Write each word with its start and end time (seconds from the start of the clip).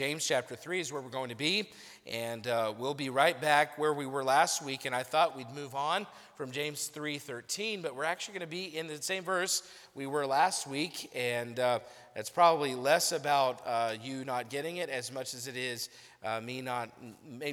James 0.00 0.26
chapter 0.26 0.56
3 0.56 0.80
is 0.80 0.90
where 0.90 1.02
we're 1.02 1.10
going 1.10 1.28
to 1.28 1.36
be, 1.36 1.68
and 2.06 2.46
uh, 2.46 2.72
we'll 2.78 2.94
be 2.94 3.10
right 3.10 3.38
back 3.38 3.76
where 3.76 3.92
we 3.92 4.06
were 4.06 4.24
last 4.24 4.64
week. 4.64 4.86
And 4.86 4.94
I 4.94 5.02
thought 5.02 5.36
we'd 5.36 5.54
move 5.54 5.74
on 5.74 6.06
from 6.36 6.52
James 6.52 6.90
3:13, 6.94 7.82
but 7.82 7.94
we're 7.94 8.04
actually 8.04 8.32
going 8.32 8.48
to 8.48 8.50
be 8.50 8.74
in 8.78 8.86
the 8.86 9.02
same 9.02 9.22
verse 9.22 9.62
we 9.94 10.06
were 10.06 10.26
last 10.26 10.66
week, 10.66 11.10
and 11.14 11.60
uh, 11.60 11.80
it's 12.16 12.30
probably 12.30 12.74
less 12.74 13.12
about 13.12 13.60
uh, 13.66 13.92
you 14.02 14.24
not 14.24 14.48
getting 14.48 14.78
it 14.78 14.88
as 14.88 15.12
much 15.12 15.34
as 15.34 15.46
it 15.46 15.56
is 15.58 15.90
uh, 16.22 16.40
me 16.40 16.60
not 16.60 16.90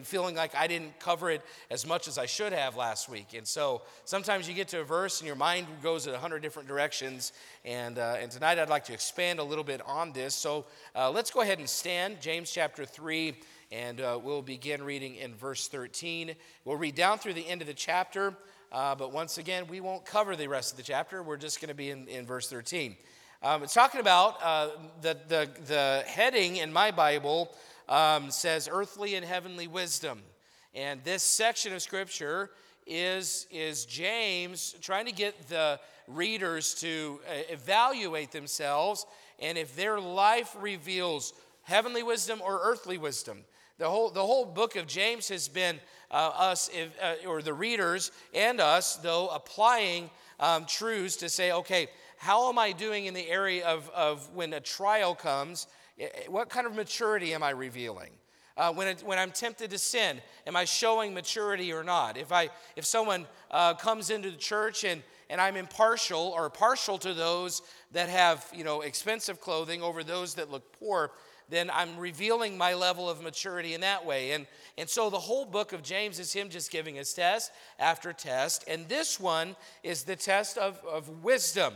feeling 0.04 0.36
like 0.36 0.54
I 0.54 0.68
didn't 0.68 1.00
cover 1.00 1.30
it 1.30 1.42
as 1.72 1.88
much 1.88 2.08
as 2.08 2.18
I 2.18 2.26
should 2.26 2.52
have 2.52 2.76
last 2.76 3.08
week. 3.08 3.34
And 3.34 3.48
so 3.48 3.84
sometimes 4.04 4.48
you 4.48 4.54
get 4.54 4.68
to 4.70 4.82
a 4.82 4.84
verse 4.84 5.22
and 5.22 5.28
your 5.28 5.38
mind 5.38 5.68
goes 5.82 6.06
in 6.06 6.14
a 6.14 6.18
hundred 6.18 6.42
different 6.42 6.68
directions. 6.68 7.32
And, 7.64 7.98
uh, 7.98 8.18
and 8.20 8.30
tonight 8.30 8.60
I'd 8.60 8.70
like 8.70 8.84
to 8.86 8.94
expand 8.94 9.40
a 9.40 9.44
little 9.44 9.64
bit 9.64 9.82
on 9.86 10.12
this. 10.12 10.36
So 10.36 10.66
uh, 10.96 11.10
let's 11.12 11.32
go 11.32 11.42
ahead 11.42 11.60
and 11.60 11.70
stand, 11.70 12.20
James 12.20 12.52
chapter 12.52 12.84
3, 12.84 13.36
and 13.72 14.02
uh, 14.02 14.20
we'll 14.22 14.42
begin 14.42 14.84
reading 14.84 15.16
in 15.16 15.34
verse 15.34 15.70
13. 15.70 16.36
We'll 16.66 16.78
read 16.78 16.96
down 16.96 17.20
through 17.20 17.34
the 17.34 17.48
end 17.48 17.62
of 17.62 17.68
the 17.68 17.74
chapter. 17.74 18.36
Uh, 18.70 18.96
but 18.96 19.14
once 19.14 19.38
again, 19.38 19.68
we 19.68 19.80
won't 19.80 20.06
cover 20.06 20.36
the 20.36 20.48
rest 20.48 20.72
of 20.72 20.78
the 20.78 20.84
chapter. 20.84 21.24
We're 21.24 21.38
just 21.38 21.62
going 21.62 21.70
to 21.70 21.76
be 21.76 21.90
in, 21.90 22.06
in 22.10 22.26
verse 22.26 22.50
13. 22.50 22.98
Um, 23.44 23.64
it's 23.64 23.74
talking 23.74 24.02
about 24.02 24.44
uh, 24.44 24.70
the, 25.02 25.18
the, 25.28 25.50
the 25.68 26.04
heading 26.08 26.58
in 26.58 26.74
my 26.74 26.92
Bible 26.92 27.56
um, 27.90 28.32
says 28.32 28.70
earthly 28.72 29.16
and 29.16 29.26
heavenly 29.26 29.68
wisdom. 29.68 30.22
And 30.74 31.04
this 31.04 31.24
section 31.24 31.74
of 31.74 31.82
scripture 31.82 32.52
is, 32.86 33.48
is 33.52 33.86
James 33.86 34.76
trying 34.82 35.06
to 35.06 35.12
get 35.12 35.50
the 35.50 35.80
readers 36.08 36.74
to 36.76 37.20
uh, 37.28 37.34
evaluate 37.50 38.32
themselves 38.32 39.06
and 39.40 39.58
if 39.58 39.76
their 39.76 40.00
life 40.00 40.56
reveals 40.60 41.34
heavenly 41.64 42.04
wisdom 42.04 42.42
or 42.44 42.60
earthly 42.64 42.98
wisdom. 42.98 43.44
The 43.78 43.90
whole, 43.90 44.10
the 44.10 44.26
whole 44.26 44.46
book 44.46 44.76
of 44.76 44.88
James 44.88 45.28
has 45.30 45.48
been 45.48 45.80
uh, 46.10 46.32
us, 46.36 46.70
if, 46.74 46.90
uh, 47.02 47.28
or 47.28 47.42
the 47.42 47.54
readers 47.54 48.12
and 48.34 48.60
us, 48.60 48.96
though, 48.96 49.28
applying 49.28 50.10
um, 50.40 50.66
truths 50.66 51.18
to 51.18 51.30
say, 51.30 51.52
okay, 51.52 51.88
how 52.18 52.50
am 52.50 52.58
I 52.58 52.72
doing 52.72 53.06
in 53.06 53.14
the 53.14 53.30
area 53.30 53.68
of, 53.68 53.90
of 53.92 54.34
when 54.34 54.54
a 54.54 54.60
trial 54.60 55.14
comes? 55.14 55.68
What 56.28 56.50
kind 56.50 56.68
of 56.68 56.76
maturity 56.76 57.34
am 57.34 57.44
I 57.44 57.52
revealing? 57.52 58.12
Uh, 58.56 58.74
when, 58.74 58.88
it, 58.88 59.04
when 59.06 59.20
I'm 59.20 59.32
tempted 59.32 59.70
to 59.70 59.78
sin, 59.78 60.20
am 60.48 60.56
I 60.56 60.66
showing 60.66 61.14
maturity 61.14 61.72
or 61.72 61.84
not? 61.84 62.18
If, 62.18 62.32
I, 62.32 62.50
if 62.76 62.86
someone 62.86 63.28
uh, 63.52 63.76
comes 63.76 64.10
into 64.10 64.32
the 64.32 64.38
church 64.38 64.84
and, 64.84 65.04
and 65.30 65.40
I'm 65.40 65.56
impartial 65.56 66.34
or 66.36 66.50
partial 66.50 66.98
to 67.00 67.14
those 67.14 67.62
that 67.92 68.10
have 68.10 68.48
you 68.56 68.64
know, 68.64 68.82
expensive 68.82 69.40
clothing 69.40 69.84
over 69.84 70.04
those 70.04 70.34
that 70.36 70.50
look 70.50 70.72
poor, 70.80 71.12
then 71.50 71.70
I'm 71.72 71.98
revealing 71.98 72.58
my 72.58 72.74
level 72.74 73.10
of 73.10 73.22
maturity 73.22 73.74
in 73.74 73.82
that 73.82 74.06
way. 74.06 74.32
And, 74.32 74.48
and 74.78 74.90
so 74.90 75.10
the 75.10 75.20
whole 75.20 75.46
book 75.46 75.72
of 75.72 75.84
James 75.84 76.20
is 76.20 76.34
him 76.34 76.50
just 76.50 76.72
giving 76.72 76.98
us 77.00 77.14
test 77.14 77.52
after 77.80 78.12
test. 78.12 78.66
And 78.68 78.88
this 78.90 79.20
one 79.20 79.56
is 79.84 80.04
the 80.04 80.16
test 80.16 80.58
of, 80.58 80.80
of 80.84 81.24
wisdom. 81.24 81.74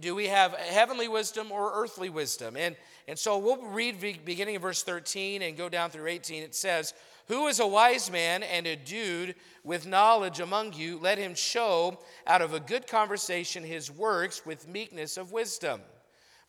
Do 0.00 0.16
we 0.16 0.26
have 0.26 0.54
heavenly 0.54 1.06
wisdom 1.06 1.52
or 1.52 1.72
earthly 1.72 2.10
wisdom? 2.10 2.56
And, 2.56 2.74
and 3.06 3.16
so 3.16 3.38
we'll 3.38 3.62
read 3.62 4.00
beginning 4.24 4.56
of 4.56 4.62
verse 4.62 4.82
13 4.82 5.42
and 5.42 5.56
go 5.56 5.68
down 5.68 5.90
through 5.90 6.08
18. 6.08 6.42
It 6.42 6.56
says, 6.56 6.94
Who 7.28 7.46
is 7.46 7.60
a 7.60 7.66
wise 7.66 8.10
man 8.10 8.42
and 8.42 8.66
endued 8.66 9.36
with 9.62 9.86
knowledge 9.86 10.40
among 10.40 10.72
you? 10.72 10.98
Let 10.98 11.18
him 11.18 11.36
show 11.36 12.00
out 12.26 12.42
of 12.42 12.54
a 12.54 12.60
good 12.60 12.88
conversation 12.88 13.62
his 13.62 13.88
works 13.88 14.44
with 14.44 14.66
meekness 14.66 15.16
of 15.16 15.30
wisdom. 15.30 15.80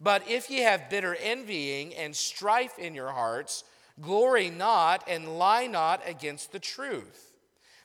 But 0.01 0.27
if 0.27 0.49
ye 0.49 0.61
have 0.61 0.89
bitter 0.89 1.15
envying 1.15 1.93
and 1.93 2.15
strife 2.15 2.79
in 2.79 2.95
your 2.95 3.11
hearts, 3.11 3.63
glory 4.01 4.49
not 4.49 5.03
and 5.07 5.37
lie 5.37 5.67
not 5.67 6.01
against 6.07 6.51
the 6.51 6.59
truth. 6.59 7.33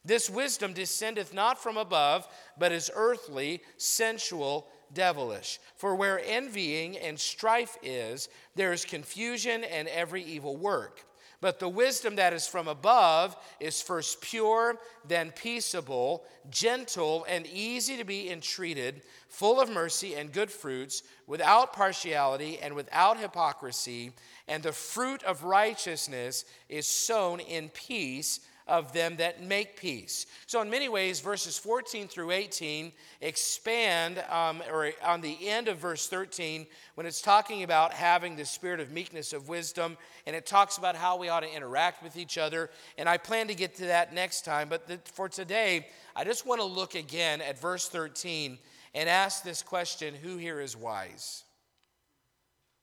This 0.05 0.28
wisdom 0.28 0.75
descendeth 0.75 1.32
not 1.32 1.62
from 1.62 1.76
above, 1.76 2.28
but 2.59 2.72
is 2.72 2.91
earthly, 2.94 3.62
sensual, 3.78 4.69
devilish. 4.94 5.60
For 5.77 5.94
where 5.94 6.21
envying 6.25 6.97
and 6.97 7.19
strife 7.19 7.77
is, 7.82 8.28
there 8.55 8.72
is 8.72 8.84
confusion 8.84 9.65
and 9.65 9.88
every 9.88 10.22
evil 10.22 10.56
work. 10.56 11.05
But 11.41 11.59
the 11.59 11.69
wisdom 11.69 12.16
that 12.16 12.32
is 12.32 12.47
from 12.47 12.69
above 12.69 13.37
is 13.60 13.82
first 13.82 14.22
pure, 14.22 14.78
then 15.06 15.31
peaceable, 15.31 16.25
gentle, 16.49 17.27
and 17.28 17.47
easy 17.47 17.99
to 17.99 18.05
be 18.05 18.31
entreated, 18.31 19.03
full 19.28 19.60
of 19.60 19.69
mercy 19.69 20.15
and 20.15 20.32
good 20.32 20.50
fruits, 20.50 21.03
without 21.26 21.75
partiality 21.75 22.59
and 22.61 22.75
without 22.75 23.19
hypocrisy. 23.21 24.12
And 24.49 24.62
the 24.62 24.72
fruit 24.72 25.22
of 25.25 25.44
righteousness 25.44 26.47
is 26.71 26.87
sown 26.87 27.41
in 27.41 27.69
peace 27.69 28.41
of 28.66 28.92
them 28.92 29.16
that 29.16 29.42
make 29.42 29.78
peace. 29.78 30.26
So, 30.47 30.62
in 30.62 30.70
many 30.70 30.88
ways, 30.88 31.20
verses 31.20 31.58
14 31.58 32.08
through 32.08 32.30
18 32.30 32.92
expand, 33.20 34.25
um, 34.30 34.62
or 34.70 34.92
on 35.04 35.20
the 35.20 35.48
end 35.48 35.69
of 35.69 35.78
verse 35.78 36.06
13, 36.06 36.66
when 36.94 37.06
it's 37.06 37.20
talking 37.20 37.62
about 37.62 37.92
having 37.92 38.36
the 38.36 38.44
spirit 38.44 38.80
of 38.80 38.91
meekness 38.91 39.32
of 39.32 39.48
wisdom, 39.48 39.98
and 40.26 40.34
it 40.34 40.47
talks 40.47 40.78
about 40.78 40.97
how 40.97 41.19
we 41.19 41.28
ought 41.28 41.41
to 41.41 41.54
interact 41.54 42.02
with 42.02 42.16
each 42.16 42.38
other. 42.38 42.70
And 42.97 43.08
I 43.08 43.19
plan 43.19 43.48
to 43.48 43.54
get 43.54 43.75
to 43.76 43.86
that 43.86 44.14
next 44.14 44.44
time, 44.44 44.69
but 44.69 44.86
the, 44.88 44.98
for 45.12 45.28
today, 45.28 45.86
I 46.16 46.25
just 46.25 46.46
want 46.46 46.60
to 46.60 46.66
look 46.66 46.94
again 46.94 47.41
at 47.42 47.60
verse 47.60 47.88
13 47.88 48.58
and 48.94 49.08
ask 49.08 49.42
this 49.42 49.62
question 49.62 50.14
Who 50.14 50.38
here 50.38 50.60
is 50.60 50.76
wise? 50.76 51.44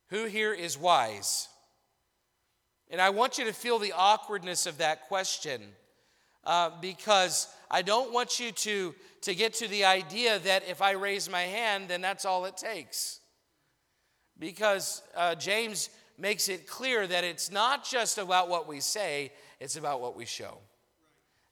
Who 0.10 0.26
here 0.26 0.54
is 0.54 0.78
wise? 0.78 1.48
And 2.92 3.00
I 3.00 3.10
want 3.10 3.38
you 3.38 3.46
to 3.46 3.54
feel 3.54 3.80
the 3.80 3.94
awkwardness 3.96 4.66
of 4.66 4.78
that 4.80 5.08
question 5.08 5.62
uh, 6.44 6.72
because 6.82 7.48
I 7.70 7.82
don't 7.82 8.12
want 8.12 8.38
you 8.40 8.52
to, 8.52 8.94
to 9.22 9.34
get 9.34 9.54
to 9.56 9.68
the 9.70 9.86
idea 9.86 10.40
that 10.40 10.68
if 10.68 10.82
I 10.82 10.92
raise 10.92 11.30
my 11.30 11.44
hand, 11.44 11.86
then 11.88 12.02
that's 12.02 12.26
all 12.26 12.44
it 12.44 12.58
takes. 12.58 13.22
Because 14.38 15.02
uh, 15.16 15.36
James 15.36 15.90
makes 16.18 16.50
it 16.50 16.68
clear 16.68 17.08
that 17.08 17.24
it's 17.24 17.50
not 17.50 17.86
just 17.86 18.18
about 18.18 18.50
what 18.50 18.68
we 18.68 18.82
say, 18.82 19.32
it's 19.62 19.78
about 19.78 20.02
what 20.02 20.18
we 20.18 20.26
show. 20.26 20.58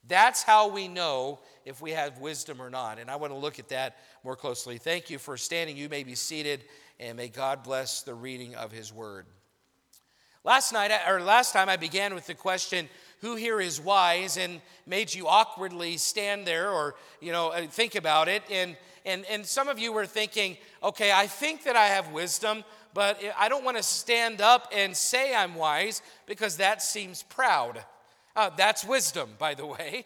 That's 0.08 0.44
how 0.44 0.68
we 0.70 0.90
know 0.90 1.40
if 1.64 1.82
we 1.82 1.92
have 1.92 2.20
wisdom 2.20 2.62
or 2.62 2.70
not. 2.70 3.00
And 3.00 3.10
I 3.10 3.16
want 3.16 3.32
to 3.32 3.38
look 3.38 3.60
at 3.60 3.70
that 3.70 3.98
more 4.26 4.36
closely. 4.36 4.78
Thank 4.78 5.10
you 5.10 5.20
for 5.20 5.38
standing. 5.38 5.78
You 5.78 5.88
may 5.88 6.04
be 6.04 6.16
seated, 6.16 6.66
and 7.00 7.16
may 7.16 7.30
God 7.30 7.64
bless 7.64 8.02
the 8.02 8.14
reading 8.14 8.56
of 8.56 8.72
his 8.72 8.92
word. 8.92 9.26
Last 10.46 10.72
night, 10.72 10.92
or 11.06 11.22
last 11.22 11.52
time, 11.52 11.68
I 11.68 11.76
began 11.76 12.16
with 12.16 12.26
the 12.26 12.34
question, 12.34 12.90
"Who 13.20 13.36
here 13.36 13.60
is 13.60 13.82
wise?" 13.82 14.38
and 14.38 14.62
made 14.86 15.14
you 15.14 15.28
awkwardly 15.28 15.98
stand 15.98 16.48
there, 16.48 16.72
or 16.72 16.96
you 17.20 17.34
know, 17.34 17.50
uh, 17.50 17.68
think 17.68 17.96
about 17.96 18.30
it. 18.30 18.44
And 18.50 18.78
and 19.06 19.26
and 19.26 19.46
some 19.46 19.68
of 19.68 19.78
you 19.80 19.92
were 19.92 20.06
thinking, 20.06 20.58
"Okay, 20.82 21.12
I 21.12 21.28
think 21.28 21.64
that 21.66 21.76
I 21.76 21.88
have 21.88 22.14
wisdom, 22.14 22.64
but 22.94 23.22
I 23.38 23.50
don't 23.50 23.66
want 23.66 23.76
to 23.78 23.84
stand 23.84 24.40
up 24.40 24.72
and 24.72 24.96
say 24.96 25.36
I'm 25.36 25.56
wise 25.56 26.02
because 26.26 26.56
that 26.58 26.82
seems 26.82 27.24
proud." 27.24 27.84
Uh, 28.34 28.50
that's 28.56 28.86
wisdom, 28.86 29.36
by 29.38 29.54
the 29.54 29.66
way. 29.66 30.06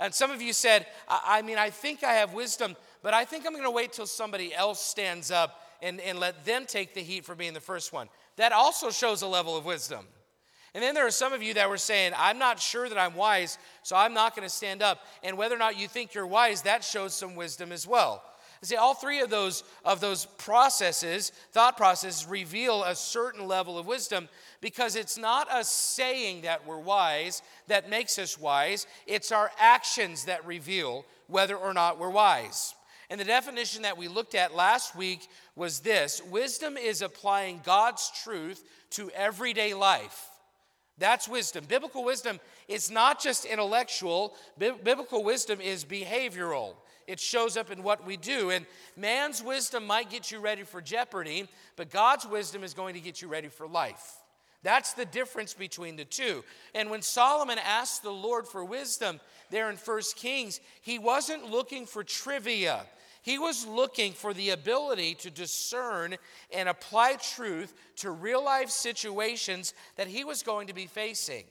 And 0.00 0.12
some 0.12 0.32
of 0.32 0.42
you 0.42 0.52
said, 0.52 0.86
I, 1.08 1.38
I 1.38 1.42
mean, 1.42 1.58
I 1.58 1.70
think 1.70 2.02
I 2.02 2.14
have 2.14 2.32
wisdom, 2.32 2.76
but 3.02 3.14
I 3.14 3.24
think 3.24 3.46
I'm 3.46 3.52
going 3.52 3.64
to 3.64 3.70
wait 3.70 3.92
till 3.92 4.06
somebody 4.06 4.52
else 4.52 4.80
stands 4.80 5.30
up 5.30 5.60
and, 5.82 6.00
and 6.00 6.18
let 6.18 6.44
them 6.44 6.66
take 6.66 6.94
the 6.94 7.02
heat 7.02 7.24
for 7.24 7.36
being 7.36 7.52
the 7.52 7.60
first 7.60 7.92
one 7.92 8.08
that 8.38 8.52
also 8.52 8.90
shows 8.90 9.22
a 9.22 9.26
level 9.26 9.56
of 9.56 9.64
wisdom. 9.64 10.06
And 10.74 10.82
then 10.82 10.94
there 10.94 11.06
are 11.06 11.10
some 11.10 11.32
of 11.32 11.42
you 11.42 11.54
that 11.54 11.68
were 11.68 11.76
saying, 11.76 12.12
I'm 12.16 12.38
not 12.38 12.60
sure 12.60 12.88
that 12.88 12.98
I'm 12.98 13.14
wise, 13.14 13.58
so 13.82 13.96
I'm 13.96 14.14
not 14.14 14.36
going 14.36 14.46
to 14.46 14.54
stand 14.54 14.82
up. 14.82 15.00
And 15.22 15.36
whether 15.36 15.54
or 15.54 15.58
not 15.58 15.78
you 15.78 15.88
think 15.88 16.14
you're 16.14 16.26
wise, 16.26 16.62
that 16.62 16.84
shows 16.84 17.14
some 17.14 17.34
wisdom 17.34 17.72
as 17.72 17.86
well. 17.86 18.22
See, 18.62 18.76
all 18.76 18.94
three 18.94 19.20
of 19.20 19.30
those 19.30 19.62
of 19.84 20.00
those 20.00 20.26
processes, 20.26 21.30
thought 21.52 21.76
processes, 21.76 22.26
reveal 22.26 22.82
a 22.82 22.94
certain 22.94 23.46
level 23.46 23.78
of 23.78 23.86
wisdom 23.86 24.28
because 24.60 24.96
it's 24.96 25.16
not 25.16 25.48
us 25.48 25.70
saying 25.70 26.42
that 26.42 26.66
we're 26.66 26.78
wise 26.78 27.42
that 27.68 27.88
makes 27.88 28.18
us 28.18 28.38
wise. 28.38 28.86
It's 29.06 29.30
our 29.30 29.52
actions 29.58 30.24
that 30.24 30.44
reveal 30.44 31.06
whether 31.28 31.56
or 31.56 31.72
not 31.72 32.00
we're 32.00 32.10
wise. 32.10 32.74
And 33.10 33.20
the 33.20 33.24
definition 33.24 33.82
that 33.82 33.96
we 33.96 34.08
looked 34.08 34.34
at 34.34 34.54
last 34.54 34.94
week 34.94 35.28
was 35.56 35.80
this 35.80 36.22
wisdom 36.30 36.76
is 36.76 37.02
applying 37.02 37.60
God's 37.64 38.10
truth 38.22 38.62
to 38.90 39.10
everyday 39.10 39.74
life 39.74 40.28
That's 40.98 41.28
wisdom. 41.28 41.64
Biblical 41.68 42.04
wisdom 42.04 42.40
is 42.66 42.90
not 42.90 43.22
just 43.22 43.44
intellectual, 43.44 44.34
Bi- 44.58 44.72
biblical 44.72 45.24
wisdom 45.24 45.60
is 45.60 45.84
behavioral. 45.84 46.74
It 47.06 47.20
shows 47.20 47.56
up 47.56 47.70
in 47.70 47.82
what 47.82 48.04
we 48.04 48.16
do. 48.18 48.50
And 48.50 48.66
man's 48.96 49.42
wisdom 49.42 49.86
might 49.86 50.10
get 50.10 50.30
you 50.30 50.40
ready 50.40 50.64
for 50.64 50.82
jeopardy, 50.82 51.48
but 51.76 51.90
God's 51.90 52.26
wisdom 52.26 52.62
is 52.62 52.74
going 52.74 52.94
to 52.94 53.00
get 53.00 53.22
you 53.22 53.28
ready 53.28 53.48
for 53.48 53.66
life. 53.66 54.16
That's 54.62 54.92
the 54.92 55.06
difference 55.06 55.54
between 55.54 55.96
the 55.96 56.04
two. 56.04 56.44
And 56.74 56.90
when 56.90 57.00
Solomon 57.00 57.58
asked 57.64 58.02
the 58.02 58.10
Lord 58.10 58.46
for 58.46 58.64
wisdom 58.64 59.20
there 59.50 59.70
in 59.70 59.76
1 59.76 60.02
Kings, 60.16 60.60
he 60.82 60.98
wasn't 60.98 61.50
looking 61.50 61.86
for 61.86 62.04
trivia. 62.04 62.84
He 63.28 63.38
was 63.38 63.66
looking 63.66 64.14
for 64.14 64.32
the 64.32 64.50
ability 64.50 65.14
to 65.16 65.30
discern 65.30 66.16
and 66.50 66.66
apply 66.66 67.16
truth 67.16 67.74
to 67.96 68.10
real 68.10 68.42
life 68.42 68.70
situations 68.70 69.74
that 69.96 70.06
he 70.06 70.24
was 70.24 70.42
going 70.42 70.68
to 70.68 70.72
be 70.72 70.86
facing. 70.86 71.44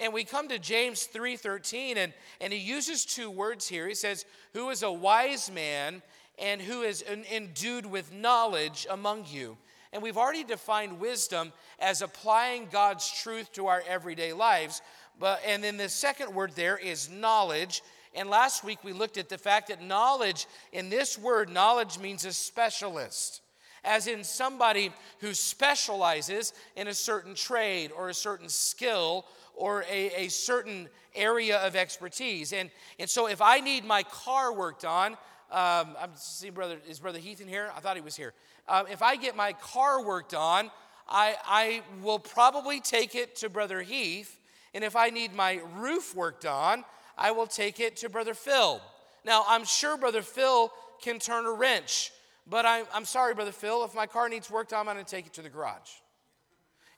And 0.00 0.14
we 0.14 0.24
come 0.24 0.48
to 0.48 0.58
James 0.58 1.06
3:13 1.06 1.98
and, 1.98 2.14
and 2.40 2.50
he 2.50 2.58
uses 2.58 3.04
two 3.04 3.30
words 3.30 3.68
here. 3.68 3.86
He 3.86 3.94
says, 3.94 4.24
"Who 4.54 4.70
is 4.70 4.82
a 4.82 4.90
wise 4.90 5.50
man 5.50 6.02
and 6.38 6.62
who 6.62 6.80
is 6.80 7.02
endued 7.02 7.84
with 7.84 8.10
knowledge 8.10 8.86
among 8.88 9.26
you?" 9.26 9.58
And 9.92 10.02
we've 10.02 10.16
already 10.16 10.44
defined 10.44 10.98
wisdom 10.98 11.52
as 11.78 12.00
applying 12.00 12.68
God's 12.68 13.06
truth 13.10 13.52
to 13.52 13.66
our 13.66 13.82
everyday 13.86 14.32
lives. 14.32 14.80
But 15.18 15.42
and 15.44 15.62
then 15.62 15.76
the 15.76 15.90
second 15.90 16.34
word 16.34 16.52
there 16.52 16.78
is 16.78 17.10
knowledge. 17.10 17.82
And 18.14 18.28
last 18.30 18.64
week 18.64 18.82
we 18.84 18.92
looked 18.92 19.18
at 19.18 19.28
the 19.28 19.38
fact 19.38 19.68
that 19.68 19.82
knowledge 19.82 20.46
in 20.72 20.90
this 20.90 21.18
word 21.18 21.50
knowledge 21.50 21.98
means 21.98 22.24
a 22.24 22.32
specialist 22.32 23.42
as 23.84 24.06
in 24.06 24.24
somebody 24.24 24.92
who 25.20 25.34
specializes 25.34 26.52
in 26.76 26.88
a 26.88 26.94
certain 26.94 27.34
trade 27.34 27.90
or 27.96 28.08
a 28.08 28.14
certain 28.14 28.48
skill 28.48 29.24
or 29.54 29.84
a, 29.90 30.24
a 30.24 30.28
certain 30.28 30.88
area 31.14 31.58
of 31.58 31.74
expertise. 31.76 32.52
And, 32.52 32.70
and 32.98 33.08
so 33.08 33.28
if 33.28 33.40
I 33.40 33.60
need 33.60 33.84
my 33.84 34.02
car 34.02 34.52
worked 34.52 34.84
on, 34.84 35.12
um, 35.50 35.96
I'm 35.98 36.12
seeing 36.14 36.52
brother, 36.52 36.78
is 36.88 36.98
Brother 36.98 37.18
Heath 37.18 37.40
in 37.40 37.48
here? 37.48 37.70
I 37.74 37.80
thought 37.80 37.96
he 37.96 38.02
was 38.02 38.16
here. 38.16 38.34
Um, 38.68 38.86
if 38.90 39.02
I 39.02 39.16
get 39.16 39.34
my 39.34 39.54
car 39.54 40.04
worked 40.04 40.34
on, 40.34 40.70
I, 41.08 41.36
I 41.46 41.82
will 42.02 42.18
probably 42.18 42.80
take 42.80 43.14
it 43.14 43.36
to 43.36 43.48
Brother 43.48 43.80
Heath. 43.80 44.38
And 44.74 44.84
if 44.84 44.94
I 44.94 45.08
need 45.08 45.34
my 45.34 45.60
roof 45.76 46.14
worked 46.14 46.44
on, 46.44 46.84
I 47.18 47.32
will 47.32 47.46
take 47.46 47.80
it 47.80 47.96
to 47.98 48.08
Brother 48.08 48.34
Phil. 48.34 48.80
Now, 49.24 49.44
I'm 49.48 49.64
sure 49.64 49.96
Brother 49.96 50.22
Phil 50.22 50.72
can 51.02 51.18
turn 51.18 51.44
a 51.44 51.52
wrench, 51.52 52.12
but 52.46 52.64
I'm, 52.64 52.86
I'm 52.94 53.04
sorry, 53.04 53.34
Brother 53.34 53.52
Phil, 53.52 53.84
if 53.84 53.94
my 53.94 54.06
car 54.06 54.28
needs 54.28 54.50
work 54.50 54.68
done, 54.68 54.88
I'm 54.88 54.94
going 54.94 55.04
to 55.04 55.10
take 55.10 55.26
it 55.26 55.34
to 55.34 55.42
the 55.42 55.48
garage. 55.48 55.90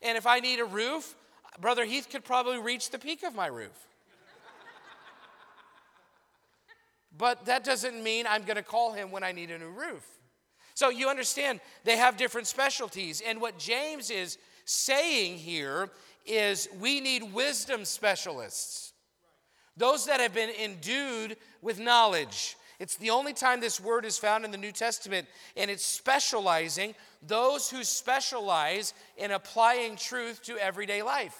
And 0.03 0.17
if 0.17 0.27
I 0.27 0.41
need 0.41 0.61
a 0.61 0.65
roof, 0.65 1.15
Brother 1.61 1.85
Heath 1.85 2.09
could 2.11 2.25
probably 2.25 2.59
reach 2.59 2.91
the 2.91 2.99
peak 2.99 3.23
of 3.23 3.35
my 3.35 3.47
roof. 3.47 3.87
but 7.17 7.47
that 7.47 7.65
doesn't 7.65 8.03
mean 8.03 8.27
I'm 8.29 8.45
going 8.45 8.57
to 8.57 8.63
call 8.63 8.93
him 8.93 9.11
when 9.11 9.23
I 9.23 9.33
need 9.33 9.51
a 9.51 9.59
new 9.59 9.71
roof. 9.71 10.07
So 10.75 10.89
you 10.89 11.09
understand, 11.09 11.61
they 11.85 11.97
have 11.97 12.17
different 12.17 12.47
specialties. 12.47 13.21
And 13.27 13.41
what 13.41 13.59
James 13.59 14.11
is 14.11 14.39
saying 14.65 15.37
here 15.37 15.91
is 16.25 16.69
we 16.81 17.01
need 17.01 17.35
wisdom 17.35 17.85
specialists, 17.85 18.90
those 19.77 20.07
that 20.07 20.21
have 20.21 20.35
been 20.35 20.51
endued 20.51 21.37
with 21.63 21.79
knowledge. 21.79 22.57
It's 22.79 22.97
the 22.97 23.11
only 23.11 23.35
time 23.35 23.61
this 23.61 23.79
word 23.79 24.05
is 24.05 24.17
found 24.17 24.45
in 24.45 24.51
the 24.51 24.57
New 24.57 24.73
Testament, 24.73 25.29
and 25.57 25.71
it's 25.71 25.85
specializing 25.85 26.95
those 27.27 27.71
who 27.71 27.85
specialize 27.85 28.95
in 29.19 29.33
applying 29.33 29.97
truth 29.97 30.43
to 30.45 30.57
everyday 30.57 31.03
life. 31.03 31.37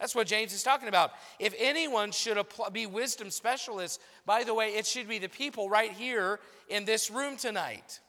That's 0.00 0.16
what 0.16 0.26
James 0.26 0.52
is 0.52 0.64
talking 0.64 0.88
about. 0.88 1.12
If 1.38 1.54
anyone 1.56 2.10
should 2.10 2.36
be 2.72 2.86
wisdom 2.86 3.30
specialists, 3.30 4.00
by 4.26 4.42
the 4.42 4.52
way, 4.52 4.70
it 4.70 4.84
should 4.84 5.08
be 5.08 5.20
the 5.20 5.28
people 5.28 5.70
right 5.70 5.92
here 5.92 6.40
in 6.68 6.84
this 6.84 7.08
room 7.08 7.36
tonight. 7.36 8.00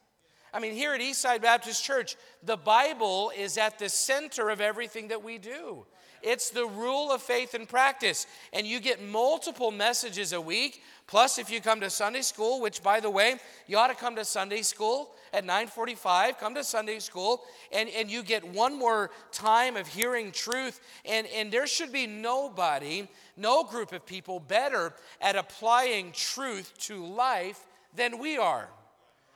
I 0.52 0.60
mean, 0.60 0.74
here 0.74 0.94
at 0.94 1.02
Eastside 1.02 1.44
Baptist 1.44 1.84
Church, 1.84 2.16
the 2.42 2.58
Bible 2.58 3.32
is 3.38 3.60
at 3.60 3.78
the 3.78 3.90
center 3.90 4.50
of 4.50 4.62
everything 4.62 5.10
that 5.10 5.24
we 5.24 5.38
do. 5.38 5.86
It's 6.24 6.50
the 6.50 6.66
rule 6.66 7.12
of 7.12 7.22
faith 7.22 7.54
and 7.54 7.68
practice. 7.68 8.26
And 8.54 8.66
you 8.66 8.80
get 8.80 9.04
multiple 9.04 9.72
messages 9.72 10.34
a 10.34 10.40
week. 10.42 10.82
Plus, 11.06 11.38
if 11.38 11.52
you 11.52 11.60
come 11.60 11.82
to 11.82 11.90
Sunday 11.90 12.22
school, 12.22 12.62
which 12.62 12.82
by 12.82 13.00
the 13.00 13.10
way, 13.10 13.36
you 13.68 13.78
ought 13.78 13.90
to 13.90 13.96
come 13.96 14.16
to 14.16 14.26
Sunday 14.26 14.62
school 14.62 15.12
at 15.34 15.44
945, 15.44 16.38
come 16.38 16.56
to 16.56 16.64
Sunday 16.64 17.00
school, 17.00 17.44
and, 17.72 17.90
and 17.90 18.10
you 18.10 18.24
get 18.24 18.48
one 18.48 18.78
more 18.78 19.12
time 19.32 19.76
of 19.76 19.86
hearing 19.88 20.32
truth. 20.32 20.80
And, 21.06 21.28
and 21.36 21.52
there 21.52 21.68
should 21.68 21.92
be 21.92 22.08
nobody, 22.08 23.08
no 23.36 23.64
group 23.64 23.92
of 23.92 24.06
people 24.06 24.40
better 24.40 24.94
at 25.20 25.36
applying 25.36 26.14
truth 26.14 26.74
to 26.80 27.06
life 27.06 27.60
than 27.96 28.18
we 28.18 28.38
are. 28.38 28.70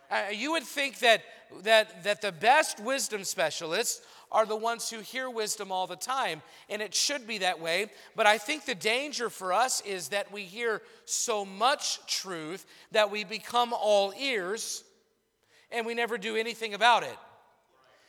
Uh, 0.09 0.23
you 0.31 0.53
would 0.53 0.63
think 0.63 0.99
that, 0.99 1.21
that, 1.63 2.03
that 2.03 2.21
the 2.21 2.31
best 2.31 2.79
wisdom 2.79 3.23
specialists 3.25 4.01
are 4.31 4.45
the 4.45 4.55
ones 4.55 4.89
who 4.89 4.99
hear 4.99 5.29
wisdom 5.29 5.71
all 5.71 5.87
the 5.87 5.95
time, 5.95 6.41
and 6.69 6.81
it 6.81 6.93
should 6.93 7.25
be 7.25 7.39
that 7.39 7.59
way. 7.59 7.91
But 8.15 8.25
I 8.27 8.37
think 8.37 8.65
the 8.65 8.75
danger 8.75 9.29
for 9.29 9.53
us 9.53 9.81
is 9.81 10.09
that 10.09 10.31
we 10.31 10.43
hear 10.43 10.81
so 11.05 11.45
much 11.45 12.05
truth 12.07 12.65
that 12.91 13.11
we 13.11 13.23
become 13.23 13.73
all 13.73 14.13
ears 14.19 14.83
and 15.71 15.85
we 15.85 15.93
never 15.93 16.17
do 16.17 16.35
anything 16.35 16.73
about 16.73 17.03
it. 17.03 17.17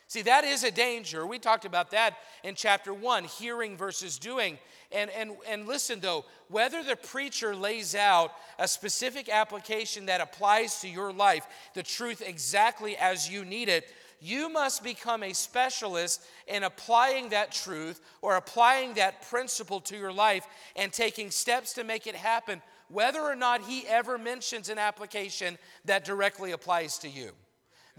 See, 0.07 0.23
that 0.23 0.43
is 0.43 0.63
a 0.63 0.71
danger. 0.71 1.27
We 1.27 1.37
talked 1.37 1.65
about 1.65 1.91
that 1.91 2.17
in 2.43 2.55
chapter 2.55 2.93
one 2.93 3.25
hearing 3.25 3.77
versus 3.77 4.17
doing. 4.17 4.57
And, 4.91 5.11
and, 5.11 5.33
and 5.47 5.67
listen, 5.67 5.99
though, 5.99 6.25
whether 6.47 6.83
the 6.83 6.95
preacher 6.95 7.55
lays 7.55 7.93
out 7.93 8.31
a 8.57 8.67
specific 8.67 9.29
application 9.29 10.07
that 10.07 10.19
applies 10.19 10.81
to 10.81 10.89
your 10.89 11.13
life, 11.13 11.45
the 11.75 11.83
truth 11.83 12.23
exactly 12.25 12.97
as 12.97 13.29
you 13.29 13.45
need 13.45 13.69
it, 13.69 13.93
you 14.21 14.49
must 14.49 14.83
become 14.83 15.23
a 15.23 15.33
specialist 15.33 16.21
in 16.47 16.63
applying 16.63 17.29
that 17.29 17.51
truth 17.51 18.01
or 18.21 18.35
applying 18.35 18.93
that 18.95 19.27
principle 19.29 19.79
to 19.81 19.97
your 19.97 20.11
life 20.11 20.45
and 20.75 20.91
taking 20.91 21.31
steps 21.31 21.73
to 21.73 21.83
make 21.83 22.07
it 22.07 22.15
happen, 22.15 22.61
whether 22.89 23.21
or 23.21 23.35
not 23.35 23.61
he 23.61 23.87
ever 23.87 24.17
mentions 24.17 24.69
an 24.69 24.77
application 24.77 25.57
that 25.85 26.03
directly 26.03 26.51
applies 26.51 26.97
to 26.99 27.09
you. 27.09 27.31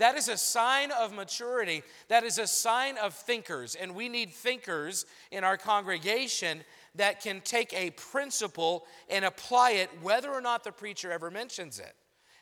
That 0.01 0.17
is 0.17 0.29
a 0.29 0.39
sign 0.39 0.93
of 0.93 1.13
maturity. 1.13 1.83
That 2.09 2.25
is 2.25 2.39
a 2.39 2.47
sign 2.47 2.97
of 2.97 3.13
thinkers. 3.13 3.75
And 3.75 3.95
we 3.95 4.09
need 4.09 4.33
thinkers 4.33 5.05
in 5.31 5.45
our 5.45 5.59
congregation 5.59 6.65
that 6.95 7.21
can 7.23 7.43
take 7.43 7.75
a 7.75 7.91
principle 7.91 8.87
and 9.11 9.27
apply 9.27 9.73
it, 9.73 9.91
whether 10.01 10.31
or 10.31 10.41
not 10.41 10.65
the 10.65 10.73
preacher 10.73 11.13
ever 11.13 11.31
mentions 11.31 11.79
it. 11.79 11.95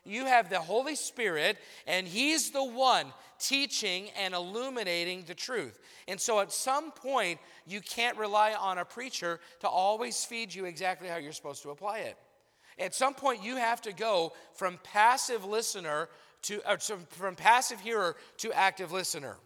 You 0.09 0.25
have 0.27 0.51
the 0.51 0.61
Holy 0.61 0.97
Spirit, 0.97 1.59
and 1.87 2.07
He's 2.07 2.51
the 2.51 2.65
one 2.65 3.13
teaching 3.39 4.09
and 4.19 4.35
illuminating 4.35 5.25
the 5.27 5.35
truth. 5.35 5.79
And 6.09 6.21
so 6.21 6.41
at 6.41 6.53
some 6.53 6.91
point, 6.91 7.39
you 7.67 7.81
can't 7.81 8.17
rely 8.17 8.55
on 8.55 8.79
a 8.79 8.85
preacher 8.85 9.41
to 9.61 9.69
always 9.69 10.25
feed 10.25 10.55
you 10.55 10.65
exactly 10.65 11.09
how 11.09 11.17
you're 11.17 11.33
supposed 11.33 11.63
to 11.63 11.71
apply 11.71 11.99
it. 11.99 12.17
At 12.79 12.95
some 12.95 13.15
point, 13.15 13.43
you 13.43 13.57
have 13.57 13.83
to 13.83 13.93
go 13.93 14.33
from 14.55 14.79
passive 14.83 15.45
listener 15.45 16.09
to, 16.43 16.63
uh, 16.65 16.77
from 16.77 17.35
passive 17.35 17.81
hearer 17.81 18.17
to 18.39 18.53
active 18.53 18.93
listener. 18.93 19.37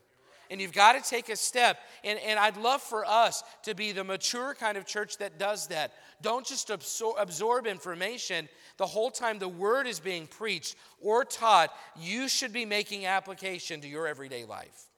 And 0.53 0.61
you've 0.61 0.75
got 0.75 1.03
to 1.03 1.11
take 1.11 1.31
a 1.31 1.37
step. 1.37 1.79
And, 2.05 2.19
and 2.19 2.39
I'd 2.39 2.59
love 2.59 2.83
for 2.83 3.07
us 3.07 3.43
to 3.63 3.75
be 3.75 3.93
the 3.93 4.05
mature 4.05 4.53
kind 4.53 4.77
of 4.77 4.85
church 4.85 5.17
that 5.17 5.39
does 5.39 5.69
that. 5.69 5.95
Don't 6.21 6.45
just 6.45 6.69
absor- 6.69 7.15
absorb 7.19 7.67
information 7.67 8.51
the 8.77 8.85
whole 8.85 9.11
time 9.11 9.39
the 9.39 9.49
word 9.49 9.87
is 9.87 9.99
being 9.99 10.27
preached 10.27 10.77
or 11.01 11.25
taught. 11.25 11.71
You 11.99 12.29
should 12.29 12.53
be 12.53 12.67
making 12.67 13.07
application 13.07 13.81
to 13.81 13.89
your 13.89 14.07
everyday 14.07 14.45
life. 14.45 14.91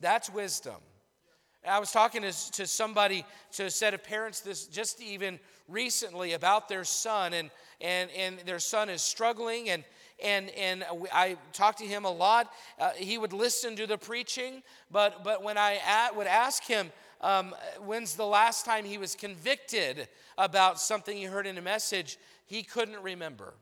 That's 0.00 0.28
wisdom. 0.28 0.74
I 1.64 1.78
was 1.78 1.92
talking 1.92 2.22
to, 2.22 2.32
to 2.52 2.66
somebody, 2.66 3.24
to 3.52 3.66
a 3.66 3.70
set 3.70 3.94
of 3.94 4.02
parents, 4.02 4.40
this 4.40 4.66
just 4.66 5.00
even 5.00 5.38
recently 5.68 6.32
about 6.32 6.68
their 6.68 6.84
son, 6.84 7.32
and, 7.32 7.50
and, 7.80 8.10
and 8.10 8.40
their 8.40 8.58
son 8.58 8.88
is 8.88 9.02
struggling, 9.02 9.70
and, 9.70 9.84
and, 10.22 10.50
and 10.50 10.84
I 11.12 11.36
talked 11.52 11.78
to 11.78 11.86
him 11.86 12.04
a 12.04 12.10
lot. 12.10 12.52
Uh, 12.78 12.90
he 12.96 13.18
would 13.18 13.32
listen 13.32 13.76
to 13.76 13.86
the 13.86 13.98
preaching, 13.98 14.62
but, 14.90 15.24
but 15.24 15.42
when 15.42 15.58
I 15.58 15.80
at, 15.86 16.16
would 16.16 16.26
ask 16.26 16.64
him, 16.64 16.90
um, 17.20 17.54
when's 17.84 18.14
the 18.14 18.26
last 18.26 18.64
time 18.64 18.84
he 18.84 18.98
was 18.98 19.14
convicted 19.14 20.08
about 20.38 20.80
something 20.80 21.16
he 21.16 21.24
heard 21.24 21.46
in 21.46 21.58
a 21.58 21.62
message, 21.62 22.18
he 22.46 22.62
couldn't 22.62 23.02
remember. 23.02 23.54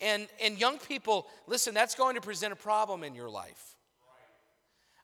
And, 0.00 0.28
and 0.42 0.58
young 0.58 0.78
people, 0.78 1.26
listen, 1.46 1.74
that's 1.74 1.94
going 1.94 2.14
to 2.14 2.20
present 2.20 2.52
a 2.52 2.56
problem 2.56 3.02
in 3.02 3.14
your 3.14 3.30
life. 3.30 3.77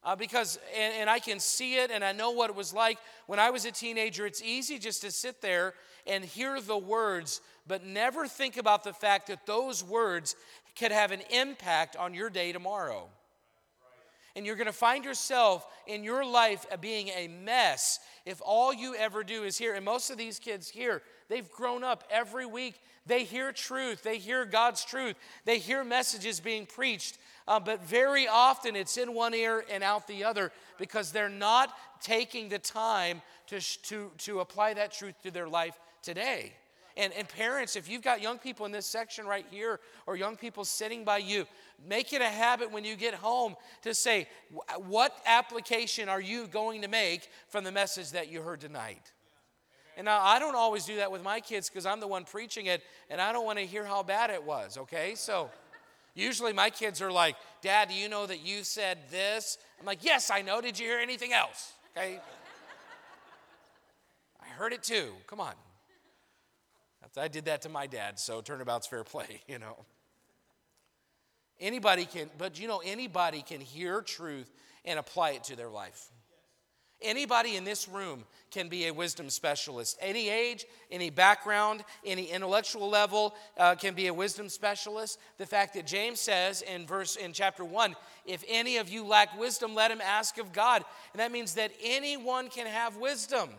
Uh, 0.05 0.15
because, 0.15 0.59
and, 0.77 0.93
and 1.01 1.11
I 1.11 1.19
can 1.19 1.41
see 1.41 1.77
it 1.77 1.91
and 1.91 2.05
I 2.05 2.13
know 2.13 2.33
what 2.33 2.51
it 2.51 2.57
was 2.57 2.75
like 2.75 2.99
when 3.27 3.39
I 3.39 3.51
was 3.51 3.65
a 3.65 3.73
teenager. 3.73 4.27
It's 4.27 4.43
easy 4.43 4.79
just 4.79 5.01
to 5.01 5.11
sit 5.11 5.41
there 5.41 5.75
and 6.07 6.23
hear 6.23 6.61
the 6.61 6.77
words 6.77 7.41
but 7.67 7.85
never 7.85 8.27
think 8.27 8.57
about 8.57 8.85
the 8.85 8.93
fact 8.93 9.29
that 9.29 9.47
those 9.47 9.83
words 9.83 10.37
could 10.79 10.93
have 10.93 11.13
an 11.13 11.23
impact 11.31 11.97
on 11.97 12.15
your 12.15 12.29
day 12.29 12.53
tomorrow. 12.53 13.09
And 14.37 14.45
you're 14.45 14.57
going 14.57 14.67
to 14.67 14.73
find 14.73 15.05
yourself 15.05 15.67
in 15.87 16.03
your 16.03 16.25
life 16.25 16.67
being 16.81 17.09
a 17.09 17.29
mess 17.29 18.01
if 18.27 18.41
all 18.45 18.73
you 18.73 18.95
ever 18.97 19.23
do 19.23 19.45
is 19.45 19.57
hear. 19.57 19.75
And 19.75 19.85
most 19.85 20.11
of 20.11 20.19
these 20.19 20.39
kids 20.39 20.69
here, 20.69 21.03
they've 21.29 21.51
grown 21.51 21.85
up 21.85 22.05
every 22.11 22.47
week. 22.47 22.81
They 23.07 23.25
hear 23.25 23.53
truth, 23.53 24.03
they 24.03 24.17
hear 24.17 24.47
God's 24.47 24.83
truth, 24.85 25.17
they 25.45 25.59
hear 25.59 25.85
messages 25.85 26.41
being 26.41 26.65
preached. 26.65 27.19
Uh, 27.47 27.61
but 27.61 27.85
very 27.85 28.27
often 28.27 28.75
it's 28.75 28.97
in 28.97 29.13
one 29.13 29.35
ear 29.35 29.63
and 29.71 29.85
out 29.85 30.07
the 30.07 30.25
other 30.25 30.51
because 30.79 31.13
they're 31.13 31.29
not 31.29 31.77
taking 32.01 32.49
the 32.49 32.59
time 32.59 33.21
to, 33.49 33.61
to, 33.83 34.11
to 34.17 34.41
apply 34.41 34.73
that 34.75 34.93
truth 34.93 35.15
to 35.23 35.31
their 35.31 35.49
life 35.49 35.79
today. 36.03 36.55
And, 36.97 37.13
and 37.15 37.29
parents, 37.29 37.75
if 37.75 37.89
you've 37.89 38.03
got 38.03 38.23
young 38.23 38.39
people 38.39 38.67
in 38.67 38.73
this 38.73 38.87
section 38.87 39.27
right 39.27 39.47
here 39.51 39.81
or 40.07 40.17
young 40.17 40.37
people 40.37 40.65
sitting 40.65 41.05
by 41.05 41.19
you, 41.19 41.47
make 41.89 42.13
it 42.13 42.23
a 42.23 42.29
habit 42.29 42.71
when 42.71 42.85
you 42.85 42.95
get 42.95 43.15
home 43.15 43.57
to 43.83 43.95
say, 43.95 44.29
What 44.87 45.17
application 45.27 46.09
are 46.09 46.21
you 46.21 46.47
going 46.47 46.83
to 46.83 46.89
make 46.89 47.29
from 47.49 47.65
the 47.65 47.73
message 47.73 48.13
that 48.13 48.31
you 48.31 48.43
heard 48.43 48.61
tonight? 48.61 49.13
And 49.97 50.05
now 50.05 50.23
I 50.23 50.39
don't 50.39 50.55
always 50.55 50.85
do 50.85 50.97
that 50.97 51.11
with 51.11 51.23
my 51.23 51.41
kids 51.41 51.69
because 51.69 51.87
I'm 51.87 52.01
the 52.01 52.07
one 52.07 52.25
preaching 52.25 52.67
it 52.67 52.83
and 53.11 53.21
I 53.21 53.33
don't 53.33 53.45
want 53.45 53.59
to 53.59 53.67
hear 53.67 53.85
how 53.85 54.03
bad 54.03 54.31
it 54.31 54.43
was, 54.43 54.77
okay? 54.77 55.15
So 55.17 55.51
usually 56.15 56.53
my 56.53 56.71
kids 56.71 57.03
are 57.03 57.13
like, 57.13 57.37
Dad, 57.61 57.89
do 57.89 57.95
you 57.95 58.09
know 58.09 58.27
that 58.27 58.45
you 58.45 58.63
said 58.63 58.99
this? 59.11 59.59
I'm 59.81 59.87
like, 59.87 60.05
Yes, 60.05 60.31
I 60.31 60.43
know. 60.43 60.61
Did 60.61 60.79
you 60.79 60.87
hear 60.87 60.99
anything 61.01 61.33
else? 61.33 61.73
Okay? 61.97 62.21
I 64.41 64.47
heard 64.47 64.73
it 64.73 64.85
too. 64.85 65.13
Come 65.27 65.41
on. 65.41 65.55
I 67.21 67.29
did 67.29 67.45
that 67.45 67.63
to 67.63 67.69
my 67.69 67.87
dad, 67.87 68.19
so 68.19 68.41
turnabout's 68.41 68.87
fair 68.87 69.05
play, 69.05 69.41
you 69.49 69.59
know. 69.59 69.85
Anybody 71.61 72.05
can, 72.05 72.29
but 72.37 72.59
you 72.61 72.67
know, 72.67 72.83
anybody 72.85 73.43
can 73.43 73.61
hear 73.61 74.03
truth 74.03 74.51
and 74.85 74.99
apply 74.99 75.31
it 75.31 75.45
to 75.45 75.57
their 75.57 75.71
life. 75.71 76.11
Anybody 77.01 77.57
in 77.57 77.65
this 77.65 77.87
room 77.87 78.25
can 78.51 78.69
be 78.69 78.87
a 78.87 78.95
wisdom 78.95 79.29
specialist. 79.29 79.99
Any 80.01 80.31
age, 80.31 80.65
any 80.91 81.11
background, 81.11 81.85
any 82.05 82.25
intellectual 82.25 82.89
level 82.89 83.35
uh, 83.59 83.75
can 83.75 83.95
be 83.95 84.07
a 84.07 84.15
wisdom 84.15 84.49
specialist. 84.49 85.19
The 85.37 85.45
fact 85.45 85.75
that 85.75 85.87
James 85.87 86.19
says 86.21 86.63
in 86.63 86.87
verse 86.87 87.17
in 87.17 87.33
chapter 87.33 87.65
one, 87.65 87.95
if 88.25 88.43
any 88.49 88.79
of 88.79 88.89
you 88.89 89.05
lack 89.05 89.39
wisdom, 89.39 89.75
let 89.75 89.91
him 89.91 90.01
ask 90.01 90.39
of 90.39 90.53
God, 90.53 90.83
and 91.13 91.21
that 91.21 91.31
means 91.31 91.55
that 91.55 91.73
anyone 91.83 92.49
can 92.49 92.67
have 92.67 92.97
wisdom. 92.97 93.51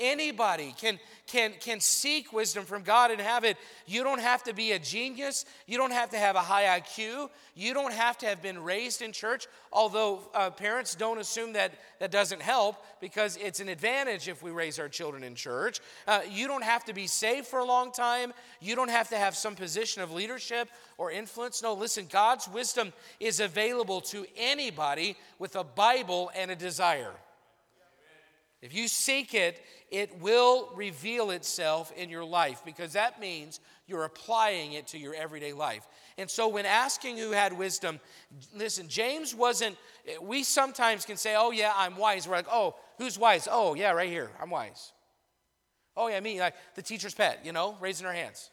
Anybody 0.00 0.74
can, 0.80 0.98
can, 1.26 1.52
can 1.60 1.78
seek 1.78 2.32
wisdom 2.32 2.64
from 2.64 2.82
God 2.82 3.10
and 3.10 3.20
have 3.20 3.44
it. 3.44 3.58
You 3.86 4.02
don't 4.02 4.20
have 4.20 4.42
to 4.44 4.54
be 4.54 4.72
a 4.72 4.78
genius. 4.78 5.44
You 5.66 5.76
don't 5.76 5.92
have 5.92 6.10
to 6.10 6.16
have 6.16 6.36
a 6.36 6.40
high 6.40 6.80
IQ. 6.80 7.28
You 7.54 7.74
don't 7.74 7.92
have 7.92 8.16
to 8.18 8.26
have 8.26 8.40
been 8.40 8.62
raised 8.62 9.02
in 9.02 9.12
church, 9.12 9.46
although 9.70 10.20
uh, 10.34 10.48
parents 10.48 10.94
don't 10.94 11.18
assume 11.18 11.52
that 11.52 11.74
that 11.98 12.10
doesn't 12.10 12.40
help 12.40 12.76
because 13.00 13.36
it's 13.36 13.60
an 13.60 13.68
advantage 13.68 14.26
if 14.26 14.42
we 14.42 14.50
raise 14.50 14.78
our 14.78 14.88
children 14.88 15.22
in 15.22 15.34
church. 15.34 15.80
Uh, 16.08 16.22
you 16.30 16.48
don't 16.48 16.64
have 16.64 16.84
to 16.86 16.94
be 16.94 17.06
saved 17.06 17.46
for 17.46 17.58
a 17.58 17.64
long 17.64 17.92
time. 17.92 18.32
You 18.60 18.74
don't 18.76 18.90
have 18.90 19.10
to 19.10 19.16
have 19.16 19.36
some 19.36 19.54
position 19.54 20.00
of 20.00 20.10
leadership 20.10 20.70
or 20.96 21.10
influence. 21.10 21.62
No, 21.62 21.74
listen, 21.74 22.06
God's 22.10 22.48
wisdom 22.48 22.94
is 23.20 23.40
available 23.40 24.00
to 24.02 24.24
anybody 24.34 25.16
with 25.38 25.56
a 25.56 25.64
Bible 25.64 26.30
and 26.34 26.50
a 26.50 26.56
desire. 26.56 27.12
If 28.62 28.74
you 28.74 28.88
seek 28.88 29.32
it, 29.32 29.62
it 29.90 30.20
will 30.20 30.70
reveal 30.74 31.30
itself 31.30 31.90
in 31.96 32.10
your 32.10 32.24
life 32.24 32.62
because 32.64 32.92
that 32.92 33.18
means 33.18 33.58
you're 33.86 34.04
applying 34.04 34.74
it 34.74 34.88
to 34.88 34.98
your 34.98 35.14
everyday 35.14 35.54
life. 35.54 35.86
And 36.18 36.30
so, 36.30 36.48
when 36.48 36.66
asking 36.66 37.16
who 37.16 37.30
had 37.30 37.56
wisdom, 37.56 38.00
listen, 38.54 38.88
James 38.88 39.34
wasn't, 39.34 39.76
we 40.20 40.42
sometimes 40.42 41.06
can 41.06 41.16
say, 41.16 41.34
oh, 41.36 41.50
yeah, 41.50 41.72
I'm 41.74 41.96
wise. 41.96 42.28
We're 42.28 42.36
like, 42.36 42.46
oh, 42.50 42.76
who's 42.98 43.18
wise? 43.18 43.48
Oh, 43.50 43.74
yeah, 43.74 43.92
right 43.92 44.10
here, 44.10 44.30
I'm 44.40 44.50
wise. 44.50 44.92
Oh, 45.96 46.08
yeah, 46.08 46.20
me, 46.20 46.38
like 46.38 46.54
the 46.74 46.82
teacher's 46.82 47.14
pet, 47.14 47.40
you 47.44 47.52
know, 47.52 47.76
raising 47.80 48.06
our 48.06 48.12
hands. 48.12 48.50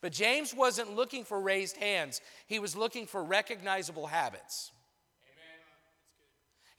But 0.00 0.12
James 0.12 0.54
wasn't 0.54 0.94
looking 0.94 1.24
for 1.24 1.40
raised 1.40 1.76
hands, 1.76 2.20
he 2.46 2.60
was 2.60 2.76
looking 2.76 3.06
for 3.06 3.22
recognizable 3.22 4.06
habits. 4.06 4.70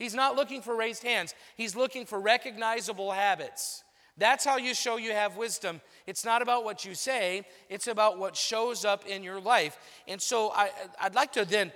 He's 0.02 0.16
not 0.16 0.36
looking 0.36 0.64
for 0.64 0.76
raised 0.76 1.04
hands, 1.04 1.36
he's 1.56 1.76
looking 1.76 2.08
for 2.08 2.20
recognizable 2.20 3.12
habits. 3.12 3.84
That's 4.18 4.44
how 4.44 4.58
you 4.58 4.74
show 4.74 4.98
you 4.98 5.12
have 5.12 5.38
wisdom. 5.38 5.80
It's 6.06 6.26
not 6.26 6.42
about 6.42 6.64
what 6.64 6.84
you 6.84 6.96
say, 6.96 7.46
it's 7.70 7.88
about 7.88 8.18
what 8.18 8.36
shows 8.36 8.84
up 8.84 9.06
in 9.06 9.24
your 9.24 9.40
life. 9.40 9.78
And 10.08 10.20
so 10.20 10.52
I, 10.56 10.70
would 11.04 11.14
like 11.14 11.32
to 11.34 11.46
then 11.46 11.72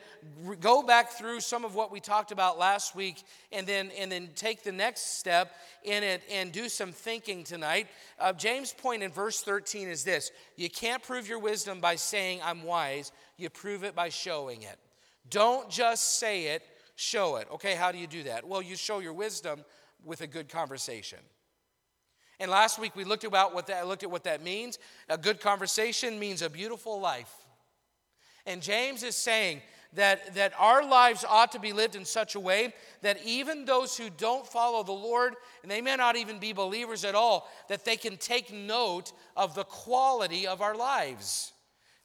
go 0.59 0.81
back 0.81 1.11
through 1.11 1.39
some 1.41 1.63
of 1.63 1.75
what 1.75 1.91
we 1.91 1.99
talked 1.99 2.31
about 2.31 2.57
last 2.57 2.95
week 2.95 3.23
and 3.51 3.65
then, 3.65 3.91
and 3.97 4.11
then 4.11 4.29
take 4.35 4.63
the 4.63 4.71
next 4.71 5.17
step 5.17 5.53
in 5.83 6.03
it 6.03 6.23
and 6.31 6.51
do 6.51 6.67
some 6.67 6.91
thinking 6.91 7.43
tonight. 7.43 7.87
Uh, 8.19 8.33
James' 8.33 8.73
point 8.73 9.03
in 9.03 9.11
verse 9.11 9.41
13 9.41 9.87
is 9.87 10.03
this 10.03 10.31
You 10.55 10.69
can't 10.69 11.01
prove 11.03 11.29
your 11.29 11.39
wisdom 11.39 11.79
by 11.79 11.95
saying, 11.95 12.41
I'm 12.43 12.63
wise, 12.63 13.11
you 13.37 13.51
prove 13.51 13.83
it 13.83 13.95
by 13.95 14.09
showing 14.09 14.63
it. 14.63 14.77
Don't 15.29 15.69
just 15.69 16.19
say 16.19 16.47
it, 16.47 16.63
show 16.95 17.37
it. 17.37 17.47
Okay, 17.53 17.75
how 17.75 17.91
do 17.91 17.97
you 17.97 18.07
do 18.07 18.23
that? 18.23 18.47
Well, 18.47 18.61
you 18.61 18.75
show 18.75 18.99
your 18.99 19.13
wisdom 19.13 19.63
with 20.03 20.21
a 20.21 20.27
good 20.27 20.49
conversation. 20.49 21.19
And 22.39 22.51
last 22.51 22.79
week 22.79 22.95
we 22.95 23.03
looked 23.03 23.23
about 23.23 23.53
what 23.53 23.67
that 23.67 23.87
looked 23.87 24.03
at 24.03 24.11
what 24.11 24.25
that 24.25 24.43
means. 24.43 24.77
A 25.09 25.17
good 25.17 25.39
conversation 25.39 26.19
means 26.19 26.41
a 26.41 26.49
beautiful 26.49 26.99
life. 26.99 27.33
And 28.45 28.61
James 28.61 29.03
is 29.03 29.15
saying 29.15 29.61
that, 29.93 30.35
that 30.35 30.53
our 30.59 30.85
lives 30.85 31.25
ought 31.27 31.51
to 31.53 31.59
be 31.59 31.73
lived 31.73 31.95
in 31.95 32.05
such 32.05 32.35
a 32.35 32.39
way 32.39 32.73
that 33.01 33.17
even 33.25 33.65
those 33.65 33.97
who 33.97 34.09
don't 34.09 34.45
follow 34.45 34.83
the 34.83 34.91
Lord, 34.91 35.35
and 35.63 35.71
they 35.71 35.81
may 35.81 35.95
not 35.95 36.15
even 36.15 36.37
be 36.37 36.53
believers 36.53 37.05
at 37.05 37.15
all, 37.15 37.49
that 37.69 37.85
they 37.85 37.95
can 37.95 38.17
take 38.17 38.53
note 38.53 39.13
of 39.35 39.55
the 39.55 39.63
quality 39.63 40.45
of 40.45 40.61
our 40.61 40.75
lives. 40.75 41.53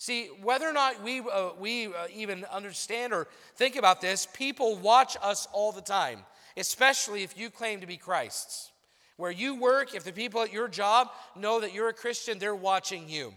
See, 0.01 0.29
whether 0.43 0.67
or 0.67 0.73
not 0.73 1.03
we, 1.05 1.21
uh, 1.21 1.51
we 1.59 1.89
uh, 1.89 2.07
even 2.11 2.47
understand 2.51 3.13
or 3.13 3.29
think 3.57 3.77
about 3.77 4.01
this, 4.01 4.27
people 4.33 4.77
watch 4.77 5.15
us 5.23 5.47
all 5.53 5.73
the 5.73 5.83
time, 5.83 6.21
especially 6.57 7.23
if 7.23 7.37
you 7.37 7.51
claim 7.51 7.83
to 7.83 7.87
be 7.87 7.99
Christ's. 7.99 8.71
Where 9.19 9.31
you 9.31 9.61
work, 9.61 9.95
if 9.95 10.03
the 10.03 10.13
people 10.13 10.41
at 10.41 10.55
your 10.55 10.69
job 10.69 11.11
know 11.37 11.61
that 11.61 11.75
you're 11.75 11.91
a 11.91 11.93
Christian, 11.93 12.39
they're 12.39 12.55
watching 12.55 13.11
you. 13.11 13.35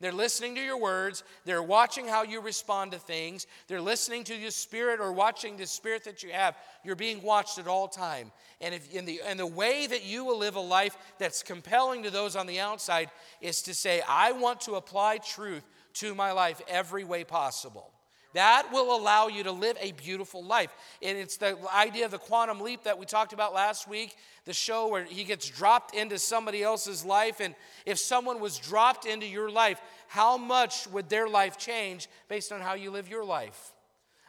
They're 0.00 0.10
listening 0.10 0.54
to 0.54 0.62
your 0.62 0.80
words. 0.80 1.22
They're 1.44 1.62
watching 1.62 2.08
how 2.08 2.22
you 2.22 2.40
respond 2.40 2.92
to 2.92 2.98
things. 2.98 3.46
They're 3.66 3.82
listening 3.82 4.24
to 4.24 4.34
your 4.34 4.52
spirit 4.52 5.00
or 5.00 5.12
watching 5.12 5.58
the 5.58 5.66
spirit 5.66 6.04
that 6.04 6.22
you 6.22 6.32
have. 6.32 6.56
You're 6.82 6.96
being 6.96 7.22
watched 7.22 7.58
at 7.58 7.68
all 7.68 7.88
time. 7.88 8.32
And 8.62 8.74
if 8.74 8.90
in 8.94 9.04
the 9.04 9.20
and 9.26 9.38
the 9.38 9.46
way 9.46 9.86
that 9.86 10.04
you 10.04 10.24
will 10.24 10.38
live 10.38 10.56
a 10.56 10.60
life 10.60 10.96
that's 11.18 11.42
compelling 11.42 12.02
to 12.04 12.10
those 12.10 12.36
on 12.36 12.46
the 12.46 12.60
outside 12.60 13.10
is 13.42 13.60
to 13.62 13.74
say, 13.74 14.02
I 14.08 14.32
want 14.32 14.62
to 14.62 14.76
apply 14.76 15.18
truth 15.18 15.62
to 15.96 16.14
my 16.14 16.32
life 16.32 16.60
every 16.68 17.04
way 17.04 17.24
possible. 17.24 17.92
That 18.34 18.68
will 18.70 18.94
allow 18.94 19.28
you 19.28 19.44
to 19.44 19.52
live 19.52 19.78
a 19.80 19.92
beautiful 19.92 20.44
life. 20.44 20.70
And 21.00 21.16
it's 21.16 21.38
the 21.38 21.56
idea 21.74 22.04
of 22.04 22.10
the 22.10 22.18
quantum 22.18 22.60
leap 22.60 22.82
that 22.82 22.98
we 22.98 23.06
talked 23.06 23.32
about 23.32 23.54
last 23.54 23.88
week, 23.88 24.14
the 24.44 24.52
show 24.52 24.88
where 24.88 25.04
he 25.04 25.24
gets 25.24 25.48
dropped 25.48 25.94
into 25.94 26.18
somebody 26.18 26.62
else's 26.62 27.02
life. 27.02 27.40
And 27.40 27.54
if 27.86 27.98
someone 27.98 28.38
was 28.38 28.58
dropped 28.58 29.06
into 29.06 29.26
your 29.26 29.50
life, 29.50 29.80
how 30.08 30.36
much 30.36 30.86
would 30.88 31.08
their 31.08 31.28
life 31.28 31.56
change 31.56 32.08
based 32.28 32.52
on 32.52 32.60
how 32.60 32.74
you 32.74 32.90
live 32.90 33.08
your 33.08 33.24
life? 33.24 33.72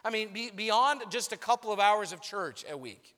I 0.02 0.08
mean, 0.08 0.30
beyond 0.56 1.02
just 1.10 1.32
a 1.32 1.36
couple 1.36 1.70
of 1.70 1.78
hours 1.78 2.12
of 2.12 2.22
church 2.22 2.64
a 2.70 2.78
week. 2.78 3.14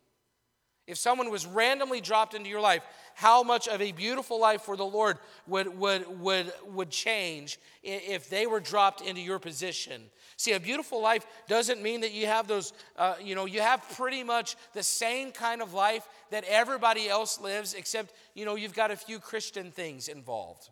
If 0.89 0.99
someone 0.99 1.31
was 1.31 1.47
randomly 1.47 2.01
dropped 2.01 2.35
into 2.35 2.51
your 2.51 2.61
life, 2.61 2.83
how 3.21 3.43
much 3.43 3.69
of 3.69 3.83
a 3.83 3.93
beautiful 3.93 4.41
life 4.41 4.63
for 4.63 4.79
the 4.79 4.85
Lord 4.85 5.19
would, 5.47 5.79
would, 5.79 6.21
would, 6.21 6.51
would 6.69 6.89
change 6.89 7.61
if 7.83 8.31
they 8.31 8.47
were 8.47 8.61
dropped 8.61 9.03
into 9.03 9.21
your 9.21 9.39
position? 9.39 10.01
See, 10.39 10.53
a 10.53 10.61
beautiful 10.61 11.03
life 11.03 11.27
doesn't 11.47 11.83
mean 11.83 12.01
that 12.01 12.13
you 12.13 12.25
have 12.25 12.49
those, 12.49 12.73
uh, 12.97 13.17
you 13.23 13.35
know, 13.35 13.45
you 13.45 13.61
have 13.61 13.85
pretty 13.95 14.25
much 14.25 14.57
the 14.73 14.83
same 14.83 15.33
kind 15.33 15.61
of 15.61 15.75
life 15.75 16.09
that 16.31 16.45
everybody 16.49 17.11
else 17.11 17.39
lives, 17.39 17.75
except, 17.75 18.15
you 18.33 18.47
know, 18.47 18.55
you've 18.55 18.73
got 18.73 18.91
a 18.91 18.97
few 18.97 19.19
Christian 19.19 19.71
things 19.71 20.09
involved. 20.09 20.71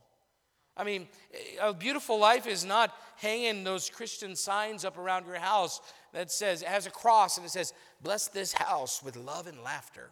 I 0.75 0.85
mean, 0.85 1.07
a 1.61 1.75
beautiful 1.75 2.19
life 2.19 2.47
is 2.47 2.65
not 2.65 2.95
hanging 3.17 3.63
those 3.63 3.91
Christian 3.91 4.35
signs 4.35 4.87
up 4.87 4.97
around 4.97 5.27
your 5.27 5.37
house 5.37 5.83
that 6.15 6.31
says, 6.31 6.63
it 6.63 6.69
has 6.69 6.87
a 6.87 6.91
cross 6.91 7.37
and 7.37 7.45
it 7.45 7.51
says, 7.51 7.75
Bless 8.01 8.29
this 8.29 8.55
house 8.55 9.03
with 9.03 9.17
love 9.17 9.49
and 9.49 9.63
laughter. 9.63 10.09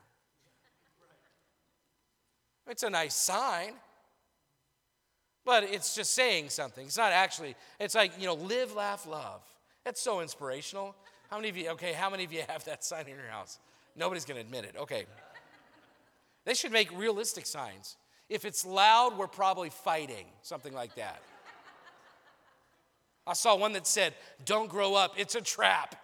It's 2.68 2.82
a 2.82 2.90
nice 2.90 3.14
sign, 3.14 3.72
but 5.44 5.62
it's 5.64 5.94
just 5.94 6.14
saying 6.14 6.50
something. 6.50 6.86
It's 6.86 6.96
not 6.96 7.12
actually, 7.12 7.54
it's 7.78 7.94
like, 7.94 8.12
you 8.18 8.26
know, 8.26 8.34
live, 8.34 8.74
laugh, 8.74 9.06
love. 9.06 9.42
That's 9.84 10.00
so 10.00 10.20
inspirational. 10.20 10.96
How 11.30 11.36
many 11.36 11.48
of 11.48 11.56
you, 11.56 11.70
okay, 11.70 11.92
how 11.92 12.10
many 12.10 12.24
of 12.24 12.32
you 12.32 12.42
have 12.48 12.64
that 12.64 12.84
sign 12.84 13.02
in 13.02 13.16
your 13.16 13.28
house? 13.30 13.58
Nobody's 13.94 14.24
going 14.24 14.36
to 14.36 14.44
admit 14.44 14.64
it. 14.64 14.74
Okay. 14.80 15.06
They 16.44 16.54
should 16.54 16.72
make 16.72 16.96
realistic 16.96 17.46
signs. 17.46 17.96
If 18.28 18.44
it's 18.44 18.66
loud, 18.66 19.16
we're 19.16 19.28
probably 19.28 19.70
fighting, 19.70 20.26
something 20.42 20.72
like 20.72 20.94
that. 20.96 21.20
I 23.26 23.32
saw 23.32 23.56
one 23.56 23.72
that 23.72 23.86
said, 23.86 24.14
Don't 24.44 24.68
grow 24.68 24.94
up, 24.94 25.14
it's 25.16 25.34
a 25.34 25.40
trap. 25.40 25.96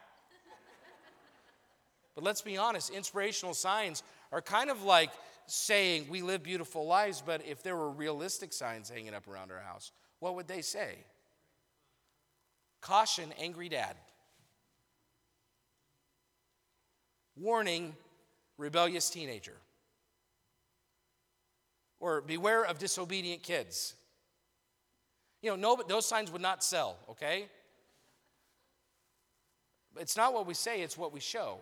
But 2.14 2.25
let's 2.25 2.42
be 2.42 2.57
honest, 2.59 2.90
inspirational 2.90 3.54
signs 3.54 4.02
are 4.33 4.42
kind 4.42 4.71
of 4.71 4.83
like 4.83 5.11
saying 5.46 6.06
we 6.08 6.22
live 6.22 6.42
beautiful 6.42 6.87
lives, 6.87 7.22
but 7.25 7.42
if 7.46 7.62
there 7.62 7.76
were 7.76 7.90
realistic 7.90 8.52
signs 8.52 8.88
hanging 8.88 9.14
up 9.14 9.28
around 9.28 9.50
our 9.50 9.61
house, 9.61 9.92
what 10.18 10.34
would 10.34 10.49
they 10.49 10.62
say? 10.62 10.96
Caution, 12.80 13.32
angry 13.38 13.68
dad. 13.68 13.96
Warning, 17.37 17.94
rebellious 18.58 19.08
teenager. 19.11 19.56
Or 22.00 22.20
beware 22.20 22.64
of 22.64 22.78
disobedient 22.78 23.42
kids. 23.42 23.94
You 25.42 25.50
know, 25.50 25.56
no, 25.56 25.76
but 25.76 25.88
those 25.88 26.06
signs 26.06 26.30
would 26.30 26.42
not 26.42 26.62
sell, 26.62 26.96
okay? 27.11 27.46
It's 29.99 30.16
not 30.16 30.32
what 30.34 30.46
we 30.46 30.54
say, 30.54 30.82
it's 30.82 30.96
what 30.96 31.12
we 31.12 31.20
show. 31.20 31.58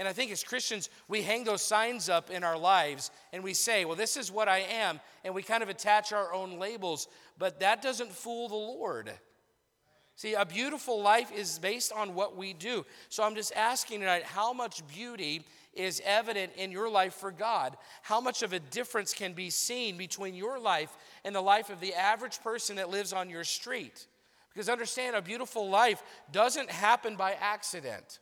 And 0.00 0.08
I 0.08 0.14
think 0.14 0.32
as 0.32 0.42
Christians, 0.42 0.88
we 1.08 1.20
hang 1.20 1.44
those 1.44 1.60
signs 1.60 2.08
up 2.08 2.30
in 2.30 2.42
our 2.42 2.56
lives 2.56 3.10
and 3.34 3.44
we 3.44 3.52
say, 3.52 3.84
well, 3.84 3.96
this 3.96 4.16
is 4.16 4.32
what 4.32 4.48
I 4.48 4.60
am. 4.60 4.98
And 5.26 5.34
we 5.34 5.42
kind 5.42 5.62
of 5.62 5.68
attach 5.68 6.14
our 6.14 6.32
own 6.32 6.58
labels, 6.58 7.06
but 7.38 7.60
that 7.60 7.82
doesn't 7.82 8.10
fool 8.10 8.48
the 8.48 8.54
Lord. 8.54 9.10
See, 10.16 10.32
a 10.32 10.46
beautiful 10.46 11.02
life 11.02 11.30
is 11.30 11.58
based 11.58 11.92
on 11.92 12.14
what 12.14 12.34
we 12.34 12.54
do. 12.54 12.86
So 13.10 13.22
I'm 13.22 13.34
just 13.34 13.54
asking 13.54 14.00
tonight 14.00 14.22
how 14.22 14.54
much 14.54 14.80
beauty 14.88 15.44
is 15.74 16.00
evident 16.06 16.52
in 16.56 16.72
your 16.72 16.88
life 16.88 17.12
for 17.12 17.30
God? 17.30 17.76
How 18.00 18.22
much 18.22 18.42
of 18.42 18.54
a 18.54 18.58
difference 18.58 19.12
can 19.12 19.34
be 19.34 19.50
seen 19.50 19.98
between 19.98 20.34
your 20.34 20.58
life 20.58 20.96
and 21.26 21.34
the 21.34 21.42
life 21.42 21.68
of 21.68 21.78
the 21.78 21.92
average 21.92 22.40
person 22.40 22.76
that 22.76 22.88
lives 22.88 23.12
on 23.12 23.28
your 23.28 23.44
street? 23.44 24.06
Because 24.48 24.70
understand, 24.70 25.14
a 25.14 25.20
beautiful 25.20 25.68
life 25.68 26.02
doesn't 26.32 26.70
happen 26.70 27.16
by 27.16 27.36
accident. 27.38 28.18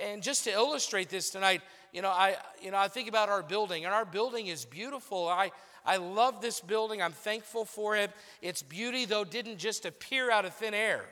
And 0.00 0.22
just 0.22 0.44
to 0.44 0.50
illustrate 0.50 1.08
this 1.08 1.30
tonight, 1.30 1.62
you 1.92 2.02
know, 2.02 2.10
I, 2.10 2.36
you 2.62 2.70
know, 2.70 2.78
I 2.78 2.88
think 2.88 3.08
about 3.08 3.28
our 3.28 3.42
building, 3.42 3.84
and 3.84 3.94
our 3.94 4.04
building 4.04 4.46
is 4.46 4.64
beautiful. 4.64 5.28
I, 5.28 5.50
I 5.84 5.96
love 5.96 6.40
this 6.40 6.60
building. 6.60 7.02
I'm 7.02 7.12
thankful 7.12 7.64
for 7.64 7.96
it. 7.96 8.10
Its 8.42 8.62
beauty, 8.62 9.04
though, 9.04 9.24
didn't 9.24 9.58
just 9.58 9.86
appear 9.86 10.30
out 10.30 10.44
of 10.44 10.54
thin 10.54 10.74
air. 10.74 11.04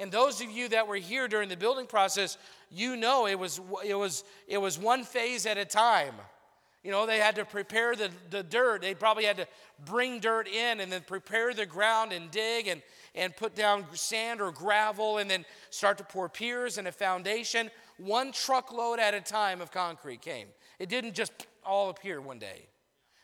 And 0.00 0.12
those 0.12 0.40
of 0.40 0.50
you 0.50 0.68
that 0.68 0.86
were 0.86 0.96
here 0.96 1.28
during 1.28 1.48
the 1.48 1.56
building 1.56 1.86
process, 1.86 2.38
you 2.70 2.96
know 2.96 3.26
it 3.26 3.38
was, 3.38 3.60
it 3.84 3.94
was, 3.94 4.24
it 4.46 4.58
was 4.58 4.78
one 4.78 5.04
phase 5.04 5.44
at 5.44 5.58
a 5.58 5.64
time. 5.64 6.14
You 6.84 6.92
know, 6.92 7.06
they 7.06 7.18
had 7.18 7.34
to 7.36 7.44
prepare 7.44 7.96
the, 7.96 8.10
the 8.30 8.42
dirt. 8.42 8.82
They 8.82 8.94
probably 8.94 9.24
had 9.24 9.36
to 9.38 9.48
bring 9.84 10.20
dirt 10.20 10.46
in 10.46 10.80
and 10.80 10.92
then 10.92 11.02
prepare 11.02 11.52
the 11.52 11.66
ground 11.66 12.12
and 12.12 12.30
dig 12.30 12.68
and, 12.68 12.82
and 13.14 13.36
put 13.36 13.54
down 13.54 13.84
sand 13.94 14.40
or 14.40 14.52
gravel 14.52 15.18
and 15.18 15.28
then 15.28 15.44
start 15.70 15.98
to 15.98 16.04
pour 16.04 16.28
piers 16.28 16.78
and 16.78 16.86
a 16.86 16.92
foundation. 16.92 17.70
One 17.96 18.30
truckload 18.30 19.00
at 19.00 19.12
a 19.12 19.20
time 19.20 19.60
of 19.60 19.72
concrete 19.72 20.22
came. 20.22 20.46
It 20.78 20.88
didn't 20.88 21.14
just 21.14 21.32
all 21.66 21.90
appear 21.90 22.20
one 22.20 22.38
day. 22.38 22.68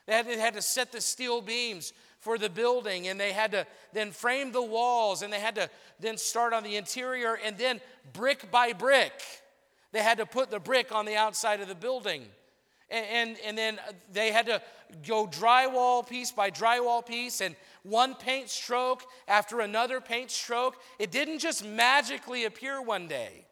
They 0.06 0.12
had, 0.14 0.26
they 0.26 0.38
had 0.38 0.54
to 0.54 0.62
set 0.62 0.92
the 0.92 1.00
steel 1.00 1.40
beams 1.40 1.92
for 2.25 2.38
the 2.38 2.50
building 2.50 3.08
and 3.08 3.20
they 3.20 3.32
had 3.32 3.52
to 3.52 3.66
then 3.92 4.11
frame 4.11 4.50
the 4.50 4.62
walls 4.62 5.23
and 5.23 5.32
they 5.32 5.40
had 5.40 5.54
to 5.54 5.70
then 6.00 6.16
start 6.16 6.52
on 6.52 6.62
the 6.62 6.76
interior 6.76 7.38
and 7.44 7.56
then 7.56 7.80
brick 8.14 8.50
by 8.50 8.73
brick 8.73 9.12
they 9.92 10.02
had 10.02 10.16
to 10.16 10.25
put 10.25 10.50
the 10.50 10.58
brick 10.58 10.90
on 10.90 11.04
the 11.04 11.16
outside 11.16 11.61
of 11.61 11.68
the 11.68 11.75
building 11.75 12.25
and, 12.91 13.37
and, 13.45 13.57
then 13.59 13.79
uh, 13.79 13.93
they 14.12 14.31
had 14.31 14.47
to 14.47 14.62
go 15.07 15.26
drywall 15.26 16.07
piece 16.07 16.31
by 16.31 16.50
drywall 16.50 17.05
piece 17.05 17.41
and 17.41 17.57
one 17.83 18.14
paint 18.14 18.50
stroke 18.50 19.05
after 19.26 19.61
another 19.61 20.00
paint 20.00 20.31
stroke. 20.31 20.76
It 20.99 21.11
didn't 21.11 21.38
just 21.38 21.64
magically 21.64 22.45
appear 22.45 22.81
one 22.81 23.09
day. 23.09 23.47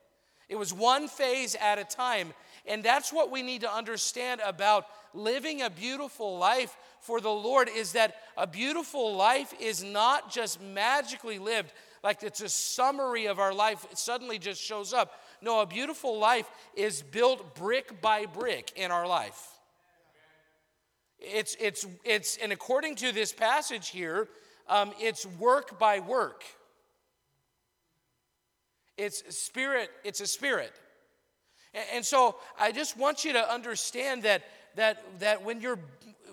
It 0.49 0.57
was 0.57 0.73
one 0.73 1.09
phase 1.09 1.57
at 1.61 1.79
a 1.79 1.85
time. 1.85 2.35
And 2.67 2.85
that's 2.85 3.13
what 3.13 3.31
we 3.31 3.43
need 3.43 3.63
to 3.63 3.73
understand 3.73 4.41
about 4.45 4.87
living 5.15 5.63
a 5.63 5.71
beautiful 5.71 6.39
life 6.39 6.77
for 7.01 7.21
the 7.21 7.31
Lord 7.31 7.69
is 7.69 7.93
that 7.93 8.17
a 8.37 8.47
beautiful 8.47 9.17
life 9.17 9.53
is 9.61 9.83
not 9.83 10.31
just 10.31 10.63
magically 10.63 11.39
lived, 11.39 11.73
like 12.05 12.23
it's 12.23 12.41
a 12.41 12.49
summary 12.49 13.27
of 13.27 13.39
our 13.39 13.53
life, 13.53 13.85
it 13.91 13.99
suddenly 13.99 14.39
just 14.39 14.61
shows 14.61 14.93
up. 14.93 15.21
No, 15.43 15.61
a 15.61 15.67
beautiful 15.67 16.19
life 16.19 16.49
is 16.77 17.03
built 17.03 17.57
brick 17.57 18.01
by 18.01 18.27
brick 18.27 18.73
in 18.77 18.93
our 18.93 19.07
life. 19.07 19.49
It's, 21.19 21.57
it's, 21.61 21.87
it's, 22.05 22.37
and 22.39 22.53
according 22.53 22.95
to 22.97 23.13
this 23.13 23.33
passage 23.33 23.91
here, 23.91 24.29
um, 24.69 24.93
it's 25.01 25.27
work 25.27 25.79
by 25.79 25.99
work. 25.99 26.45
It's 28.97 29.37
spirit, 29.37 29.91
it's 30.05 30.21
a 30.21 30.27
spirit. 30.27 30.73
And, 31.75 31.85
and 31.95 32.05
so 32.05 32.37
I 32.59 32.71
just 32.71 32.97
want 32.97 33.25
you 33.25 33.33
to 33.33 33.53
understand 33.53 34.23
that, 34.23 34.45
that, 34.77 35.05
that 35.21 35.45
when 35.45 35.61
you're 35.61 35.79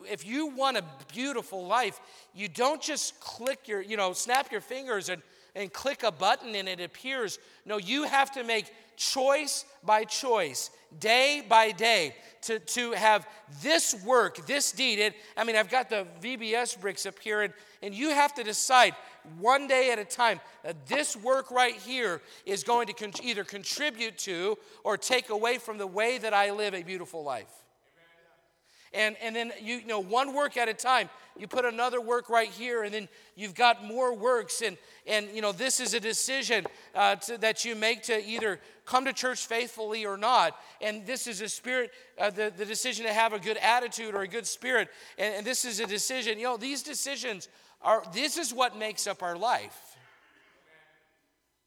if 0.09 0.25
you 0.25 0.47
want 0.47 0.77
a 0.77 0.83
beautiful 1.13 1.65
life, 1.65 1.99
you 2.33 2.47
don't 2.47 2.81
just 2.81 3.19
click 3.19 3.67
your, 3.67 3.81
you 3.81 3.97
know, 3.97 4.13
snap 4.13 4.51
your 4.51 4.61
fingers 4.61 5.09
and, 5.09 5.21
and 5.55 5.71
click 5.71 6.03
a 6.03 6.11
button 6.11 6.55
and 6.55 6.67
it 6.67 6.79
appears. 6.79 7.37
No, 7.65 7.77
you 7.77 8.03
have 8.03 8.31
to 8.31 8.43
make 8.43 8.71
choice 8.99 9.65
by 9.83 10.03
choice, 10.03 10.69
day 10.99 11.41
by 11.47 11.71
day, 11.71 12.13
to, 12.41 12.59
to 12.59 12.91
have 12.91 13.27
this 13.63 13.95
work, 14.05 14.45
this 14.45 14.71
deed. 14.71 14.99
It, 14.99 15.15
I 15.35 15.43
mean, 15.43 15.55
I've 15.55 15.69
got 15.69 15.89
the 15.89 16.05
VBS 16.21 16.79
bricks 16.79 17.05
up 17.05 17.17
here, 17.17 17.41
and, 17.41 17.53
and 17.81 17.93
you 17.95 18.09
have 18.09 18.33
to 18.35 18.43
decide 18.43 18.93
one 19.39 19.67
day 19.67 19.91
at 19.91 19.99
a 19.99 20.05
time 20.05 20.39
that 20.63 20.85
this 20.87 21.15
work 21.15 21.49
right 21.49 21.75
here 21.75 22.21
is 22.45 22.63
going 22.63 22.87
to 22.87 22.93
con- 22.93 23.13
either 23.23 23.43
contribute 23.43 24.17
to 24.19 24.57
or 24.83 24.97
take 24.97 25.29
away 25.29 25.57
from 25.57 25.77
the 25.77 25.87
way 25.87 26.17
that 26.17 26.33
I 26.33 26.51
live 26.51 26.73
a 26.73 26.83
beautiful 26.83 27.23
life. 27.23 27.51
And, 28.93 29.15
and 29.21 29.35
then 29.35 29.51
you, 29.61 29.77
you 29.77 29.87
know 29.87 29.99
one 29.99 30.33
work 30.33 30.57
at 30.57 30.67
a 30.67 30.73
time. 30.73 31.09
You 31.37 31.47
put 31.47 31.63
another 31.63 32.01
work 32.01 32.29
right 32.29 32.49
here 32.49 32.83
and 32.83 32.93
then 32.93 33.07
you've 33.35 33.55
got 33.55 33.83
more 33.83 34.13
works. 34.13 34.61
And, 34.61 34.77
and 35.05 35.29
you 35.33 35.41
know 35.41 35.51
this 35.51 35.79
is 35.79 35.93
a 35.93 35.99
decision 35.99 36.65
uh, 36.95 37.15
to, 37.15 37.37
that 37.37 37.65
you 37.65 37.75
make 37.75 38.03
to 38.03 38.25
either 38.25 38.59
come 38.85 39.05
to 39.05 39.13
church 39.13 39.45
faithfully 39.45 40.05
or 40.05 40.17
not. 40.17 40.55
And 40.81 41.05
this 41.05 41.27
is 41.27 41.41
a 41.41 41.49
spirit 41.49 41.91
uh, 42.19 42.29
the, 42.31 42.51
the 42.55 42.65
decision 42.65 43.05
to 43.05 43.13
have 43.13 43.33
a 43.33 43.39
good 43.39 43.57
attitude 43.57 44.15
or 44.15 44.21
a 44.21 44.27
good 44.27 44.47
spirit. 44.47 44.89
And, 45.17 45.35
and 45.35 45.45
this 45.45 45.65
is 45.65 45.79
a 45.79 45.85
decision. 45.85 46.37
You 46.37 46.45
know 46.45 46.57
these 46.57 46.83
decisions 46.83 47.47
are 47.81 48.03
this 48.13 48.37
is 48.37 48.53
what 48.53 48.77
makes 48.77 49.07
up 49.07 49.21
our 49.21 49.37
life. 49.37 49.77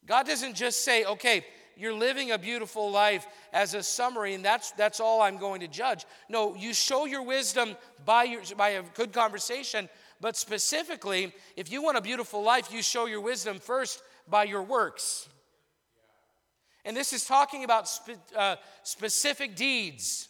God 0.07 0.27
doesn't 0.27 0.55
just 0.55 0.85
say 0.85 1.05
okay 1.05 1.45
you're 1.77 1.95
living 1.95 2.31
a 2.31 2.39
beautiful 2.39 2.91
life 2.91 3.27
as 3.53 3.75
a 3.75 3.83
summary, 3.83 4.35
and 4.35 4.45
that's, 4.45 4.73
that's 4.73 5.01
all 5.01 5.23
I'm 5.23 5.39
going 5.39 5.61
to 5.61 5.69
judge. 5.69 6.05
No, 6.29 6.55
you 6.55 6.75
show 6.75 7.05
your 7.05 7.23
wisdom 7.23 7.77
by, 8.05 8.25
your, 8.25 8.43
by 8.57 8.71
a 8.71 8.83
good 8.95 9.13
conversation, 9.13 9.89
but 10.21 10.37
specifically, 10.37 11.33
if 11.57 11.71
you 11.71 11.83
want 11.83 11.99
a 11.99 12.01
beautiful 12.01 12.43
life, 12.43 12.73
you 12.73 12.83
show 12.83 13.07
your 13.07 13.21
wisdom 13.21 13.59
first 13.59 14.03
by 14.29 14.45
your 14.45 14.63
works. 14.63 15.29
And 16.85 16.97
this 16.97 17.13
is 17.13 17.25
talking 17.25 17.65
about 17.65 17.89
spe- 17.89 18.35
uh, 18.37 18.57
specific 18.83 19.57
deeds, 19.57 20.29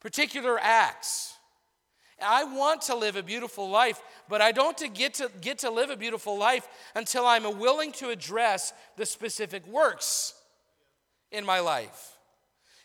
particular 0.00 0.58
acts. 0.60 1.34
I 2.22 2.44
want 2.44 2.82
to 2.82 2.94
live 2.94 3.16
a 3.16 3.22
beautiful 3.22 3.68
life, 3.68 4.00
but 4.28 4.40
I 4.40 4.52
don't 4.52 4.76
to 4.78 4.88
get 4.88 5.14
to 5.14 5.30
get 5.40 5.58
to 5.58 5.70
live 5.70 5.90
a 5.90 5.96
beautiful 5.96 6.38
life 6.38 6.66
until 6.94 7.26
I'm 7.26 7.58
willing 7.58 7.92
to 7.92 8.10
address 8.10 8.72
the 8.96 9.04
specific 9.04 9.66
works 9.66 10.34
in 11.34 11.44
my 11.44 11.60
life. 11.60 12.14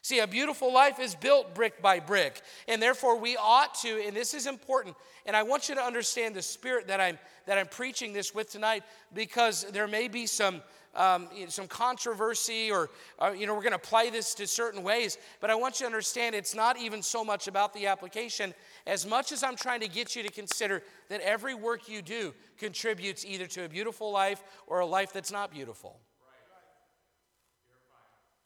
See, 0.02 0.20
a 0.20 0.28
beautiful 0.28 0.74
life 0.74 1.00
is 1.00 1.14
built 1.14 1.54
brick 1.54 1.82
by 1.82 2.00
brick, 2.00 2.42
and 2.68 2.82
therefore 2.82 3.20
we 3.20 3.36
ought 3.36 3.76
to, 3.82 4.02
and 4.06 4.16
this 4.16 4.34
is 4.34 4.48
important, 4.48 4.96
and 5.26 5.36
I 5.36 5.44
want 5.44 5.68
you 5.68 5.76
to 5.76 5.82
understand 5.82 6.36
the 6.36 6.42
spirit 6.42 6.88
that 6.88 7.02
I'm 7.02 7.20
that 7.46 7.58
I'm 7.58 7.68
preaching 7.68 8.14
this 8.14 8.34
with 8.34 8.50
tonight, 8.50 8.84
because 9.14 9.66
there 9.72 9.88
may 9.88 10.08
be 10.08 10.26
some 10.26 10.62
um, 10.96 11.28
some 11.50 11.68
controversy, 11.68 12.72
or 12.72 12.90
uh, 13.20 13.34
you 13.38 13.46
know 13.46 13.54
we're 13.54 13.62
going 13.62 13.72
to 13.72 13.78
apply 13.78 14.10
this 14.10 14.34
to 14.36 14.48
certain 14.48 14.84
ways. 14.84 15.18
But 15.42 15.50
I 15.50 15.56
want 15.56 15.80
you 15.80 15.84
to 15.84 15.88
understand 15.88 16.34
it's 16.34 16.56
not 16.56 16.80
even 16.80 17.04
so 17.04 17.26
much 17.26 17.48
about 17.48 17.74
the 17.74 17.88
application 17.88 18.54
as 18.88 19.06
much 19.06 19.34
as 19.34 19.44
I'm 19.44 19.58
trying 19.58 19.82
to 19.82 19.90
get 19.90 20.16
you 20.16 20.24
to 20.24 20.32
consider 20.32 20.82
that 21.10 21.20
every 21.22 21.56
work 21.56 21.90
you 21.90 22.02
do 22.02 22.34
contributes 22.58 23.26
either 23.26 23.48
to 23.48 23.66
a 23.66 23.70
beautiful 23.70 24.12
life 24.12 24.42
or 24.66 24.80
a 24.80 24.86
life 24.86 25.12
that's 25.12 25.32
not 25.32 25.52
beautiful. 25.52 26.00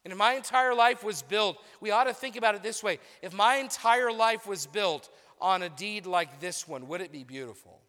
And 0.03 0.11
if 0.11 0.17
my 0.17 0.33
entire 0.33 0.75
life 0.75 1.03
was 1.03 1.21
built, 1.21 1.57
we 1.79 1.91
ought 1.91 2.05
to 2.05 2.13
think 2.13 2.35
about 2.35 2.55
it 2.55 2.63
this 2.63 2.83
way. 2.83 2.99
If 3.21 3.33
my 3.33 3.55
entire 3.55 4.11
life 4.11 4.45
was 4.45 4.67
built 4.67 5.09
on 5.39 5.63
a 5.63 5.69
deed 5.69 6.05
like 6.05 6.39
this 6.39 6.67
one, 6.67 6.87
would 6.89 7.01
it 7.01 7.11
be 7.11 7.23
beautiful? 7.23 7.79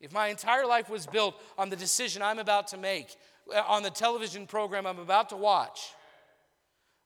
If 0.00 0.12
my 0.12 0.28
entire 0.28 0.66
life 0.66 0.90
was 0.90 1.06
built 1.06 1.40
on 1.56 1.70
the 1.70 1.76
decision 1.76 2.22
I'm 2.22 2.38
about 2.38 2.68
to 2.68 2.76
make, 2.76 3.16
uh, 3.54 3.62
on 3.66 3.82
the 3.82 3.90
television 3.90 4.46
program 4.46 4.86
I'm 4.86 4.98
about 4.98 5.30
to 5.30 5.36
watch, 5.36 5.94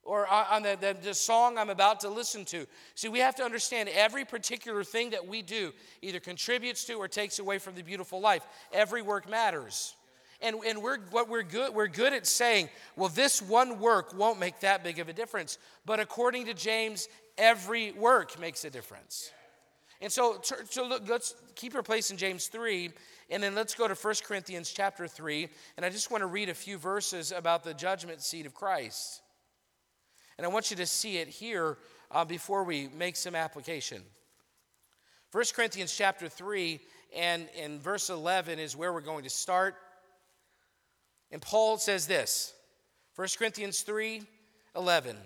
or 0.02 0.26
on 0.26 0.62
the, 0.62 0.76
the, 0.80 0.96
the, 1.02 1.14
song 1.14 1.58
I'm 1.58 1.68
about 1.68 2.00
to 2.00 2.08
listen 2.08 2.46
to. 2.46 2.66
See, 2.94 3.08
we 3.08 3.18
have 3.18 3.34
to 3.36 3.44
understand 3.44 3.90
every 3.90 4.24
particular 4.24 4.82
thing 4.82 5.10
that 5.10 5.26
we 5.26 5.42
do 5.42 5.72
either 6.00 6.18
contributes 6.18 6.84
to 6.84 6.94
or 6.94 7.08
takes 7.08 7.38
away 7.38 7.58
from 7.58 7.74
the 7.74 7.82
beautiful 7.82 8.18
life. 8.18 8.42
Every 8.72 9.02
work 9.02 9.28
matters. 9.28 9.94
And, 10.40 10.56
and 10.66 10.82
we're, 10.82 10.98
what 11.10 11.28
we're 11.28 11.42
good, 11.42 11.74
we're 11.74 11.88
good 11.88 12.12
at 12.12 12.26
saying, 12.26 12.68
well, 12.96 13.08
this 13.08 13.42
one 13.42 13.80
work 13.80 14.16
won't 14.16 14.38
make 14.38 14.60
that 14.60 14.84
big 14.84 15.00
of 15.00 15.08
a 15.08 15.12
difference. 15.12 15.58
But 15.84 15.98
according 15.98 16.46
to 16.46 16.54
James, 16.54 17.08
every 17.36 17.92
work 17.92 18.38
makes 18.38 18.64
a 18.64 18.70
difference. 18.70 19.32
And 20.00 20.12
so, 20.12 20.40
so 20.42 20.86
look, 20.86 21.08
let's 21.08 21.34
keep 21.56 21.72
your 21.72 21.82
place 21.82 22.12
in 22.12 22.16
James 22.16 22.46
3, 22.46 22.90
and 23.30 23.42
then 23.42 23.56
let's 23.56 23.74
go 23.74 23.88
to 23.88 23.94
1 23.94 24.14
Corinthians 24.24 24.70
chapter 24.70 25.08
3. 25.08 25.48
And 25.76 25.84
I 25.84 25.90
just 25.90 26.10
want 26.10 26.22
to 26.22 26.26
read 26.26 26.48
a 26.48 26.54
few 26.54 26.78
verses 26.78 27.32
about 27.32 27.64
the 27.64 27.74
judgment 27.74 28.22
seat 28.22 28.46
of 28.46 28.54
Christ. 28.54 29.22
And 30.36 30.46
I 30.46 30.50
want 30.50 30.70
you 30.70 30.76
to 30.76 30.86
see 30.86 31.18
it 31.18 31.26
here 31.26 31.78
uh, 32.12 32.24
before 32.24 32.62
we 32.62 32.88
make 32.96 33.16
some 33.16 33.34
application. 33.34 34.02
1 35.32 35.44
Corinthians 35.54 35.94
chapter 35.94 36.28
3 36.28 36.80
and 37.14 37.48
in 37.56 37.80
verse 37.80 38.08
11 38.08 38.58
is 38.58 38.76
where 38.76 38.92
we're 38.92 39.00
going 39.00 39.24
to 39.24 39.30
start. 39.30 39.74
And 41.30 41.42
Paul 41.42 41.78
says 41.78 42.06
this 42.06 42.54
1 43.16 43.28
Corinthians 43.38 43.80
3 43.80 44.22
11. 44.76 45.16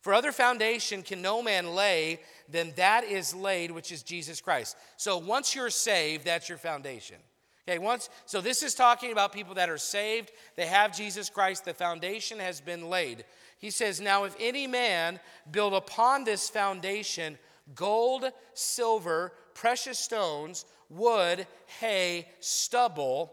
For 0.00 0.14
other 0.14 0.32
foundation 0.32 1.02
can 1.02 1.20
no 1.20 1.42
man 1.42 1.74
lay 1.74 2.20
than 2.48 2.72
that 2.76 3.04
is 3.04 3.34
laid, 3.34 3.70
which 3.70 3.92
is 3.92 4.02
Jesus 4.02 4.40
Christ. 4.40 4.76
So 4.96 5.18
once 5.18 5.54
you're 5.54 5.68
saved, 5.68 6.24
that's 6.24 6.48
your 6.48 6.56
foundation. 6.56 7.16
Okay, 7.68 7.78
once, 7.78 8.08
so 8.24 8.40
this 8.40 8.62
is 8.62 8.74
talking 8.74 9.12
about 9.12 9.32
people 9.32 9.54
that 9.56 9.68
are 9.68 9.78
saved, 9.78 10.32
they 10.56 10.66
have 10.66 10.96
Jesus 10.96 11.28
Christ, 11.28 11.66
the 11.66 11.74
foundation 11.74 12.38
has 12.38 12.60
been 12.60 12.88
laid. 12.88 13.24
He 13.58 13.70
says, 13.70 14.00
Now 14.00 14.24
if 14.24 14.34
any 14.40 14.66
man 14.66 15.20
build 15.50 15.74
upon 15.74 16.24
this 16.24 16.48
foundation 16.48 17.38
gold, 17.74 18.24
silver, 18.54 19.32
precious 19.54 19.98
stones, 19.98 20.64
wood, 20.88 21.46
hay, 21.78 22.26
stubble, 22.40 23.32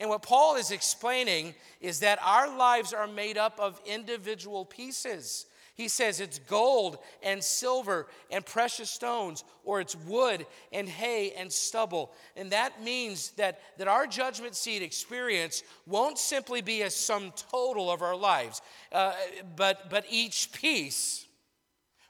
And 0.00 0.10
what 0.10 0.22
Paul 0.22 0.56
is 0.56 0.70
explaining 0.70 1.54
is 1.80 2.00
that 2.00 2.18
our 2.22 2.56
lives 2.56 2.92
are 2.92 3.08
made 3.08 3.36
up 3.36 3.58
of 3.58 3.80
individual 3.84 4.64
pieces. 4.64 5.46
He 5.74 5.86
says 5.86 6.18
it's 6.18 6.40
gold 6.40 6.98
and 7.22 7.42
silver 7.42 8.08
and 8.32 8.44
precious 8.44 8.90
stones, 8.90 9.44
or 9.64 9.80
it's 9.80 9.94
wood 9.94 10.44
and 10.72 10.88
hay 10.88 11.32
and 11.36 11.52
stubble. 11.52 12.12
And 12.36 12.50
that 12.50 12.82
means 12.82 13.30
that, 13.32 13.60
that 13.78 13.86
our 13.86 14.06
judgment 14.06 14.56
seat 14.56 14.82
experience 14.82 15.62
won't 15.86 16.18
simply 16.18 16.62
be 16.62 16.82
a 16.82 16.90
sum 16.90 17.32
total 17.50 17.92
of 17.92 18.02
our 18.02 18.16
lives, 18.16 18.60
uh, 18.90 19.14
but, 19.54 19.88
but 19.88 20.04
each 20.10 20.50
piece 20.52 21.26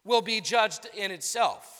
will 0.02 0.22
be 0.22 0.40
judged 0.40 0.88
in 0.96 1.10
itself. 1.10 1.77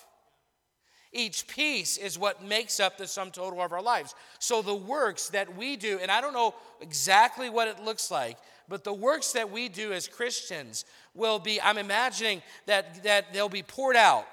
Each 1.13 1.47
piece 1.47 1.97
is 1.97 2.19
what 2.19 2.45
makes 2.45 2.81
up 2.81 2.99
the 2.99 3.07
sum 3.07 3.31
total 3.31 3.63
of 3.63 3.73
our 3.73 3.83
lives. 3.83 4.15
So 4.39 4.61
the 4.61 4.75
works 4.75 5.31
that 5.31 5.57
we 5.57 5.77
do, 5.77 5.99
and 6.03 6.11
I 6.11 6.21
don't 6.21 6.35
know 6.35 6.55
exactly 6.81 7.49
what 7.49 7.69
it 7.69 7.83
looks 7.83 8.11
like, 8.11 8.37
but 8.69 8.85
the 8.85 8.93
works 8.93 9.33
that 9.33 9.51
we 9.51 9.69
do 9.69 9.93
as 9.93 10.07
Christians 10.07 10.85
will 11.15 11.39
be, 11.39 11.61
I'm 11.61 11.79
imagining 11.79 12.43
that, 12.67 13.03
that 13.05 13.33
they'll 13.33 13.49
be 13.49 13.63
poured 13.63 13.97
out. 13.97 14.27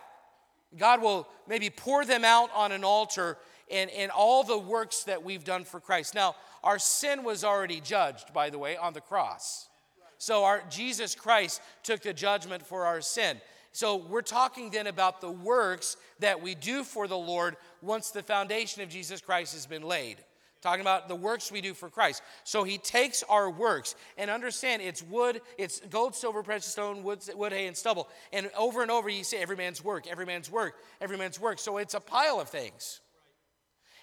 God 0.78 1.02
will 1.02 1.28
maybe 1.48 1.70
pour 1.70 2.04
them 2.04 2.26
out 2.26 2.50
on 2.54 2.74
an 2.74 2.84
altar 2.84 3.38
and, 3.72 3.90
and 3.92 4.12
all 4.12 4.44
the 4.44 4.58
works 4.58 5.04
that 5.04 5.24
we've 5.24 5.46
done 5.46 5.64
for 5.64 5.80
Christ. 5.80 6.14
Now, 6.14 6.36
our 6.64 6.80
sin 6.80 7.24
was 7.24 7.44
already 7.44 7.80
judged, 7.80 8.34
by 8.34 8.50
the 8.50 8.60
way, 8.60 8.76
on 8.76 8.94
the 8.94 9.02
cross. 9.02 9.70
So 10.18 10.44
our 10.44 10.64
Jesus 10.70 11.16
Christ 11.16 11.62
took 11.84 12.02
the 12.02 12.14
judgment 12.14 12.66
for 12.66 12.86
our 12.86 13.02
sin. 13.02 13.40
So 13.76 13.98
we're 13.98 14.22
talking 14.22 14.70
then 14.70 14.88
about 14.88 15.20
the 15.20 15.30
works 15.30 15.98
that 16.20 16.42
we 16.42 16.56
do 16.56 16.86
for 16.86 17.10
the 17.10 17.18
Lord 17.18 17.58
once 17.82 18.12
the 18.12 18.24
foundation 18.24 18.82
of 18.82 18.88
Jesus 18.88 19.20
Christ 19.20 19.54
has 19.54 19.66
been 19.66 19.84
laid. 19.84 20.16
Talking 20.62 20.80
about 20.80 21.10
the 21.10 21.16
works 21.18 21.52
we 21.52 21.60
do 21.60 21.74
for 21.74 21.90
Christ. 21.90 22.24
So 22.46 22.64
he 22.64 22.78
takes 22.78 23.22
our 23.24 23.50
works 23.50 23.96
and 24.18 24.32
understand 24.32 24.82
it's 24.82 25.04
wood, 25.04 25.42
it's 25.58 25.82
gold, 25.90 26.16
silver, 26.16 26.42
precious 26.42 26.68
stone, 26.68 27.04
wood, 27.04 27.20
wood, 27.36 27.52
hay, 27.52 27.68
and 27.68 27.76
stubble. 27.76 28.08
And 28.32 28.50
over 28.58 28.82
and 28.82 28.90
over 28.90 29.10
you 29.10 29.26
say 29.26 29.42
every 29.42 29.58
man's 29.58 29.84
work, 29.84 30.08
every 30.08 30.26
man's 30.26 30.50
work, 30.50 30.78
every 31.02 31.18
man's 31.18 31.38
work. 31.38 31.60
So 31.60 31.78
it's 31.78 31.96
a 31.96 32.00
pile 32.00 32.40
of 32.40 32.48
things. 32.48 33.02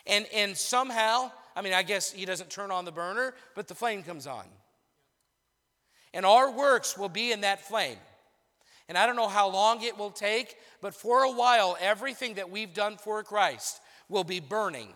And 0.07 0.27
and 0.35 0.55
somehow, 0.55 1.33
I 1.57 1.63
mean, 1.63 1.73
I 1.73 1.83
guess 1.83 2.13
he 2.13 2.27
doesn't 2.27 2.51
turn 2.51 2.71
on 2.71 2.85
the 2.85 2.93
burner, 2.93 3.33
but 3.55 3.69
the 3.69 3.75
flame 3.75 4.03
comes 4.03 4.27
on. 4.27 4.45
And 6.13 6.27
our 6.27 6.51
works 6.51 6.99
will 6.99 7.09
be 7.09 7.33
in 7.33 7.41
that 7.41 7.67
flame. 7.67 7.97
And 8.89 8.99
I 8.99 9.07
don't 9.07 9.17
know 9.17 9.29
how 9.29 9.49
long 9.49 9.83
it 9.83 9.97
will 9.97 10.11
take, 10.11 10.57
but 10.81 10.95
for 10.95 11.23
a 11.23 11.31
while, 11.31 11.77
everything 11.81 12.35
that 12.35 12.51
we've 12.51 12.75
done 12.75 12.97
for 12.97 13.23
Christ 13.23 13.81
will 14.09 14.25
be 14.25 14.41
burning. 14.41 14.89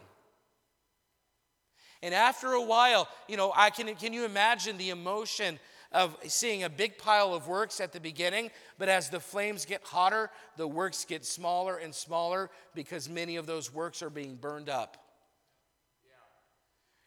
And 2.03 2.15
after 2.15 2.53
a 2.53 2.63
while, 2.63 3.09
you 3.29 3.37
know, 3.37 3.53
I 3.55 3.71
can, 3.71 3.95
can 3.97 4.13
you 4.13 4.25
imagine 4.25 4.77
the 4.77 4.91
emotion 4.91 5.59
of 5.93 6.17
seeing 6.27 6.63
a 6.63 6.69
big 6.69 6.99
pile 6.99 7.33
of 7.33 7.49
works 7.49 7.81
at 7.81 7.93
the 7.93 8.01
beginning, 8.01 8.51
but 8.79 8.89
as 8.89 9.09
the 9.09 9.21
flames 9.21 9.65
get 9.65 9.83
hotter, 9.83 10.31
the 10.57 10.69
works 10.69 11.05
get 11.05 11.25
smaller 11.25 11.79
and 11.79 11.95
smaller 11.95 12.51
because 12.75 13.09
many 13.09 13.37
of 13.37 13.47
those 13.47 13.73
works 13.73 14.03
are 14.03 14.11
being 14.11 14.37
burned 14.37 14.69
up. 14.69 15.06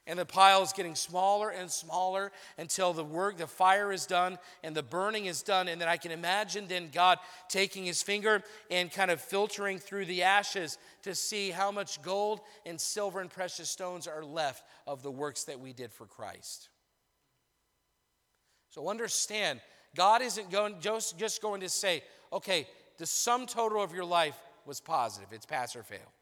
And 0.07 0.17
the 0.17 0.25
pile 0.25 0.63
is 0.63 0.73
getting 0.73 0.95
smaller 0.95 1.51
and 1.51 1.69
smaller 1.69 2.31
until 2.57 2.93
the 2.93 3.03
work, 3.03 3.38
the 3.38 3.45
fire 3.45 3.91
is 3.91 4.07
done 4.07 4.39
and 4.63 4.75
the 4.75 4.81
burning 4.81 5.27
is 5.27 5.43
done. 5.43 5.67
And 5.67 5.79
then 5.79 5.88
I 5.88 5.97
can 5.97 6.12
imagine 6.12 6.67
then 6.67 6.89
God 6.91 7.19
taking 7.47 7.85
his 7.85 8.01
finger 8.01 8.41
and 8.71 8.91
kind 8.91 9.12
of 9.12 9.21
filtering 9.21 9.77
through 9.77 10.05
the 10.05 10.23
ashes 10.23 10.79
to 11.03 11.13
see 11.13 11.51
how 11.51 11.71
much 11.71 12.01
gold 12.01 12.41
and 12.65 12.81
silver 12.81 13.21
and 13.21 13.29
precious 13.29 13.69
stones 13.69 14.07
are 14.07 14.25
left 14.25 14.63
of 14.88 15.03
the 15.03 15.12
works 15.12 15.43
that 15.43 15.59
we 15.59 15.73
did 15.73 15.93
for 15.93 16.07
Christ. 16.07 16.69
So 18.71 18.89
understand, 18.89 19.62
God 19.95 20.21
isn't 20.21 20.49
going, 20.51 20.75
just, 20.79 21.17
just 21.17 21.41
going 21.41 21.62
to 21.62 21.69
say, 21.69 22.03
okay, 22.31 22.67
the 22.97 23.05
sum 23.05 23.45
total 23.45 23.81
of 23.81 23.93
your 23.93 24.05
life 24.05 24.38
was 24.65 24.79
positive, 24.79 25.29
it's 25.31 25.45
pass 25.45 25.75
or 25.75 25.83
fail. 25.83 26.13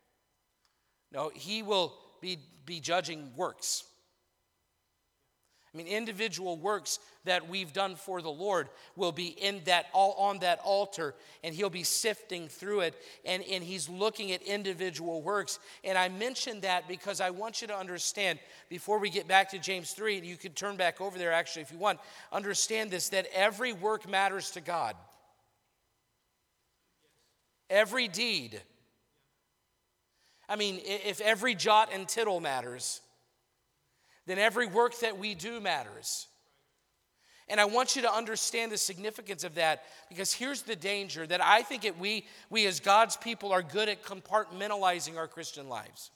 No, 1.11 1.31
He 1.33 1.63
will 1.63 1.93
be, 2.21 2.39
be 2.65 2.79
judging 2.79 3.31
works. 3.35 3.83
I 5.73 5.77
mean, 5.77 5.87
individual 5.87 6.57
works 6.57 6.97
that 7.25 7.49
we've 7.49 7.71
done 7.71 7.97
for 7.97 8.21
the 8.21 8.31
Lord 8.31 8.69
will 8.95 9.11
be 9.11 9.27
in 9.27 9.61
that 9.65 9.87
all 9.93 10.13
on 10.13 10.39
that 10.39 10.59
altar, 10.63 11.13
and 11.43 11.53
He'll 11.53 11.69
be 11.69 11.83
sifting 11.83 12.47
through 12.47 12.79
it, 12.79 12.95
and, 13.25 13.43
and 13.43 13.63
He's 13.63 13.87
looking 13.87 14.31
at 14.31 14.41
individual 14.41 15.21
works. 15.21 15.59
And 15.83 15.97
I 15.97 16.09
mention 16.09 16.61
that 16.61 16.87
because 16.87 17.21
I 17.21 17.29
want 17.29 17.61
you 17.61 17.67
to 17.67 17.77
understand 17.77 18.39
before 18.69 18.97
we 18.97 19.09
get 19.09 19.27
back 19.27 19.51
to 19.51 19.59
James 19.59 19.91
3, 19.91 20.17
and 20.17 20.25
you 20.25 20.37
could 20.37 20.55
turn 20.55 20.77
back 20.77 20.99
over 20.99 21.17
there 21.17 21.33
actually 21.33 21.61
if 21.61 21.71
you 21.71 21.77
want. 21.77 21.99
Understand 22.31 22.89
this 22.89 23.09
that 23.09 23.27
every 23.31 23.73
work 23.73 24.09
matters 24.09 24.51
to 24.51 24.61
God. 24.61 24.95
Every 27.69 28.07
deed 28.07 28.61
I 30.49 30.55
mean, 30.55 30.79
if 30.83 31.19
every 31.21 31.55
jot 31.55 31.89
and 31.93 32.07
tittle 32.07 32.39
matters, 32.39 33.01
then 34.25 34.37
every 34.37 34.67
work 34.67 34.99
that 34.99 35.17
we 35.17 35.35
do 35.35 35.59
matters. 35.59 36.27
And 37.49 37.61
I 37.61 37.65
want 37.65 37.95
you 37.95 38.01
to 38.01 38.11
understand 38.11 38.71
the 38.71 38.77
significance 38.77 39.43
of 39.43 39.55
that 39.55 39.83
because 40.09 40.33
here's 40.33 40.63
the 40.63 40.75
danger 40.75 41.25
that 41.25 41.41
I 41.41 41.61
think 41.61 41.85
it, 41.85 41.97
we, 41.97 42.25
we 42.49 42.65
as 42.65 42.79
God's 42.81 43.15
people 43.15 43.53
are 43.53 43.61
good 43.61 43.87
at 43.87 44.03
compartmentalizing 44.03 45.17
our 45.17 45.27
Christian 45.27 45.69
lives. 45.69 46.11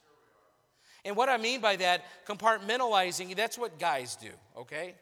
And 1.05 1.15
what 1.15 1.29
I 1.29 1.37
mean 1.37 1.61
by 1.61 1.77
that, 1.77 2.03
compartmentalizing, 2.27 3.35
that's 3.35 3.57
what 3.57 3.79
guys 3.79 4.17
do, 4.17 4.29
okay? 4.57 4.95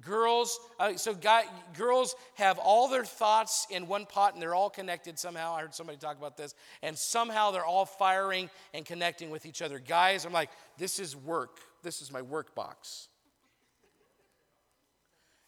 Girls, 0.00 0.58
uh, 0.78 0.96
so 0.96 1.14
guy, 1.14 1.44
girls 1.76 2.14
have 2.36 2.58
all 2.58 2.88
their 2.88 3.04
thoughts 3.04 3.66
in 3.70 3.86
one 3.86 4.06
pot 4.06 4.32
and 4.32 4.42
they're 4.42 4.54
all 4.54 4.70
connected 4.70 5.18
somehow. 5.18 5.54
I 5.54 5.62
heard 5.62 5.74
somebody 5.74 5.98
talk 5.98 6.16
about 6.16 6.36
this. 6.36 6.54
And 6.82 6.96
somehow 6.96 7.50
they're 7.50 7.64
all 7.64 7.84
firing 7.84 8.48
and 8.72 8.86
connecting 8.86 9.30
with 9.30 9.44
each 9.44 9.60
other. 9.60 9.78
Guys, 9.78 10.24
I'm 10.24 10.32
like, 10.32 10.50
this 10.78 10.98
is 10.98 11.14
work. 11.14 11.58
This 11.82 12.00
is 12.00 12.12
my 12.12 12.22
work 12.22 12.54
box. 12.54 13.08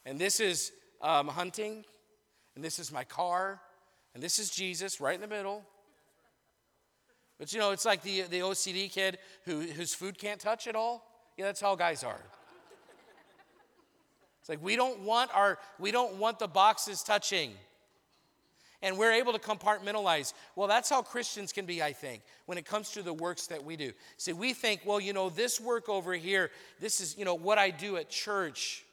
And 0.05 0.19
this 0.19 0.41
is 0.41 0.73
um, 1.01 1.29
hunting. 1.29 1.85
And 2.55 2.63
this 2.63 2.79
is 2.79 2.93
my 2.93 3.05
car. 3.05 3.61
And 4.15 4.23
this 4.23 4.39
is 4.39 4.51
Jesus 4.51 5.01
right 5.01 5.15
in 5.15 5.21
the 5.23 5.27
middle. 5.27 5.65
But 7.39 7.53
you 7.53 7.59
know, 7.59 7.71
it's 7.71 7.87
like 7.87 8.03
the, 8.03 8.23
the 8.23 8.41
OCD 8.41 8.91
kid 8.91 9.19
who, 9.47 9.63
whose 9.63 9.95
food 9.95 10.19
can't 10.19 10.41
touch 10.41 10.67
at 10.67 10.77
all. 10.77 11.05
Yeah, 11.39 11.47
that's 11.47 11.61
how 11.61 11.75
guys 11.75 12.05
are. 12.05 12.21
It's 14.43 14.49
like 14.49 14.63
we 14.63 14.75
don't 14.75 15.01
want 15.03 15.31
our 15.35 15.57
we 15.79 15.93
don't 15.93 16.17
want 16.17 16.41
the 16.41 16.49
boxes 16.49 17.05
touching. 17.05 17.53
And 18.85 18.99
we're 18.99 19.13
able 19.13 19.33
to 19.33 19.39
compartmentalize. 19.39 20.35
Well, 20.57 20.67
that's 20.67 20.91
how 20.91 21.03
Christians 21.03 21.53
can 21.53 21.67
be, 21.67 21.81
I 21.81 21.93
think, 21.93 22.23
when 22.47 22.59
it 22.59 22.65
comes 22.65 22.91
to 22.91 23.03
the 23.03 23.13
works 23.13 23.47
that 23.47 23.65
we 23.65 23.77
do. 23.77 23.93
See, 24.17 24.33
we 24.33 24.53
think, 24.53 24.81
well, 24.85 25.01
you 25.01 25.13
know, 25.13 25.31
this 25.31 25.61
work 25.61 25.89
over 25.89 26.15
here, 26.15 26.51
this 26.81 27.01
is, 27.01 27.17
you 27.17 27.25
know, 27.25 27.37
what 27.37 27.59
I 27.59 27.71
do 27.71 27.97
at 27.97 28.11
church 28.11 28.85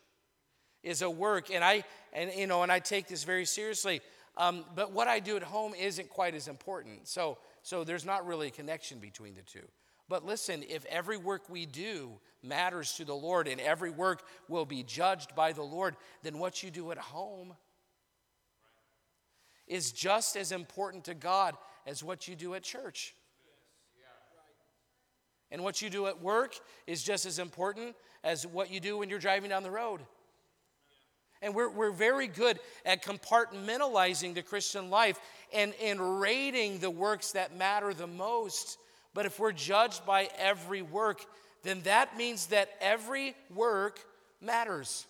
is 0.84 1.02
a 1.02 1.10
work, 1.10 1.50
and 1.50 1.64
I 1.64 1.84
and 2.14 2.32
you 2.36 2.46
know, 2.46 2.62
and 2.62 2.72
I 2.72 2.78
take 2.78 3.08
this 3.08 3.24
very 3.24 3.46
seriously. 3.46 4.02
Um, 4.38 4.64
but 4.76 4.92
what 4.92 5.08
I 5.08 5.20
do 5.20 5.36
at 5.38 5.44
home 5.44 5.74
isn't 5.74 6.10
quite 6.10 6.36
as 6.36 6.48
important. 6.48 7.08
So, 7.08 7.40
so 7.64 7.84
there's 7.84 8.06
not 8.06 8.28
really 8.28 8.48
a 8.48 8.52
connection 8.52 9.00
between 9.00 9.34
the 9.34 9.42
two. 9.42 9.68
But 10.08 10.26
listen, 10.26 10.64
if 10.70 10.86
every 10.86 11.18
work 11.18 11.50
we 11.50 11.66
do 11.66 12.12
matters 12.42 12.94
to 12.94 13.06
the 13.06 13.16
Lord 13.16 13.48
and 13.48 13.60
every 13.60 13.90
work 13.92 14.24
will 14.48 14.66
be 14.66 14.84
judged 14.84 15.36
by 15.36 15.52
the 15.54 15.64
Lord, 15.64 15.96
then 16.24 16.40
what 16.40 16.64
you 16.64 16.72
do 16.72 16.92
at 16.92 16.98
home 16.98 17.54
is 19.68 19.92
just 19.92 20.36
as 20.36 20.52
important 20.52 21.06
to 21.06 21.14
God 21.14 21.56
as 21.86 22.04
what 22.04 22.28
you 22.28 22.36
do 22.36 22.56
at 22.56 22.64
church. 22.64 23.14
And 25.52 25.64
what 25.64 25.82
you 25.82 25.90
do 25.90 26.08
at 26.08 26.22
work 26.22 26.54
is 26.86 27.04
just 27.04 27.26
as 27.26 27.40
important 27.40 27.96
as 28.24 28.46
what 28.46 28.72
you 28.72 28.80
do 28.80 28.98
when 29.00 29.10
you're 29.10 29.20
driving 29.20 29.50
down 29.50 29.64
the 29.64 29.72
road. 29.72 30.02
And 31.42 31.56
we're, 31.56 31.70
we're 31.70 31.92
very 31.92 32.28
good 32.28 32.60
at 32.86 33.04
compartmentalizing 33.04 34.36
the 34.36 34.42
Christian 34.42 34.90
life 34.90 35.18
and, 35.54 35.74
and 35.82 36.20
rating 36.20 36.80
the 36.80 36.92
works 36.92 37.32
that 37.32 37.56
matter 37.56 37.94
the 37.94 38.08
most. 38.08 38.78
But 39.14 39.26
if 39.26 39.40
we're 39.40 39.54
judged 39.54 40.06
by 40.06 40.30
every 40.38 40.82
work, 40.82 41.26
then 41.64 41.82
that 41.84 42.18
means 42.18 42.48
that 42.48 42.70
every 42.82 43.36
work 43.54 44.00
matters. 44.42 45.06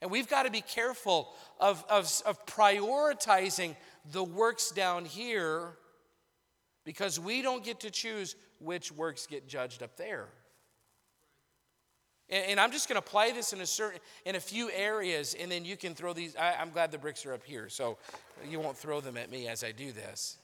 And 0.00 0.10
we've 0.10 0.28
got 0.28 0.44
to 0.44 0.50
be 0.50 0.62
careful 0.62 1.28
of, 1.60 1.84
of, 1.88 2.10
of 2.26 2.44
prioritizing 2.46 3.76
the 4.10 4.24
works 4.24 4.70
down 4.70 5.04
here 5.04 5.76
because 6.84 7.20
we 7.20 7.42
don't 7.42 7.64
get 7.64 7.80
to 7.80 7.90
choose 7.90 8.34
which 8.58 8.90
works 8.90 9.26
get 9.26 9.46
judged 9.46 9.82
up 9.82 9.96
there. 9.96 10.28
And, 12.28 12.44
and 12.46 12.60
I'm 12.60 12.72
just 12.72 12.88
going 12.88 13.00
to 13.00 13.06
apply 13.06 13.30
this 13.32 13.52
in 13.52 13.60
a 13.60 13.66
certain 13.66 14.00
in 14.24 14.34
a 14.34 14.40
few 14.40 14.70
areas, 14.72 15.36
and 15.38 15.50
then 15.50 15.64
you 15.64 15.76
can 15.76 15.94
throw 15.94 16.12
these. 16.12 16.34
I, 16.34 16.54
I'm 16.54 16.70
glad 16.70 16.90
the 16.90 16.98
bricks 16.98 17.24
are 17.26 17.34
up 17.34 17.44
here, 17.44 17.68
so 17.68 17.98
you 18.48 18.58
won't 18.58 18.76
throw 18.76 19.00
them 19.00 19.16
at 19.16 19.30
me 19.30 19.46
as 19.46 19.62
I 19.62 19.72
do 19.72 19.92
this. 19.92 20.38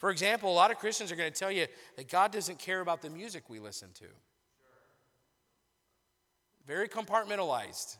For 0.00 0.10
example, 0.10 0.50
a 0.50 0.54
lot 0.54 0.70
of 0.70 0.78
Christians 0.78 1.12
are 1.12 1.16
going 1.16 1.30
to 1.30 1.38
tell 1.38 1.52
you 1.52 1.66
that 1.96 2.08
God 2.08 2.32
doesn't 2.32 2.58
care 2.58 2.80
about 2.80 3.02
the 3.02 3.10
music 3.10 3.44
we 3.50 3.60
listen 3.60 3.90
to. 3.98 4.06
Very 6.66 6.88
compartmentalized. 6.88 7.98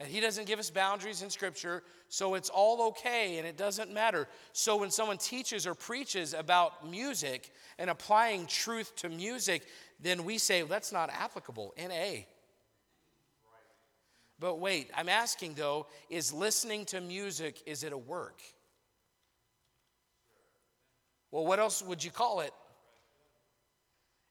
And 0.00 0.08
He 0.10 0.18
doesn't 0.18 0.48
give 0.48 0.58
us 0.58 0.70
boundaries 0.70 1.22
in 1.22 1.30
Scripture, 1.30 1.84
so 2.08 2.34
it's 2.34 2.50
all 2.50 2.88
okay 2.88 3.38
and 3.38 3.46
it 3.46 3.56
doesn't 3.56 3.94
matter. 3.94 4.26
So 4.52 4.76
when 4.76 4.90
someone 4.90 5.18
teaches 5.18 5.68
or 5.68 5.74
preaches 5.76 6.34
about 6.34 6.90
music 6.90 7.52
and 7.78 7.88
applying 7.88 8.46
truth 8.46 8.96
to 8.96 9.08
music, 9.08 9.62
then 10.00 10.24
we 10.24 10.36
say 10.36 10.62
well, 10.62 10.70
that's 10.70 10.90
not 10.90 11.10
applicable. 11.10 11.74
NA. 11.78 12.22
But 14.40 14.58
wait, 14.58 14.90
I'm 14.96 15.08
asking 15.08 15.54
though, 15.54 15.86
is 16.10 16.32
listening 16.32 16.86
to 16.86 17.00
music, 17.00 17.62
is 17.66 17.84
it 17.84 17.92
a 17.92 17.98
work? 17.98 18.42
Well, 21.32 21.44
what 21.44 21.58
else 21.58 21.82
would 21.82 22.04
you 22.04 22.12
call 22.12 22.40
it? 22.40 22.52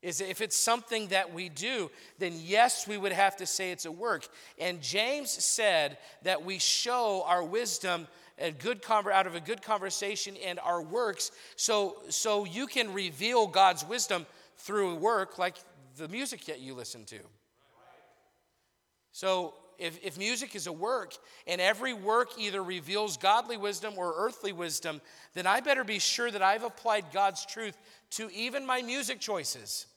Is 0.01 0.21
if 0.21 0.41
it's 0.41 0.55
something 0.55 1.09
that 1.09 1.33
we 1.33 1.49
do, 1.49 1.91
then 2.17 2.33
yes, 2.37 2.87
we 2.87 2.97
would 2.97 3.11
have 3.11 3.37
to 3.37 3.45
say 3.45 3.71
it's 3.71 3.85
a 3.85 3.91
work. 3.91 4.27
And 4.57 4.81
James 4.81 5.29
said 5.29 5.97
that 6.23 6.43
we 6.43 6.57
show 6.57 7.23
our 7.27 7.43
wisdom 7.43 8.07
a 8.39 8.51
good 8.51 8.81
conver- 8.81 9.11
out 9.11 9.27
of 9.27 9.35
a 9.35 9.39
good 9.39 9.61
conversation 9.61 10.35
and 10.43 10.59
our 10.59 10.81
works. 10.81 11.31
So, 11.55 11.97
so 12.09 12.45
you 12.45 12.65
can 12.65 12.93
reveal 12.93 13.45
God's 13.45 13.85
wisdom 13.85 14.25
through 14.57 14.95
work, 14.95 15.37
like 15.37 15.57
the 15.97 16.07
music 16.07 16.45
that 16.45 16.59
you 16.59 16.73
listen 16.73 17.03
to. 17.05 17.19
So 19.11 19.53
if, 19.81 19.99
if 20.03 20.17
music 20.17 20.55
is 20.55 20.67
a 20.67 20.71
work 20.71 21.15
and 21.47 21.59
every 21.59 21.93
work 21.93 22.37
either 22.37 22.63
reveals 22.63 23.17
godly 23.17 23.57
wisdom 23.57 23.95
or 23.97 24.13
earthly 24.15 24.53
wisdom, 24.53 25.01
then 25.33 25.47
I 25.47 25.59
better 25.59 25.83
be 25.83 25.97
sure 25.97 26.29
that 26.29 26.43
I've 26.43 26.63
applied 26.63 27.05
God's 27.11 27.45
truth 27.47 27.75
to 28.11 28.29
even 28.31 28.63
my 28.65 28.83
music 28.83 29.19
choices. 29.19 29.87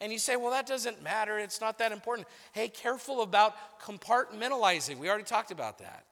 And 0.00 0.10
you 0.12 0.18
say, 0.18 0.34
well, 0.34 0.50
that 0.50 0.66
doesn't 0.66 1.00
matter. 1.00 1.38
It's 1.38 1.60
not 1.60 1.78
that 1.78 1.92
important. 1.92 2.26
Hey, 2.52 2.66
careful 2.66 3.22
about 3.22 3.54
compartmentalizing. 3.80 4.98
We 4.98 5.08
already 5.08 5.22
talked 5.22 5.52
about 5.52 5.78
that. 5.78 6.04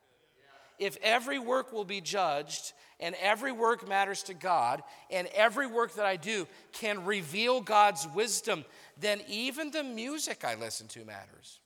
If 0.79 0.97
every 1.03 1.41
work 1.41 1.73
will 1.73 1.85
be 1.85 2.01
judged 2.01 2.73
and 3.01 3.17
every 3.21 3.51
work 3.51 3.89
matters 3.89 4.23
to 4.25 4.35
God 4.35 4.85
and 5.11 5.27
every 5.35 5.67
work 5.67 5.95
that 5.97 6.07
I 6.07 6.15
do 6.15 6.47
can 6.73 7.05
reveal 7.05 7.61
God's 7.61 8.07
wisdom, 8.15 8.65
then 8.97 9.21
even 9.29 9.73
the 9.73 9.83
music 9.83 10.45
I 10.45 10.55
listen 10.55 10.87
to 10.89 11.05
matters. 11.05 11.59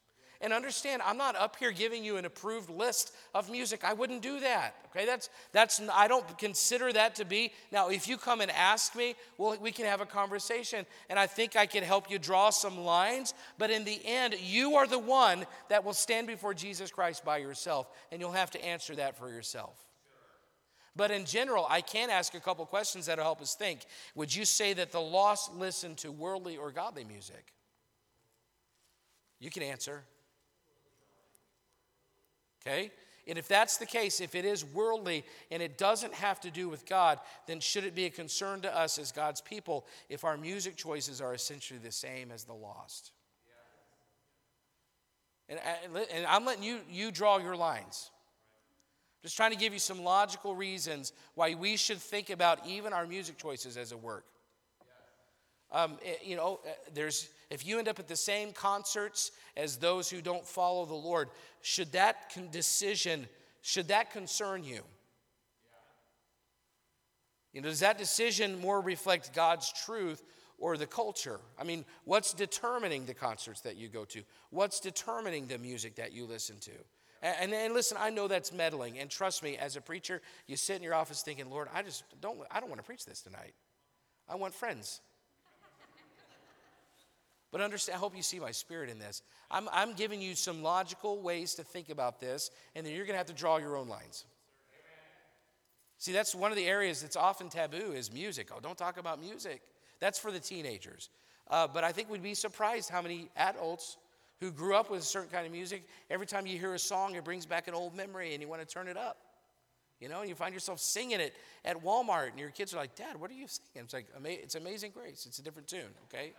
And 0.45 0.53
understand, 0.53 1.01
I'm 1.01 1.17
not 1.17 1.37
up 1.37 1.57
here 1.57 1.73
giving 1.73 2.05
you 2.05 2.19
an 2.19 2.27
approved 2.27 2.69
list 2.69 3.15
of 3.35 3.51
music. 3.51 3.83
I 3.83 3.95
wouldn't 3.95 4.21
do 4.21 4.41
that. 4.41 4.75
Okay, 4.91 5.07
that's 5.07 5.31
that's 5.53 5.81
I 5.91 6.07
don't 6.07 6.37
consider 6.37 6.93
that 6.93 7.15
to 7.15 7.25
be. 7.25 7.51
Now, 7.73 7.89
if 7.89 8.07
you 8.07 8.19
come 8.19 8.43
and 8.43 8.51
ask 8.51 8.95
me, 8.95 9.15
well, 9.39 9.57
we 9.59 9.73
can 9.73 9.87
have 9.87 10.03
a 10.03 10.07
conversation, 10.07 10.85
and 11.09 11.19
I 11.19 11.27
think 11.27 11.57
I 11.57 11.65
can 11.65 11.83
help 11.83 12.11
you 12.11 12.19
draw 12.19 12.51
some 12.51 12.77
lines. 12.77 13.33
But 13.57 13.71
in 13.71 13.85
the 13.85 13.99
end, 14.05 14.35
you 14.39 14.77
are 14.77 14.87
the 14.87 14.99
one 14.99 15.47
that 15.71 15.83
will 15.83 15.95
stand 15.95 16.27
before 16.27 16.53
Jesus 16.53 16.91
Christ 16.91 17.25
by 17.25 17.39
yourself, 17.39 17.89
and 18.13 18.21
you'll 18.21 18.33
have 18.33 18.51
to 18.51 18.63
answer 18.63 18.95
that 18.97 19.17
for 19.17 19.31
yourself. 19.31 19.83
But 20.95 21.11
in 21.11 21.25
general, 21.25 21.67
I 21.71 21.81
can 21.81 22.11
ask 22.11 22.35
a 22.35 22.41
couple 22.41 22.67
questions 22.67 23.07
that'll 23.07 23.25
help 23.25 23.41
us 23.41 23.55
think. 23.55 23.87
Would 24.15 24.37
you 24.37 24.45
say 24.45 24.75
that 24.75 24.93
the 24.93 25.01
lost 25.01 25.55
listen 25.55 25.95
to 25.97 26.13
worldly 26.13 26.59
or 26.59 26.71
godly 26.71 27.05
music? 27.05 27.55
You 29.41 29.51
can 29.51 29.63
answer. 29.63 30.05
Okay? 32.67 32.91
And 33.27 33.39
if 33.39 33.49
that's 33.49 33.79
the 33.79 33.87
case, 33.87 34.21
if 34.21 34.35
it 34.35 34.45
is 34.45 34.65
worldly 34.65 35.25
and 35.51 35.63
it 35.63 35.79
doesn't 35.79 36.13
have 36.15 36.41
to 36.41 36.51
do 36.51 36.69
with 36.69 36.87
God, 36.87 37.19
then 37.47 37.59
should 37.59 37.85
it 37.85 37.95
be 37.95 38.05
a 38.05 38.11
concern 38.11 38.61
to 38.63 38.77
us 38.77 38.99
as 38.99 39.13
God's 39.13 39.41
people 39.41 39.87
if 40.09 40.25
our 40.25 40.37
music 40.37 40.77
choices 40.77 41.21
are 41.21 41.33
essentially 41.33 41.81
the 41.83 41.93
same 41.93 42.31
as 42.31 42.45
the 42.45 42.53
lost? 42.53 43.13
And, 45.49 45.59
and 46.13 46.27
I'm 46.27 46.45
letting 46.45 46.63
you, 46.63 46.81
you 46.91 47.11
draw 47.11 47.39
your 47.39 47.57
lines. 47.57 48.11
Just 49.23 49.37
trying 49.37 49.53
to 49.53 49.59
give 49.59 49.73
you 49.73 49.79
some 49.79 50.03
logical 50.03 50.55
reasons 50.55 51.13
why 51.35 51.55
we 51.55 51.77
should 51.77 51.99
think 51.99 52.29
about 52.29 52.67
even 52.67 52.93
our 52.93 53.07
music 53.07 53.39
choices 53.39 53.79
as 53.79 53.93
a 53.93 53.97
work. 53.97 54.25
Um, 55.75 55.99
eh, 56.05 56.15
you 56.23 56.37
know, 56.37 56.61
eh, 56.65 56.71
there's 56.95 57.29
if 57.51 57.67
you 57.67 57.79
end 57.79 57.89
up 57.89 57.99
at 57.99 58.09
the 58.09 58.17
same 58.17 58.53
concerts 58.53 59.33
as 59.57 59.77
those 59.77 60.09
who 60.09 60.23
don't 60.23 60.47
follow 60.47 60.87
the 60.87 60.95
Lord, 60.95 61.29
should 61.61 61.93
that 61.93 62.35
decision 62.53 63.27
should 63.61 63.89
that 63.89 64.13
concern 64.13 64.63
you? 64.63 64.83
You 67.53 67.61
know, 67.61 67.69
does 67.69 67.81
that 67.81 67.99
decision 67.99 68.61
more 68.61 68.81
reflect 68.81 69.33
God's 69.33 69.73
truth 69.73 70.23
or 70.59 70.77
the 70.77 70.87
culture? 70.87 71.41
I 71.59 71.65
mean, 71.65 71.85
what's 72.05 72.35
determining 72.35 73.07
the 73.07 73.15
concerts 73.15 73.63
that 73.63 73.77
you 73.77 73.89
go 73.89 74.05
to? 74.07 74.23
What's 74.51 74.81
determining 74.81 75.47
the 75.47 75.59
music 75.59 75.97
that 75.97 76.13
you 76.13 76.27
listen 76.27 76.59
to? 76.61 76.73
And, 77.23 77.37
and, 77.41 77.55
and, 77.55 77.75
listen, 77.75 77.97
I 77.99 78.11
know 78.11 78.29
that's 78.29 78.53
meddling, 78.53 78.99
and 78.99 79.09
trust 79.09 79.43
me, 79.43 79.57
as 79.57 79.77
a 79.77 79.81
preacher, 79.81 80.21
you 80.47 80.57
sit 80.57 80.77
in 80.77 80.83
your 80.83 80.95
office 80.95 81.23
thinking, 81.23 81.49
Lord, 81.49 81.69
I 81.73 81.83
just 81.83 82.05
don't, 82.21 82.39
I 82.51 82.61
don't 82.61 82.69
want 82.69 82.81
to 82.81 82.87
preach 82.87 83.07
this 83.07 83.23
tonight. 83.23 83.55
I 84.29 84.35
want 84.35 84.53
friends. 84.53 85.01
But 87.55 87.61
understand, 87.61 87.95
I 87.95 88.01
hope 88.01 88.17
you 88.17 88.23
see 88.25 88.41
my 88.41 88.51
spirit 88.51 88.91
in 88.91 88.99
this. 88.99 89.23
I'm, 89.49 89.69
I'm 89.73 89.95
giving 89.95 90.21
you 90.21 90.35
some 90.35 90.65
logical 90.65 91.23
ways 91.23 91.55
to 91.55 91.63
think 91.63 91.89
about 91.89 92.19
this, 92.19 92.51
and 92.75 92.85
then 92.85 92.93
you're 92.93 93.05
going 93.05 93.15
to 93.15 93.19
have 93.19 93.29
to 93.29 93.33
draw 93.33 93.59
your 93.59 93.77
own 93.77 93.87
lines. 93.87 94.25
See, 95.99 96.11
that's 96.11 96.35
one 96.35 96.51
of 96.51 96.57
the 96.57 96.67
areas 96.67 97.01
that's 97.01 97.15
often 97.15 97.49
taboo 97.49 97.93
is 97.93 98.13
music. 98.13 98.49
Oh, 98.53 98.59
don't 98.61 98.77
talk 98.77 98.99
about 98.99 99.21
music. 99.21 99.63
That's 100.01 100.19
for 100.19 100.33
the 100.33 100.41
teenagers. 100.41 101.11
Uh, 101.47 101.69
but 101.69 101.85
I 101.85 101.93
think 101.93 102.11
we'd 102.11 102.25
be 102.25 102.35
surprised 102.35 102.91
how 102.91 103.01
many 103.01 103.31
adults 103.37 103.99
who 104.41 104.51
grew 104.51 104.75
up 104.75 104.91
with 104.91 105.03
a 105.03 105.05
certain 105.05 105.31
kind 105.31 105.47
of 105.47 105.53
music, 105.53 105.85
every 106.11 106.27
time 106.27 106.49
you 106.49 106.59
hear 106.59 106.75
a 106.75 106.79
song, 106.81 107.15
it 107.15 107.23
brings 107.23 107.47
back 107.47 107.69
an 107.69 107.75
old 107.75 107.95
memory 107.95 108.33
and 108.33 108.43
you 108.43 108.49
want 108.49 108.63
to 108.63 108.67
turn 108.67 108.89
it 108.89 108.97
up. 108.97 109.19
You 110.01 110.09
know, 110.09 110.19
and 110.19 110.29
you 110.29 110.35
find 110.35 110.53
yourself 110.53 110.81
singing 110.81 111.21
it 111.21 111.35
at 111.65 111.81
Walmart, 111.85 112.31
and 112.31 112.41
your 112.41 112.51
kids 112.51 112.75
are 112.75 112.79
like, 112.79 112.97
Dad, 112.97 113.19
what 113.21 113.31
are 113.31 113.35
you 113.35 113.47
singing? 113.47 113.85
It's 113.85 113.95
like, 113.95 114.07
it's 114.25 114.57
Amazing 114.57 114.91
Grace. 114.91 115.25
It's 115.25 115.39
a 115.39 115.43
different 115.43 115.69
tune, 115.69 115.95
okay? 116.13 116.33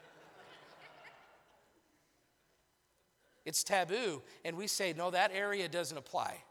It's 3.46 3.64
taboo, 3.64 4.24
and 4.44 4.58
we 4.58 4.68
say, 4.68 4.94
no, 4.94 5.12
that 5.12 5.32
area 5.34 5.70
doesn't 5.70 5.98
apply. 5.98 6.44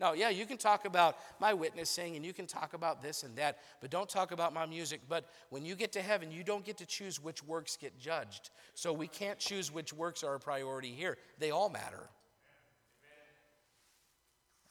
No, 0.00 0.14
yeah, 0.14 0.30
you 0.30 0.46
can 0.46 0.56
talk 0.56 0.84
about 0.84 1.16
my 1.38 1.54
witnessing 1.54 2.16
and 2.16 2.26
you 2.26 2.32
can 2.32 2.48
talk 2.48 2.74
about 2.74 3.02
this 3.02 3.22
and 3.22 3.36
that, 3.36 3.58
but 3.80 3.88
don't 3.88 4.08
talk 4.08 4.32
about 4.32 4.52
my 4.52 4.66
music. 4.66 5.00
But 5.08 5.28
when 5.50 5.64
you 5.64 5.76
get 5.76 5.92
to 5.92 6.02
heaven, 6.02 6.32
you 6.32 6.42
don't 6.42 6.64
get 6.64 6.78
to 6.78 6.86
choose 6.86 7.22
which 7.22 7.44
works 7.44 7.76
get 7.76 7.96
judged. 8.00 8.50
So 8.74 8.92
we 8.92 9.06
can't 9.06 9.38
choose 9.38 9.70
which 9.72 9.92
works 9.92 10.24
are 10.24 10.34
a 10.34 10.40
priority 10.40 10.90
here. 10.90 11.18
They 11.38 11.52
all 11.52 11.68
matter. 11.68 12.08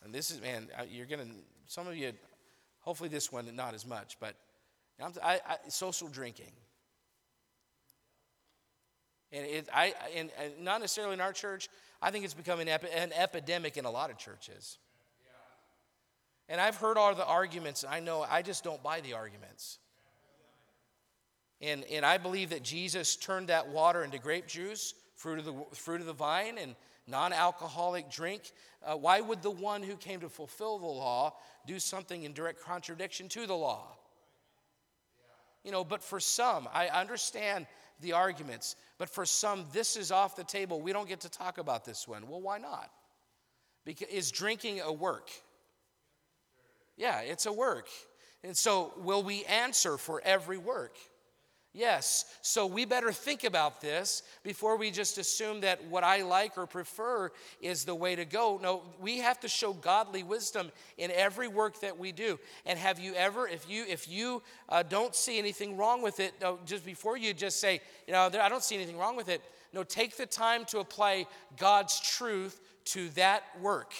And 0.03 0.13
this 0.13 0.31
is, 0.31 0.41
man, 0.41 0.67
you're 0.89 1.05
going 1.05 1.25
to, 1.25 1.33
some 1.65 1.87
of 1.87 1.95
you, 1.95 2.11
hopefully 2.81 3.07
this 3.07 3.31
one, 3.31 3.55
not 3.55 3.73
as 3.73 3.85
much, 3.85 4.17
but 4.19 4.35
I, 5.23 5.39
I, 5.47 5.57
social 5.69 6.09
drinking. 6.09 6.51
And, 9.31 9.45
it, 9.45 9.69
I, 9.73 9.93
and, 10.15 10.29
and, 10.39 10.59
not 10.61 10.81
necessarily 10.81 11.13
in 11.13 11.21
our 11.21 11.33
church, 11.33 11.69
I 12.01 12.11
think 12.11 12.25
it's 12.25 12.33
becoming 12.33 12.67
an, 12.67 12.73
epi- 12.73 12.91
an 12.93 13.13
epidemic 13.13 13.77
in 13.77 13.85
a 13.85 13.91
lot 13.91 14.09
of 14.09 14.17
churches. 14.17 14.77
And 16.49 16.59
I've 16.59 16.75
heard 16.75 16.97
all 16.97 17.15
the 17.15 17.25
arguments. 17.25 17.85
I 17.89 18.01
know 18.01 18.25
I 18.29 18.41
just 18.41 18.63
don't 18.63 18.83
buy 18.83 18.99
the 18.99 19.13
arguments. 19.13 19.79
And, 21.61 21.85
and 21.85 22.05
I 22.05 22.17
believe 22.17 22.49
that 22.49 22.63
Jesus 22.63 23.15
turned 23.15 23.47
that 23.47 23.69
water 23.69 24.03
into 24.03 24.17
grape 24.19 24.47
juice, 24.47 24.93
fruit 25.15 25.39
of 25.39 25.45
the, 25.45 25.53
fruit 25.73 26.01
of 26.01 26.07
the 26.07 26.13
vine, 26.13 26.57
and 26.57 26.75
non 27.07 27.31
alcoholic 27.31 28.09
drink. 28.11 28.51
Uh, 28.83 28.95
why 28.97 29.21
would 29.21 29.41
the 29.41 29.51
one 29.51 29.83
who 29.83 29.95
came 29.95 30.19
to 30.21 30.29
fulfill 30.29 30.79
the 30.79 30.87
law 30.87 31.35
do 31.67 31.79
something 31.79 32.23
in 32.23 32.33
direct 32.33 32.61
contradiction 32.61 33.29
to 33.29 33.45
the 33.45 33.55
law? 33.55 33.95
You 35.63 35.71
know, 35.71 35.83
but 35.83 36.01
for 36.01 36.19
some, 36.19 36.67
I 36.73 36.87
understand 36.87 37.67
the 38.01 38.13
arguments, 38.13 38.75
but 38.97 39.09
for 39.09 39.25
some, 39.25 39.65
this 39.73 39.95
is 39.95 40.11
off 40.11 40.35
the 40.35 40.43
table. 40.43 40.81
We 40.81 40.93
don't 40.93 41.07
get 41.07 41.21
to 41.21 41.29
talk 41.29 41.57
about 41.57 41.85
this 41.85 42.07
one. 42.07 42.27
Well, 42.27 42.41
why 42.41 42.57
not? 42.57 42.89
Because 43.85 44.07
is 44.09 44.31
drinking 44.31 44.81
a 44.81 44.91
work? 44.91 45.29
Yeah, 46.97 47.21
it's 47.21 47.45
a 47.45 47.53
work. 47.53 47.87
And 48.43 48.57
so, 48.57 48.93
will 48.97 49.23
we 49.23 49.45
answer 49.45 49.97
for 49.97 50.21
every 50.23 50.57
work? 50.57 50.95
Yes. 51.73 52.25
So 52.41 52.65
we 52.65 52.83
better 52.83 53.13
think 53.13 53.45
about 53.45 53.79
this 53.79 54.23
before 54.43 54.75
we 54.75 54.91
just 54.91 55.17
assume 55.17 55.61
that 55.61 55.81
what 55.85 56.03
I 56.03 56.21
like 56.21 56.57
or 56.57 56.67
prefer 56.67 57.31
is 57.61 57.85
the 57.85 57.95
way 57.95 58.13
to 58.13 58.25
go. 58.25 58.59
No, 58.61 58.83
we 58.99 59.19
have 59.19 59.39
to 59.39 59.47
show 59.47 59.71
godly 59.71 60.21
wisdom 60.21 60.69
in 60.97 61.11
every 61.11 61.47
work 61.47 61.79
that 61.79 61.97
we 61.97 62.11
do. 62.11 62.37
And 62.65 62.77
have 62.77 62.99
you 62.99 63.13
ever, 63.13 63.47
if 63.47 63.69
you 63.69 63.85
if 63.87 64.09
you 64.09 64.43
uh, 64.67 64.83
don't 64.83 65.15
see 65.15 65.39
anything 65.39 65.77
wrong 65.77 66.01
with 66.01 66.19
it, 66.19 66.33
just 66.65 66.85
before 66.85 67.15
you 67.15 67.33
just 67.33 67.61
say, 67.61 67.79
you 68.05 68.11
know, 68.11 68.25
I 68.25 68.49
don't 68.49 68.63
see 68.63 68.75
anything 68.75 68.97
wrong 68.97 69.15
with 69.15 69.29
it. 69.29 69.41
No, 69.71 69.83
take 69.83 70.17
the 70.17 70.25
time 70.25 70.65
to 70.65 70.79
apply 70.79 71.25
God's 71.57 72.01
truth 72.01 72.59
to 72.85 73.07
that 73.11 73.43
work. 73.61 73.93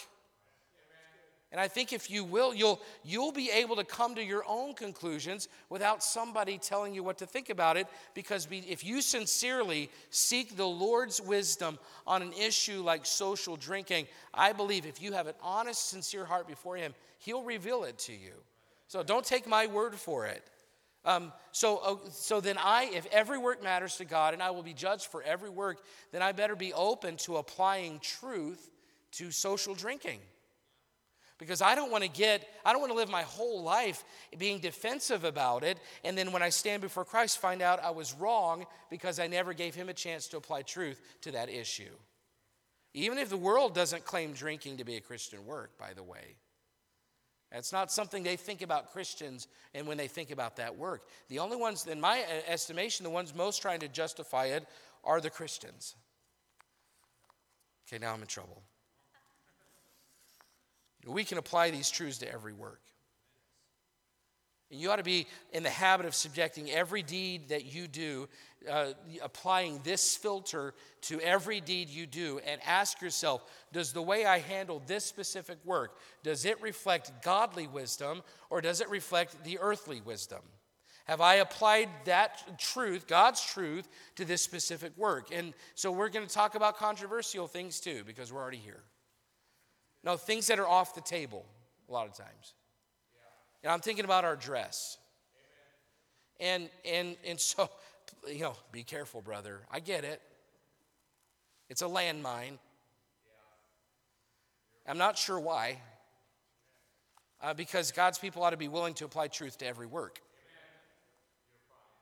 And 1.51 1.59
I 1.59 1.67
think 1.67 1.91
if 1.91 2.09
you 2.09 2.23
will, 2.23 2.53
you'll, 2.53 2.79
you'll 3.03 3.33
be 3.33 3.51
able 3.51 3.75
to 3.75 3.83
come 3.83 4.15
to 4.15 4.23
your 4.23 4.43
own 4.47 4.73
conclusions 4.73 5.49
without 5.69 6.01
somebody 6.01 6.57
telling 6.57 6.93
you 6.93 7.03
what 7.03 7.17
to 7.17 7.25
think 7.25 7.49
about 7.49 7.75
it. 7.75 7.87
Because 8.13 8.47
if 8.49 8.85
you 8.85 9.01
sincerely 9.01 9.89
seek 10.11 10.55
the 10.55 10.67
Lord's 10.67 11.19
wisdom 11.19 11.77
on 12.07 12.21
an 12.21 12.31
issue 12.33 12.81
like 12.81 13.05
social 13.05 13.57
drinking, 13.57 14.07
I 14.33 14.53
believe 14.53 14.85
if 14.85 15.01
you 15.01 15.11
have 15.11 15.27
an 15.27 15.35
honest, 15.41 15.89
sincere 15.89 16.23
heart 16.23 16.47
before 16.47 16.77
Him, 16.77 16.93
He'll 17.19 17.43
reveal 17.43 17.83
it 17.83 17.97
to 17.99 18.13
you. 18.13 18.33
So 18.87 19.03
don't 19.03 19.25
take 19.25 19.45
my 19.45 19.67
word 19.67 19.95
for 19.95 20.25
it. 20.27 20.43
Um, 21.03 21.33
so, 21.51 21.77
uh, 21.79 21.95
so 22.11 22.39
then 22.39 22.57
I, 22.59 22.89
if 22.93 23.07
every 23.07 23.37
work 23.37 23.61
matters 23.61 23.97
to 23.97 24.05
God 24.05 24.33
and 24.33 24.41
I 24.41 24.51
will 24.51 24.63
be 24.63 24.73
judged 24.73 25.07
for 25.07 25.21
every 25.23 25.49
work, 25.49 25.79
then 26.11 26.21
I 26.21 26.31
better 26.31 26.55
be 26.55 26.71
open 26.73 27.17
to 27.17 27.37
applying 27.37 27.99
truth 27.99 28.69
to 29.13 29.31
social 29.31 29.75
drinking 29.75 30.19
because 31.41 31.60
I 31.60 31.73
don't 31.73 31.91
want 31.91 32.04
to 32.04 32.10
get, 32.10 32.47
I 32.63 32.71
don't 32.71 32.82
want 32.82 32.91
to 32.91 32.97
live 32.97 33.10
my 33.10 33.23
whole 33.23 33.63
life 33.63 34.04
being 34.38 34.60
defensive 34.60 35.23
about 35.23 35.63
it. 35.63 35.80
And 36.04 36.15
then 36.15 36.32
when 36.32 36.43
I 36.43 36.49
stand 36.49 36.84
before 36.84 37.04
Christ, 37.04 37.39
find 37.39 37.63
out 37.63 37.84
I 37.84 37.89
was 37.89 38.13
wrong 38.13 38.67
because 38.91 39.19
I 39.19 39.25
never 39.25 39.54
gave 39.54 39.73
him 39.73 39.89
a 39.89 39.93
chance 39.93 40.27
to 40.27 40.38
apply 40.38 40.62
truth 40.62 41.01
to 41.21 41.32
that 41.32 41.49
issue. 41.49 41.89
Even 42.93 43.17
if 43.17 43.30
the 43.30 43.38
world 43.38 43.73
doesn't 43.73 44.06
claim 44.06 44.34
drinking 44.34 44.77
to 44.77 44.84
be 44.84 44.97
a 44.97 45.01
Christian 45.01 45.43
work, 45.47 45.80
by 45.80 45.93
the 45.93 46.04
way. 46.04 46.36
That's 47.51 47.73
not 47.73 47.91
something 47.91 48.21
they 48.21 48.36
think 48.36 48.62
about 48.62 48.93
Christians 48.93 49.47
and 49.73 49.88
when 49.88 49.97
they 49.97 50.08
think 50.08 50.30
about 50.30 50.58
that 50.58 50.77
work. 50.77 51.08
The 51.27 51.39
only 51.39 51.58
ones, 51.58 51.88
in 51.88 51.99
my 51.99 52.19
uh, 52.19 52.51
estimation, 52.51 53.04
the 53.04 53.10
ones 53.10 53.34
most 53.34 53.63
trying 53.63 53.80
to 53.80 53.88
justify 53.88 54.45
it 54.45 54.67
are 55.04 55.19
the 55.19 55.32
Christians. 55.32 55.95
Okay, 57.88 57.99
now 57.99 58.13
I'm 58.13 58.21
in 58.21 58.27
trouble. 58.27 58.62
We 61.05 61.23
can 61.23 61.37
apply 61.37 61.71
these 61.71 61.89
truths 61.89 62.19
to 62.19 62.31
every 62.31 62.53
work. 62.53 62.81
And 64.71 64.79
you 64.79 64.89
ought 64.89 64.97
to 64.97 65.03
be 65.03 65.27
in 65.51 65.63
the 65.63 65.69
habit 65.69 66.05
of 66.05 66.15
subjecting 66.15 66.71
every 66.71 67.03
deed 67.03 67.49
that 67.49 67.73
you 67.73 67.87
do, 67.87 68.29
uh, 68.69 68.93
applying 69.21 69.81
this 69.83 70.15
filter 70.15 70.73
to 71.01 71.19
every 71.19 71.59
deed 71.59 71.89
you 71.89 72.05
do, 72.05 72.39
and 72.47 72.61
ask 72.65 73.01
yourself 73.01 73.43
Does 73.73 73.91
the 73.91 74.01
way 74.01 74.25
I 74.25 74.39
handle 74.39 74.81
this 74.87 75.03
specific 75.03 75.57
work, 75.65 75.97
does 76.23 76.45
it 76.45 76.61
reflect 76.61 77.11
godly 77.21 77.67
wisdom 77.67 78.23
or 78.49 78.61
does 78.61 78.79
it 78.79 78.89
reflect 78.89 79.43
the 79.43 79.59
earthly 79.59 79.99
wisdom? 79.99 80.41
Have 81.05 81.19
I 81.19 81.35
applied 81.35 81.89
that 82.05 82.57
truth, 82.57 83.07
God's 83.07 83.43
truth, 83.43 83.89
to 84.15 84.23
this 84.23 84.41
specific 84.41 84.95
work? 84.97 85.29
And 85.33 85.53
so 85.75 85.91
we're 85.91 86.07
going 86.07 86.25
to 86.25 86.33
talk 86.33 86.55
about 86.55 86.77
controversial 86.77 87.47
things 87.47 87.81
too, 87.81 88.03
because 88.05 88.31
we're 88.31 88.41
already 88.41 88.57
here. 88.57 88.83
No, 90.03 90.17
things 90.17 90.47
that 90.47 90.59
are 90.59 90.67
off 90.67 90.95
the 90.95 91.01
table 91.01 91.45
a 91.89 91.93
lot 91.93 92.07
of 92.07 92.15
times. 92.15 92.53
And 93.63 93.71
I'm 93.71 93.79
thinking 93.79 94.05
about 94.05 94.25
our 94.25 94.35
dress. 94.35 94.97
And 96.39 96.69
and 96.83 97.15
and 97.25 97.39
so, 97.39 97.69
you 98.27 98.39
know, 98.39 98.55
be 98.71 98.83
careful, 98.83 99.21
brother. 99.21 99.59
I 99.71 99.79
get 99.79 100.03
it. 100.03 100.21
It's 101.69 101.81
a 101.81 101.85
landmine. 101.85 102.57
I'm 104.87 104.97
not 104.97 105.17
sure 105.17 105.39
why. 105.39 105.77
Uh, 107.41 107.53
because 107.53 107.91
God's 107.91 108.19
people 108.19 108.43
ought 108.43 108.51
to 108.51 108.57
be 108.57 108.67
willing 108.67 108.93
to 108.95 109.05
apply 109.05 109.27
truth 109.27 109.57
to 109.59 109.67
every 109.67 109.87
work. 109.87 110.19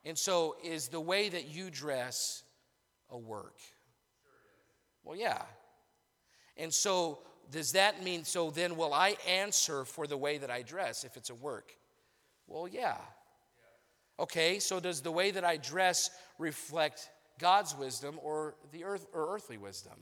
And 0.06 0.18
so, 0.18 0.56
is 0.64 0.88
the 0.88 1.00
way 1.00 1.30
that 1.30 1.48
you 1.48 1.70
dress 1.70 2.44
a 3.10 3.18
work? 3.18 3.56
Well, 5.04 5.18
yeah. 5.18 5.42
And 6.58 6.74
so, 6.74 7.20
does 7.52 7.72
that 7.72 8.04
mean, 8.04 8.24
so 8.24 8.52
then 8.52 8.78
will 8.78 8.94
I 8.94 9.16
answer 9.28 9.86
for 9.86 10.06
the 10.08 10.18
way 10.18 10.38
that 10.38 10.52
I 10.52 10.62
dress 10.62 11.04
if 11.04 11.18
it's 11.18 11.30
a 11.30 11.36
work? 11.36 11.74
Well, 12.48 12.68
yeah. 12.68 12.98
Okay, 14.20 14.60
so 14.60 14.80
does 14.80 15.02
the 15.02 15.12
way 15.12 15.32
that 15.32 15.46
I 15.46 15.58
dress 15.58 16.10
reflect 16.38 17.10
God's 17.40 17.76
wisdom 17.76 18.20
or 18.22 18.56
the 18.72 18.84
earth 18.84 19.08
or 19.14 19.34
earthly 19.34 19.58
wisdom? 19.58 19.94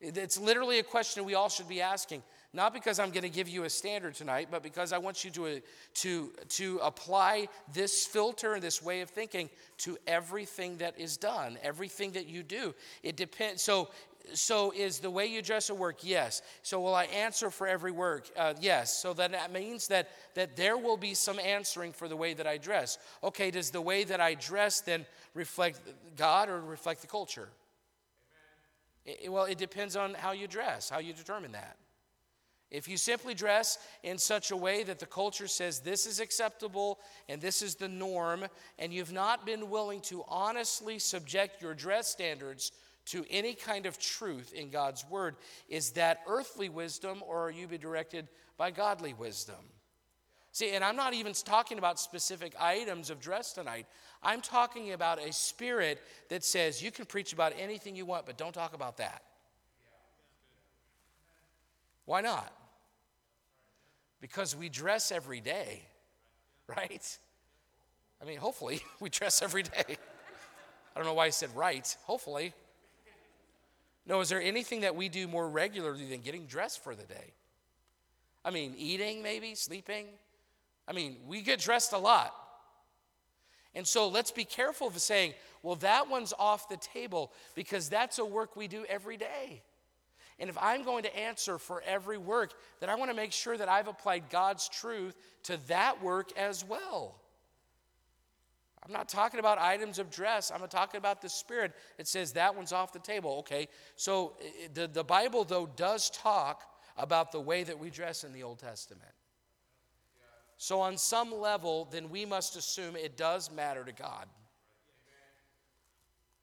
It's 0.00 0.38
literally 0.38 0.78
a 0.78 0.82
question 0.82 1.24
we 1.24 1.34
all 1.34 1.48
should 1.48 1.68
be 1.68 1.80
asking. 1.80 2.22
Not 2.52 2.74
because 2.74 2.98
I'm 2.98 3.10
going 3.10 3.22
to 3.22 3.30
give 3.30 3.48
you 3.48 3.64
a 3.64 3.70
standard 3.70 4.14
tonight, 4.14 4.48
but 4.50 4.62
because 4.62 4.92
I 4.92 4.98
want 4.98 5.24
you 5.24 5.30
to, 5.30 5.60
to, 5.94 6.32
to 6.50 6.80
apply 6.82 7.48
this 7.72 8.06
filter 8.06 8.54
and 8.54 8.62
this 8.62 8.82
way 8.82 9.00
of 9.00 9.10
thinking 9.10 9.50
to 9.78 9.98
everything 10.06 10.76
that 10.78 10.98
is 10.98 11.16
done, 11.16 11.58
everything 11.62 12.12
that 12.12 12.26
you 12.26 12.42
do. 12.42 12.74
It 13.02 13.16
depends. 13.16 13.62
So 13.62 13.88
so 14.34 14.72
is 14.72 14.98
the 14.98 15.10
way 15.10 15.26
you 15.26 15.42
dress 15.42 15.70
a 15.70 15.74
work? 15.74 15.98
Yes. 16.02 16.42
So 16.62 16.80
will 16.80 16.94
i 16.94 17.04
answer 17.04 17.50
for 17.50 17.66
every 17.66 17.92
work? 17.92 18.28
Uh, 18.36 18.54
yes. 18.60 18.96
So 18.96 19.12
then 19.12 19.32
that 19.32 19.52
means 19.52 19.88
that 19.88 20.08
that 20.34 20.56
there 20.56 20.76
will 20.76 20.96
be 20.96 21.14
some 21.14 21.38
answering 21.38 21.92
for 21.92 22.08
the 22.08 22.16
way 22.16 22.34
that 22.34 22.46
i 22.46 22.58
dress. 22.58 22.98
Okay 23.22 23.50
does 23.50 23.70
the 23.70 23.80
way 23.80 24.04
that 24.04 24.20
i 24.20 24.34
dress 24.34 24.80
then 24.80 25.06
reflect 25.34 25.80
god 26.16 26.48
or 26.48 26.60
reflect 26.60 27.00
the 27.00 27.06
culture? 27.06 27.48
It, 29.04 29.30
well 29.30 29.44
it 29.44 29.58
depends 29.58 29.96
on 29.96 30.14
how 30.14 30.32
you 30.32 30.46
dress 30.46 30.90
how 30.90 30.98
you 30.98 31.12
determine 31.12 31.52
that. 31.52 31.76
If 32.70 32.88
you 32.88 32.96
simply 32.96 33.34
dress 33.34 33.78
in 34.02 34.18
such 34.18 34.50
a 34.50 34.56
way 34.56 34.82
that 34.82 34.98
the 34.98 35.06
culture 35.06 35.46
says 35.46 35.80
this 35.80 36.04
is 36.04 36.18
acceptable 36.18 36.98
and 37.28 37.40
this 37.40 37.62
is 37.62 37.76
the 37.76 37.88
norm, 37.88 38.44
and 38.78 38.92
you've 38.92 39.12
not 39.12 39.46
been 39.46 39.70
willing 39.70 40.00
to 40.02 40.24
honestly 40.26 40.98
subject 40.98 41.62
your 41.62 41.74
dress 41.74 42.08
standards 42.08 42.72
to 43.06 43.24
any 43.30 43.54
kind 43.54 43.86
of 43.86 43.98
truth 43.98 44.52
in 44.52 44.70
God's 44.70 45.04
word. 45.08 45.36
Is 45.68 45.92
that 45.92 46.20
earthly 46.26 46.68
wisdom 46.68 47.22
or 47.26 47.46
are 47.46 47.50
you 47.50 47.66
be 47.66 47.78
directed 47.78 48.28
by 48.56 48.70
godly 48.70 49.14
wisdom? 49.14 49.56
See, 50.52 50.70
and 50.70 50.82
I'm 50.82 50.96
not 50.96 51.12
even 51.12 51.34
talking 51.34 51.76
about 51.76 52.00
specific 52.00 52.54
items 52.58 53.10
of 53.10 53.20
dress 53.20 53.52
tonight. 53.52 53.86
I'm 54.22 54.40
talking 54.40 54.92
about 54.92 55.22
a 55.22 55.32
spirit 55.32 56.00
that 56.30 56.44
says 56.44 56.82
you 56.82 56.90
can 56.90 57.04
preach 57.04 57.32
about 57.32 57.52
anything 57.58 57.94
you 57.94 58.06
want, 58.06 58.24
but 58.24 58.38
don't 58.38 58.54
talk 58.54 58.74
about 58.74 58.96
that. 58.96 59.22
Why 62.06 62.22
not? 62.22 62.52
Because 64.20 64.56
we 64.56 64.68
dress 64.68 65.12
every 65.12 65.40
day, 65.40 65.82
right? 66.66 67.18
I 68.22 68.24
mean, 68.24 68.38
hopefully, 68.38 68.80
we 69.00 69.10
dress 69.10 69.42
every 69.42 69.62
day. 69.62 69.84
I 69.88 70.98
don't 70.98 71.04
know 71.04 71.14
why 71.14 71.26
I 71.26 71.30
said 71.30 71.54
right. 71.54 71.94
Hopefully. 72.04 72.54
No, 74.06 74.20
is 74.20 74.28
there 74.28 74.40
anything 74.40 74.82
that 74.82 74.94
we 74.94 75.08
do 75.08 75.26
more 75.26 75.48
regularly 75.48 76.06
than 76.06 76.20
getting 76.20 76.46
dressed 76.46 76.82
for 76.82 76.94
the 76.94 77.02
day? 77.04 77.34
I 78.44 78.50
mean, 78.50 78.74
eating, 78.78 79.22
maybe, 79.22 79.56
sleeping. 79.56 80.06
I 80.86 80.92
mean, 80.92 81.16
we 81.26 81.42
get 81.42 81.58
dressed 81.58 81.92
a 81.92 81.98
lot. 81.98 82.32
And 83.74 83.86
so 83.86 84.08
let's 84.08 84.30
be 84.30 84.44
careful 84.44 84.86
of 84.86 84.98
saying, 84.98 85.34
well, 85.62 85.74
that 85.76 86.08
one's 86.08 86.32
off 86.38 86.68
the 86.68 86.76
table 86.76 87.32
because 87.54 87.88
that's 87.88 88.18
a 88.18 88.24
work 88.24 88.56
we 88.56 88.68
do 88.68 88.84
every 88.88 89.16
day. 89.16 89.62
And 90.38 90.48
if 90.48 90.56
I'm 90.60 90.84
going 90.84 91.02
to 91.02 91.16
answer 91.16 91.58
for 91.58 91.82
every 91.86 92.18
work, 92.18 92.52
then 92.80 92.88
I 92.88 92.94
want 92.94 93.10
to 93.10 93.16
make 93.16 93.32
sure 93.32 93.56
that 93.56 93.68
I've 93.68 93.88
applied 93.88 94.30
God's 94.30 94.68
truth 94.68 95.16
to 95.44 95.58
that 95.68 96.02
work 96.02 96.30
as 96.38 96.64
well. 96.64 97.16
I'm 98.86 98.92
not 98.92 99.08
talking 99.08 99.40
about 99.40 99.58
items 99.58 99.98
of 99.98 100.10
dress. 100.10 100.52
I'm 100.54 100.66
talking 100.68 100.98
about 100.98 101.20
the 101.20 101.28
spirit. 101.28 101.72
It 101.98 102.06
says 102.06 102.32
that 102.32 102.54
one's 102.54 102.72
off 102.72 102.92
the 102.92 103.00
table. 103.00 103.38
Okay, 103.40 103.66
so 103.96 104.34
the, 104.74 104.86
the 104.86 105.02
Bible, 105.02 105.42
though, 105.42 105.66
does 105.66 106.08
talk 106.10 106.62
about 106.96 107.32
the 107.32 107.40
way 107.40 107.64
that 107.64 107.76
we 107.76 107.90
dress 107.90 108.22
in 108.22 108.32
the 108.32 108.44
Old 108.44 108.60
Testament. 108.60 109.10
So, 110.56 110.80
on 110.80 110.96
some 110.96 111.34
level, 111.34 111.88
then 111.90 112.08
we 112.08 112.24
must 112.24 112.56
assume 112.56 112.96
it 112.96 113.16
does 113.16 113.50
matter 113.50 113.84
to 113.84 113.92
God. 113.92 114.26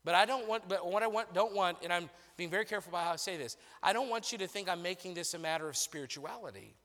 But 0.03 0.15
I 0.15 0.25
don't 0.25 0.47
want, 0.47 0.67
but 0.67 0.85
what 0.85 1.01
I 1.01 1.07
want, 1.07 1.33
don't 1.33 1.55
want, 1.55 1.77
and 1.81 1.91
I'm 1.91 2.09
being 2.35 2.49
very 2.49 2.65
careful 2.65 2.91
about 2.91 3.05
how 3.05 3.13
I 3.13 3.15
say 3.15 3.37
this, 3.37 3.55
I 3.81 3.93
don't 3.93 4.09
want 4.09 4.31
you 4.33 4.37
to 4.39 4.47
think 4.47 4.67
I'm 4.67 4.81
making 4.81 5.13
this 5.13 5.33
a 5.33 5.39
matter 5.39 5.69
of 5.69 5.77
spirituality. 5.77 6.75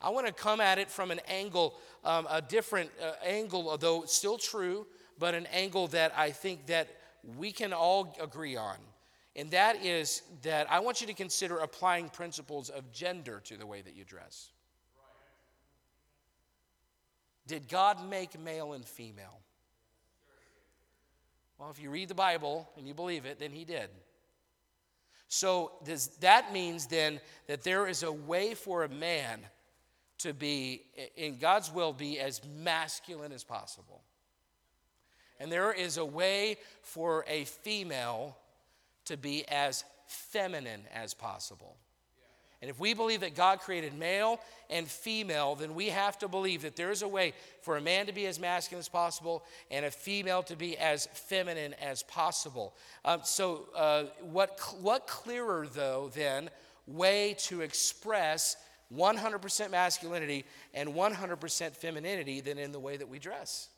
I 0.00 0.08
want 0.10 0.26
to 0.26 0.32
come 0.32 0.60
at 0.60 0.78
it 0.78 0.90
from 0.90 1.10
an 1.10 1.20
angle, 1.28 1.74
um, 2.04 2.26
a 2.30 2.40
different 2.40 2.90
uh, 3.02 3.12
angle, 3.24 3.68
although 3.68 4.04
still 4.06 4.38
true, 4.38 4.86
but 5.18 5.34
an 5.34 5.46
angle 5.46 5.88
that 5.88 6.12
I 6.16 6.30
think 6.30 6.66
that 6.66 6.88
we 7.36 7.52
can 7.52 7.72
all 7.72 8.16
agree 8.20 8.56
on. 8.56 8.76
And 9.36 9.50
that 9.50 9.84
is 9.84 10.22
that 10.42 10.70
I 10.70 10.80
want 10.80 11.00
you 11.00 11.06
to 11.06 11.14
consider 11.14 11.58
applying 11.58 12.08
principles 12.08 12.70
of 12.70 12.90
gender 12.92 13.40
to 13.44 13.56
the 13.56 13.66
way 13.66 13.82
that 13.82 13.94
you 13.94 14.04
dress. 14.04 14.50
Did 17.46 17.68
God 17.68 18.08
make 18.08 18.40
male 18.40 18.72
and 18.72 18.84
female? 18.84 19.40
Well, 21.58 21.70
if 21.70 21.80
you 21.80 21.90
read 21.90 22.08
the 22.08 22.14
Bible 22.14 22.70
and 22.78 22.88
you 22.88 22.94
believe 22.94 23.26
it, 23.26 23.38
then 23.38 23.52
He 23.52 23.64
did. 23.64 23.90
So 25.28 25.72
does 25.84 26.08
that 26.20 26.52
means 26.52 26.86
then 26.86 27.20
that 27.46 27.62
there 27.62 27.86
is 27.86 28.02
a 28.02 28.10
way 28.10 28.54
for 28.54 28.84
a 28.84 28.88
man 28.88 29.40
to 30.20 30.32
be, 30.32 30.82
in 31.16 31.38
God's 31.38 31.72
will, 31.72 31.92
be 31.92 32.18
as 32.18 32.40
masculine 32.58 33.32
as 33.32 33.44
possible. 33.44 34.02
And 35.38 35.50
there 35.50 35.72
is 35.72 35.96
a 35.96 36.04
way 36.04 36.58
for 36.82 37.24
a 37.26 37.44
female 37.44 38.36
to 39.06 39.16
be 39.16 39.48
as 39.48 39.84
feminine 40.06 40.82
as 40.94 41.14
possible. 41.14 41.76
And 42.60 42.68
if 42.68 42.78
we 42.78 42.92
believe 42.92 43.20
that 43.20 43.34
God 43.34 43.60
created 43.60 43.98
male 43.98 44.38
and 44.68 44.86
female, 44.86 45.54
then 45.54 45.74
we 45.74 45.86
have 45.88 46.18
to 46.18 46.28
believe 46.28 46.60
that 46.62 46.76
there 46.76 46.90
is 46.90 47.00
a 47.00 47.08
way 47.08 47.32
for 47.62 47.78
a 47.78 47.80
man 47.80 48.04
to 48.04 48.12
be 48.12 48.26
as 48.26 48.38
masculine 48.38 48.80
as 48.80 48.88
possible 48.88 49.44
and 49.70 49.86
a 49.86 49.90
female 49.90 50.42
to 50.42 50.56
be 50.56 50.76
as 50.76 51.06
feminine 51.06 51.74
as 51.80 52.02
possible. 52.02 52.74
Um, 53.06 53.20
so, 53.24 53.68
uh, 53.74 54.04
what, 54.20 54.60
what 54.78 55.06
clearer, 55.06 55.66
though, 55.72 56.10
than 56.14 56.50
way 56.86 57.34
to 57.38 57.62
express 57.62 58.56
100% 58.94 59.70
masculinity 59.70 60.44
and 60.74 60.90
100% 60.90 61.76
femininity 61.76 62.40
than 62.40 62.58
in 62.58 62.72
the 62.72 62.80
way 62.80 62.96
that 62.96 63.08
we 63.08 63.18
dress. 63.18 63.68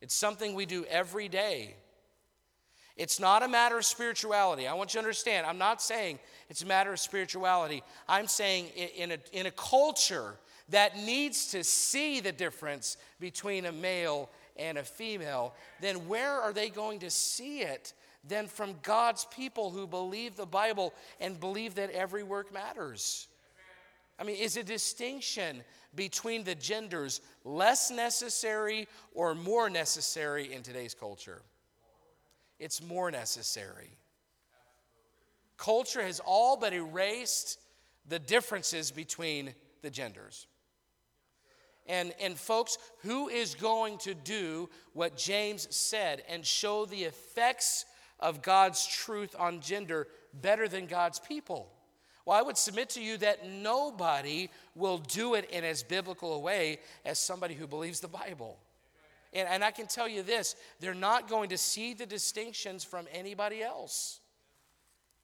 It's 0.00 0.14
something 0.14 0.54
we 0.54 0.66
do 0.66 0.84
every 0.86 1.28
day. 1.28 1.74
It's 2.96 3.20
not 3.20 3.44
a 3.44 3.48
matter 3.48 3.78
of 3.78 3.84
spirituality. 3.84 4.66
I 4.66 4.74
want 4.74 4.92
you 4.92 5.00
to 5.00 5.04
understand, 5.04 5.46
I'm 5.46 5.58
not 5.58 5.80
saying 5.80 6.18
it's 6.48 6.62
a 6.62 6.66
matter 6.66 6.92
of 6.92 6.98
spirituality. 6.98 7.82
I'm 8.08 8.26
saying 8.26 8.66
in 8.96 9.12
a, 9.12 9.18
in 9.32 9.46
a 9.46 9.52
culture 9.52 10.34
that 10.70 10.96
needs 10.96 11.52
to 11.52 11.62
see 11.62 12.20
the 12.20 12.32
difference 12.32 12.96
between 13.20 13.66
a 13.66 13.72
male 13.72 14.28
and 14.56 14.78
a 14.78 14.82
female, 14.82 15.54
then 15.80 16.08
where 16.08 16.40
are 16.40 16.52
they 16.52 16.68
going 16.68 16.98
to 17.00 17.10
see 17.10 17.60
it 17.60 17.92
than 18.26 18.48
from 18.48 18.74
God's 18.82 19.24
people 19.26 19.70
who 19.70 19.86
believe 19.86 20.36
the 20.36 20.44
Bible 20.44 20.92
and 21.20 21.38
believe 21.38 21.76
that 21.76 21.90
every 21.90 22.24
work 22.24 22.52
matters? 22.52 23.28
I 24.18 24.24
mean, 24.24 24.36
is 24.36 24.56
a 24.56 24.64
distinction 24.64 25.62
between 25.94 26.44
the 26.44 26.54
genders 26.54 27.20
less 27.44 27.90
necessary 27.90 28.88
or 29.14 29.34
more 29.34 29.70
necessary 29.70 30.52
in 30.52 30.62
today's 30.62 30.94
culture? 30.94 31.42
It's 32.58 32.82
more 32.82 33.10
necessary. 33.10 33.96
Culture 35.56 36.02
has 36.02 36.20
all 36.20 36.56
but 36.56 36.72
erased 36.72 37.60
the 38.08 38.18
differences 38.18 38.90
between 38.90 39.54
the 39.82 39.90
genders. 39.90 40.46
And, 41.86 42.12
and 42.20 42.38
folks, 42.38 42.76
who 43.02 43.28
is 43.28 43.54
going 43.54 43.98
to 43.98 44.14
do 44.14 44.68
what 44.92 45.16
James 45.16 45.68
said 45.74 46.22
and 46.28 46.44
show 46.44 46.84
the 46.84 47.04
effects 47.04 47.86
of 48.20 48.42
God's 48.42 48.86
truth 48.86 49.34
on 49.38 49.60
gender 49.60 50.06
better 50.34 50.68
than 50.68 50.86
God's 50.86 51.18
people? 51.18 51.72
Well, 52.28 52.36
I 52.36 52.42
would 52.42 52.58
submit 52.58 52.90
to 52.90 53.02
you 53.02 53.16
that 53.18 53.48
nobody 53.48 54.50
will 54.74 54.98
do 54.98 55.32
it 55.32 55.48
in 55.48 55.64
as 55.64 55.82
biblical 55.82 56.34
a 56.34 56.38
way 56.38 56.78
as 57.06 57.18
somebody 57.18 57.54
who 57.54 57.66
believes 57.66 58.00
the 58.00 58.08
Bible. 58.08 58.58
And, 59.32 59.48
and 59.48 59.64
I 59.64 59.70
can 59.70 59.86
tell 59.86 60.06
you 60.06 60.22
this 60.22 60.54
they're 60.78 60.92
not 60.92 61.30
going 61.30 61.48
to 61.48 61.56
see 61.56 61.94
the 61.94 62.04
distinctions 62.04 62.84
from 62.84 63.06
anybody 63.14 63.62
else. 63.62 64.20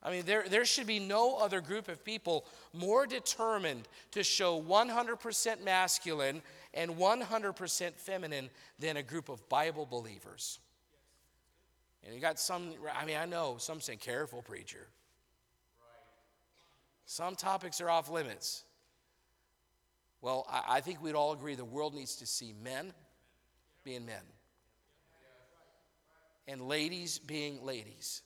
I 0.02 0.12
mean, 0.12 0.24
there, 0.24 0.44
there 0.48 0.64
should 0.64 0.86
be 0.86 0.98
no 0.98 1.36
other 1.36 1.60
group 1.60 1.88
of 1.88 2.02
people 2.06 2.46
more 2.72 3.06
determined 3.06 3.86
to 4.12 4.22
show 4.22 4.58
100% 4.62 5.62
masculine 5.62 6.40
and 6.72 6.92
100% 6.92 7.92
feminine 7.96 8.48
than 8.78 8.96
a 8.96 9.02
group 9.02 9.28
of 9.28 9.46
Bible 9.50 9.84
believers. 9.84 10.58
And 12.02 12.14
you 12.14 12.20
got 12.22 12.40
some, 12.40 12.70
I 12.98 13.04
mean, 13.04 13.18
I 13.18 13.26
know 13.26 13.56
some 13.58 13.82
saying, 13.82 13.98
careful, 13.98 14.40
preacher. 14.40 14.86
Some 17.06 17.36
topics 17.36 17.80
are 17.80 17.90
off 17.90 18.10
limits. 18.10 18.64
Well, 20.20 20.46
I, 20.50 20.76
I 20.76 20.80
think 20.80 21.02
we'd 21.02 21.14
all 21.14 21.32
agree 21.32 21.54
the 21.54 21.64
world 21.64 21.94
needs 21.94 22.16
to 22.16 22.26
see 22.26 22.54
men 22.62 22.92
being 23.84 24.06
men 24.06 24.22
and 26.46 26.60
ladies 26.62 27.18
being 27.18 27.64
ladies 27.64 28.22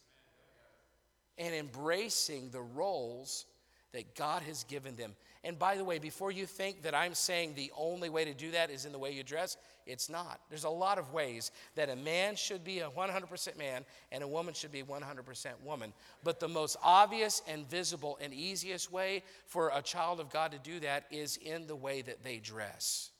and 1.36 1.54
embracing 1.54 2.50
the 2.50 2.60
roles 2.60 3.46
that 3.92 4.14
God 4.14 4.42
has 4.42 4.64
given 4.64 4.96
them. 4.96 5.14
And 5.44 5.58
by 5.58 5.76
the 5.76 5.84
way, 5.84 5.98
before 5.98 6.30
you 6.30 6.46
think 6.46 6.82
that 6.82 6.94
I'm 6.94 7.14
saying 7.14 7.54
the 7.54 7.72
only 7.76 8.10
way 8.10 8.24
to 8.24 8.34
do 8.34 8.50
that 8.50 8.70
is 8.70 8.84
in 8.84 8.92
the 8.92 8.98
way 8.98 9.12
you 9.12 9.22
dress, 9.22 9.56
it's 9.88 10.08
not. 10.08 10.40
There's 10.50 10.64
a 10.64 10.70
lot 10.70 10.98
of 10.98 11.12
ways 11.12 11.50
that 11.74 11.88
a 11.88 11.96
man 11.96 12.36
should 12.36 12.62
be 12.62 12.80
a 12.80 12.88
100% 12.88 13.58
man 13.58 13.84
and 14.12 14.22
a 14.22 14.28
woman 14.28 14.54
should 14.54 14.70
be 14.70 14.82
100% 14.82 15.46
woman. 15.64 15.92
But 16.22 16.38
the 16.38 16.48
most 16.48 16.76
obvious 16.82 17.42
and 17.48 17.68
visible 17.68 18.18
and 18.20 18.32
easiest 18.32 18.92
way 18.92 19.24
for 19.46 19.72
a 19.74 19.82
child 19.82 20.20
of 20.20 20.30
God 20.30 20.52
to 20.52 20.58
do 20.58 20.78
that 20.80 21.06
is 21.10 21.38
in 21.38 21.66
the 21.66 21.76
way 21.76 22.02
that 22.02 22.22
they 22.22 22.38
dress. 22.38 23.10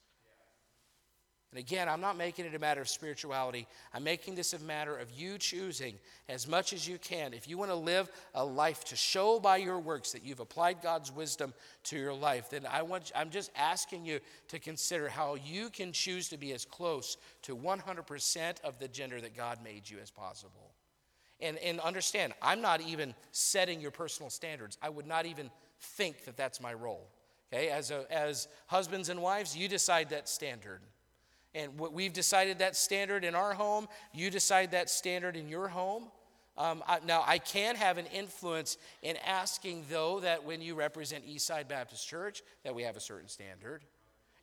And 1.51 1.57
again, 1.57 1.89
I'm 1.89 2.01
not 2.01 2.15
making 2.15 2.45
it 2.45 2.53
a 2.53 2.59
matter 2.59 2.81
of 2.81 2.87
spirituality. 2.87 3.67
I'm 3.91 4.03
making 4.03 4.35
this 4.35 4.53
a 4.53 4.59
matter 4.59 4.95
of 4.95 5.09
you 5.11 5.39
choosing 5.39 5.95
as 6.27 6.47
much 6.47 6.73
as 6.73 6.87
you 6.87 6.99
can. 6.99 7.33
If 7.33 7.47
you 7.47 7.57
want 7.57 7.71
to 7.71 7.75
live 7.75 8.11
a 8.35 8.45
life 8.45 8.83
to 8.85 8.95
show 8.95 9.39
by 9.39 9.57
your 9.57 9.79
works 9.79 10.11
that 10.11 10.23
you've 10.23 10.41
applied 10.41 10.83
God's 10.83 11.11
wisdom 11.11 11.55
to 11.85 11.97
your 11.97 12.13
life, 12.13 12.51
then 12.51 12.67
I 12.69 12.83
want, 12.83 13.11
I'm 13.15 13.31
just 13.31 13.49
asking 13.55 14.05
you 14.05 14.19
to 14.49 14.59
consider 14.59 15.09
how 15.09 15.35
you 15.43 15.71
can 15.71 15.91
choose 15.91 16.29
to 16.29 16.37
be 16.37 16.53
as 16.53 16.65
close 16.65 17.17
to 17.43 17.57
100% 17.57 18.61
of 18.63 18.77
the 18.77 18.87
gender 18.87 19.19
that 19.19 19.35
God 19.35 19.57
made 19.63 19.89
you 19.89 19.97
as 20.03 20.11
possible. 20.11 20.73
And, 21.41 21.57
and 21.59 21.79
understand, 21.79 22.33
I'm 22.43 22.61
not 22.61 22.81
even 22.81 23.15
setting 23.31 23.81
your 23.81 23.91
personal 23.91 24.29
standards. 24.29 24.77
I 24.83 24.89
would 24.89 25.07
not 25.07 25.25
even 25.25 25.49
think 25.79 26.25
that 26.25 26.37
that's 26.37 26.61
my 26.61 26.75
role. 26.75 27.09
Okay, 27.51 27.69
as, 27.69 27.89
a, 27.89 28.05
as 28.11 28.47
husbands 28.67 29.09
and 29.09 29.19
wives, 29.19 29.57
you 29.57 29.67
decide 29.67 30.11
that 30.11 30.29
standard. 30.29 30.81
And 31.55 31.79
we've 31.79 32.13
decided 32.13 32.59
that 32.59 32.75
standard 32.75 33.23
in 33.23 33.33
our 33.33 33.53
home. 33.53 33.87
You 34.13 34.29
decide 34.29 34.71
that 34.71 34.89
standard 34.89 35.35
in 35.35 35.49
your 35.49 35.67
home. 35.67 36.05
Um, 36.57 36.83
I, 36.87 36.99
now, 37.07 37.23
I 37.25 37.37
can 37.37 37.75
have 37.75 37.97
an 37.97 38.05
influence 38.07 38.77
in 39.01 39.15
asking, 39.25 39.85
though, 39.89 40.19
that 40.19 40.43
when 40.43 40.61
you 40.61 40.75
represent 40.75 41.25
Eastside 41.25 41.67
Baptist 41.67 42.07
Church, 42.07 42.43
that 42.63 42.75
we 42.75 42.83
have 42.83 42.97
a 42.97 42.99
certain 42.99 43.29
standard. 43.29 43.83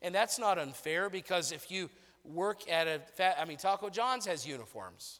And 0.01 0.13
that's 0.13 0.39
not 0.39 0.57
unfair 0.57 1.09
because 1.09 1.51
if 1.51 1.69
you 1.71 1.89
work 2.25 2.69
at 2.69 2.87
a, 2.87 2.99
fat, 3.15 3.37
I 3.39 3.45
mean, 3.45 3.57
Taco 3.57 3.89
John's 3.89 4.25
has 4.25 4.45
uniforms, 4.45 5.19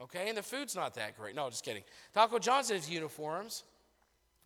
okay? 0.00 0.28
And 0.28 0.36
the 0.36 0.42
food's 0.42 0.74
not 0.74 0.94
that 0.94 1.16
great. 1.16 1.34
No, 1.34 1.48
just 1.48 1.64
kidding. 1.64 1.84
Taco 2.12 2.38
John's 2.38 2.70
has 2.70 2.90
uniforms, 2.90 3.62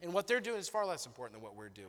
and 0.03 0.13
what 0.13 0.27
they're 0.27 0.41
doing 0.41 0.59
is 0.59 0.69
far 0.69 0.87
less 0.87 1.07
important 1.07 1.41
than 1.41 1.43
what 1.43 1.57
we're 1.57 1.69
doing. 1.69 1.89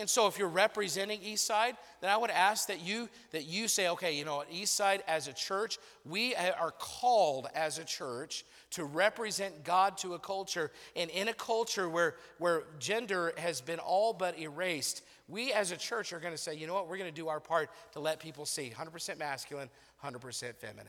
And 0.00 0.08
so 0.08 0.26
if 0.26 0.38
you're 0.38 0.48
representing 0.48 1.20
Eastside, 1.20 1.76
then 2.00 2.10
I 2.10 2.16
would 2.16 2.30
ask 2.30 2.68
that 2.68 2.80
you 2.80 3.08
that 3.32 3.44
you 3.44 3.68
say, 3.68 3.88
okay, 3.90 4.16
you 4.16 4.24
know, 4.24 4.40
at 4.40 4.50
Eastside 4.50 5.02
as 5.06 5.28
a 5.28 5.32
church, 5.32 5.78
we 6.06 6.34
are 6.34 6.72
called 6.78 7.48
as 7.54 7.78
a 7.78 7.84
church 7.84 8.44
to 8.70 8.84
represent 8.84 9.62
God 9.62 9.98
to 9.98 10.14
a 10.14 10.18
culture. 10.18 10.70
And 10.96 11.10
in 11.10 11.28
a 11.28 11.34
culture 11.34 11.88
where, 11.88 12.14
where 12.38 12.62
gender 12.78 13.34
has 13.36 13.60
been 13.60 13.78
all 13.78 14.14
but 14.14 14.38
erased, 14.38 15.02
we 15.28 15.52
as 15.52 15.70
a 15.70 15.76
church 15.76 16.12
are 16.12 16.20
going 16.20 16.34
to 16.34 16.38
say, 16.38 16.54
you 16.54 16.66
know 16.66 16.74
what, 16.74 16.88
we're 16.88 16.98
going 16.98 17.12
to 17.12 17.20
do 17.20 17.28
our 17.28 17.40
part 17.40 17.70
to 17.92 18.00
let 18.00 18.20
people 18.20 18.46
see 18.46 18.72
100% 18.74 19.18
masculine, 19.18 19.68
100% 20.02 20.56
feminine. 20.56 20.86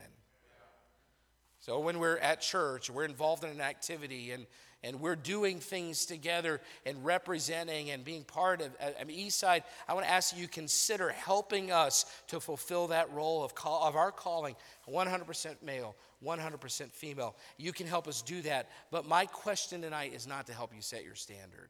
So 1.60 1.78
when 1.78 2.00
we're 2.00 2.18
at 2.18 2.40
church, 2.40 2.90
we're 2.90 3.04
involved 3.04 3.44
in 3.44 3.50
an 3.50 3.60
activity 3.60 4.32
and, 4.32 4.46
and 4.84 5.00
we're 5.00 5.16
doing 5.16 5.60
things 5.60 6.06
together 6.06 6.60
and 6.84 7.04
representing 7.04 7.90
and 7.90 8.04
being 8.04 8.24
part 8.24 8.60
of 8.60 8.68
uh, 8.80 8.90
I 9.00 9.04
mean, 9.04 9.28
Eastside, 9.28 9.62
I 9.88 9.94
want 9.94 10.06
to 10.06 10.12
ask 10.12 10.36
you 10.36 10.48
consider 10.48 11.10
helping 11.10 11.70
us 11.70 12.04
to 12.28 12.40
fulfill 12.40 12.88
that 12.88 13.12
role 13.12 13.44
of, 13.44 13.54
call, 13.54 13.86
of 13.86 13.96
our 13.96 14.10
calling 14.10 14.56
100% 14.88 15.62
male, 15.62 15.94
100% 16.24 16.90
female. 16.92 17.36
You 17.58 17.72
can 17.72 17.86
help 17.86 18.08
us 18.08 18.22
do 18.22 18.42
that. 18.42 18.70
But 18.90 19.06
my 19.06 19.26
question 19.26 19.82
tonight 19.82 20.14
is 20.14 20.26
not 20.26 20.46
to 20.48 20.52
help 20.52 20.74
you 20.74 20.82
set 20.82 21.04
your 21.04 21.14
standard. 21.14 21.68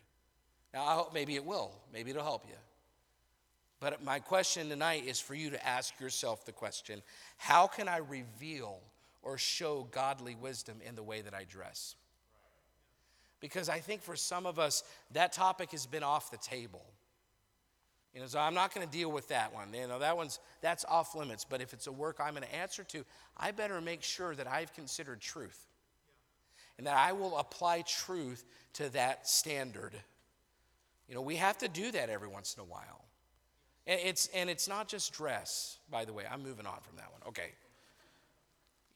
Now, 0.73 0.85
I 0.85 0.95
hope 0.95 1.13
maybe 1.13 1.35
it 1.35 1.45
will, 1.45 1.73
maybe 1.93 2.11
it'll 2.11 2.23
help 2.23 2.45
you. 2.49 2.57
But 3.79 4.03
my 4.03 4.21
question 4.21 4.69
tonight 4.69 5.07
is 5.07 5.21
for 5.21 5.35
you 5.35 5.51
to 5.51 5.67
ask 5.67 5.99
yourself 6.01 6.47
the 6.47 6.53
question 6.53 7.03
how 7.37 7.67
can 7.67 7.89
I 7.89 7.97
reveal 7.99 8.79
or 9.23 9.39
show 9.39 9.89
godly 9.91 10.35
wisdom 10.35 10.79
in 10.87 10.95
the 10.95 11.03
way 11.03 11.21
that 11.21 11.35
I 11.35 11.45
dress? 11.45 11.97
Because 13.43 13.69
I 13.69 13.81
think 13.81 14.03
for 14.03 14.17
some 14.17 14.47
of 14.47 14.59
us, 14.59 14.85
that 15.11 15.33
topic 15.33 15.73
has 15.73 15.85
been 15.85 16.05
off 16.05 16.31
the 16.31 16.39
table. 16.39 16.85
You 18.15 18.21
know, 18.21 18.27
so 18.27 18.39
I'm 18.39 18.55
not 18.55 18.73
going 18.73 18.87
to 18.87 18.93
deal 18.93 19.11
with 19.11 19.29
that 19.29 19.53
one. 19.53 19.75
You 19.75 19.89
know, 19.89 19.99
that 19.99 20.17
one's 20.17 20.39
that's 20.61 20.85
off 20.85 21.15
limits. 21.15 21.45
But 21.45 21.61
if 21.61 21.73
it's 21.73 21.89
a 21.89 21.93
work 21.93 22.19
I'm 22.21 22.35
going 22.35 22.47
to 22.47 22.55
answer 22.55 22.85
to, 22.85 23.05
I 23.37 23.51
better 23.51 23.81
make 23.81 24.03
sure 24.03 24.35
that 24.35 24.47
I've 24.47 24.73
considered 24.75 25.21
truth, 25.21 25.67
and 26.79 26.87
that 26.87 26.97
I 26.97 27.13
will 27.13 27.37
apply 27.37 27.83
truth 27.83 28.45
to 28.75 28.89
that 28.91 29.27
standard. 29.29 29.93
You 31.09 31.17
know, 31.17 31.23
we 31.23 31.37
have 31.37 31.59
to 31.59 31.69
do 31.69 31.91
that 31.91 32.11
every 32.11 32.29
once 32.29 32.55
in 32.57 32.63
a 32.63 32.67
while. 32.67 33.05
And 33.87 33.99
it's 34.05 34.29
and 34.29 34.49
it's 34.49 34.69
not 34.69 34.87
just 34.89 35.13
dress. 35.13 35.79
By 35.91 36.05
the 36.05 36.13
way, 36.13 36.25
I'm 36.31 36.45
moving 36.45 36.67
on 36.67 36.79
from 36.83 36.97
that 36.97 37.11
one. 37.11 37.23
Okay. 37.29 37.51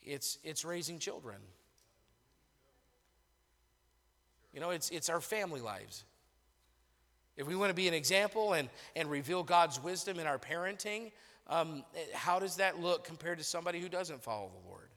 It's 0.05 0.39
it's 0.45 0.65
raising 0.65 1.01
children. 1.01 1.39
You 4.57 4.63
know, 4.63 4.71
it's, 4.71 4.89
it's 4.89 5.11
our 5.11 5.21
family 5.21 5.61
lives. 5.61 6.05
If 7.37 7.47
we 7.47 7.55
want 7.55 7.69
to 7.69 7.75
be 7.75 7.89
an 7.89 7.95
example 7.95 8.55
and, 8.55 8.71
and 8.97 9.11
reveal 9.11 9.43
God's 9.43 9.79
wisdom 9.83 10.19
in 10.19 10.27
our 10.27 10.39
parenting, 10.39 11.13
um, 11.47 11.85
how 12.15 12.39
does 12.39 12.57
that 12.57 12.81
look 12.81 13.05
compared 13.05 13.37
to 13.37 13.45
somebody 13.45 13.81
who 13.81 13.91
doesn't 13.91 14.23
follow 14.23 14.49
the 14.49 14.67
Lord? 14.67 14.89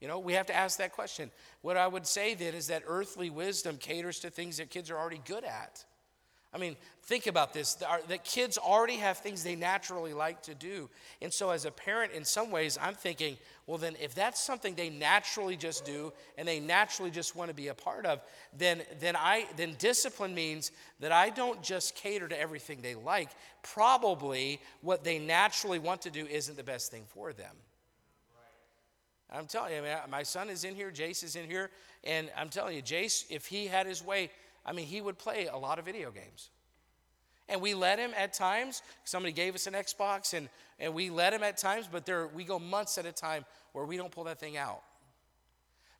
You 0.00 0.08
know, 0.08 0.18
we 0.18 0.32
have 0.32 0.46
to 0.46 0.56
ask 0.56 0.78
that 0.78 0.92
question. 0.92 1.30
What 1.60 1.76
I 1.76 1.86
would 1.86 2.06
say 2.06 2.32
then 2.34 2.54
is 2.54 2.68
that 2.68 2.84
earthly 2.86 3.28
wisdom 3.28 3.76
caters 3.76 4.20
to 4.20 4.30
things 4.30 4.56
that 4.56 4.70
kids 4.70 4.90
are 4.90 4.96
already 4.96 5.20
good 5.26 5.44
at. 5.44 5.84
I 6.54 6.58
mean, 6.58 6.76
think 7.02 7.26
about 7.26 7.52
this 7.52 7.74
that 7.74 8.24
kids 8.24 8.58
already 8.58 8.96
have 8.96 9.18
things 9.18 9.42
they 9.42 9.56
naturally 9.56 10.14
like 10.14 10.40
to 10.44 10.54
do. 10.54 10.88
And 11.20 11.32
so, 11.32 11.50
as 11.50 11.64
a 11.64 11.70
parent, 11.72 12.12
in 12.12 12.24
some 12.24 12.52
ways, 12.52 12.78
I'm 12.80 12.94
thinking, 12.94 13.36
well, 13.66 13.76
then, 13.76 13.96
if 14.00 14.14
that's 14.14 14.40
something 14.40 14.76
they 14.76 14.88
naturally 14.88 15.56
just 15.56 15.84
do 15.84 16.12
and 16.38 16.46
they 16.46 16.60
naturally 16.60 17.10
just 17.10 17.34
want 17.34 17.48
to 17.48 17.54
be 17.54 17.68
a 17.68 17.74
part 17.74 18.06
of, 18.06 18.20
then, 18.56 18.82
then, 19.00 19.16
I, 19.16 19.46
then 19.56 19.74
discipline 19.78 20.32
means 20.32 20.70
that 21.00 21.10
I 21.10 21.30
don't 21.30 21.60
just 21.60 21.96
cater 21.96 22.28
to 22.28 22.40
everything 22.40 22.82
they 22.82 22.94
like. 22.94 23.30
Probably 23.62 24.60
what 24.80 25.02
they 25.02 25.18
naturally 25.18 25.80
want 25.80 26.02
to 26.02 26.10
do 26.10 26.24
isn't 26.26 26.56
the 26.56 26.62
best 26.62 26.90
thing 26.92 27.02
for 27.08 27.32
them. 27.32 27.56
I'm 29.32 29.46
telling 29.46 29.72
you, 29.74 29.82
my 30.08 30.22
son 30.22 30.48
is 30.48 30.62
in 30.62 30.76
here, 30.76 30.92
Jace 30.92 31.24
is 31.24 31.34
in 31.34 31.50
here, 31.50 31.70
and 32.04 32.30
I'm 32.36 32.50
telling 32.50 32.76
you, 32.76 32.82
Jace, 32.82 33.24
if 33.30 33.46
he 33.46 33.66
had 33.66 33.86
his 33.86 34.04
way, 34.04 34.30
I 34.64 34.72
mean, 34.72 34.86
he 34.86 35.00
would 35.00 35.18
play 35.18 35.46
a 35.46 35.56
lot 35.56 35.78
of 35.78 35.84
video 35.84 36.10
games. 36.10 36.50
And 37.48 37.60
we 37.60 37.74
let 37.74 37.98
him 37.98 38.12
at 38.16 38.32
times. 38.32 38.82
Somebody 39.04 39.32
gave 39.32 39.54
us 39.54 39.66
an 39.66 39.74
Xbox, 39.74 40.32
and, 40.32 40.48
and 40.78 40.94
we 40.94 41.10
let 41.10 41.32
him 41.32 41.42
at 41.42 41.58
times, 41.58 41.88
but 41.90 42.06
there, 42.06 42.28
we 42.28 42.44
go 42.44 42.58
months 42.58 42.96
at 42.96 43.04
a 43.04 43.12
time 43.12 43.44
where 43.72 43.84
we 43.84 43.96
don't 43.96 44.10
pull 44.10 44.24
that 44.24 44.40
thing 44.40 44.56
out 44.56 44.82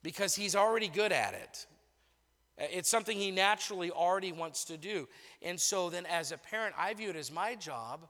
because 0.03 0.35
he's 0.35 0.57
already 0.57 0.89
good 0.89 1.13
at 1.13 1.35
it. 1.35 1.67
It's 2.57 2.89
something 2.89 3.19
he 3.19 3.31
naturally 3.31 3.91
already 3.91 4.33
wants 4.33 4.65
to 4.67 4.77
do. 4.77 5.09
And 5.43 5.61
so 5.61 5.91
then, 5.91 6.07
as 6.07 6.31
a 6.33 6.39
parent, 6.39 6.75
I 6.79 6.95
view 6.95 7.11
it 7.11 7.17
as 7.17 7.33
my 7.33 7.57
job 7.57 8.07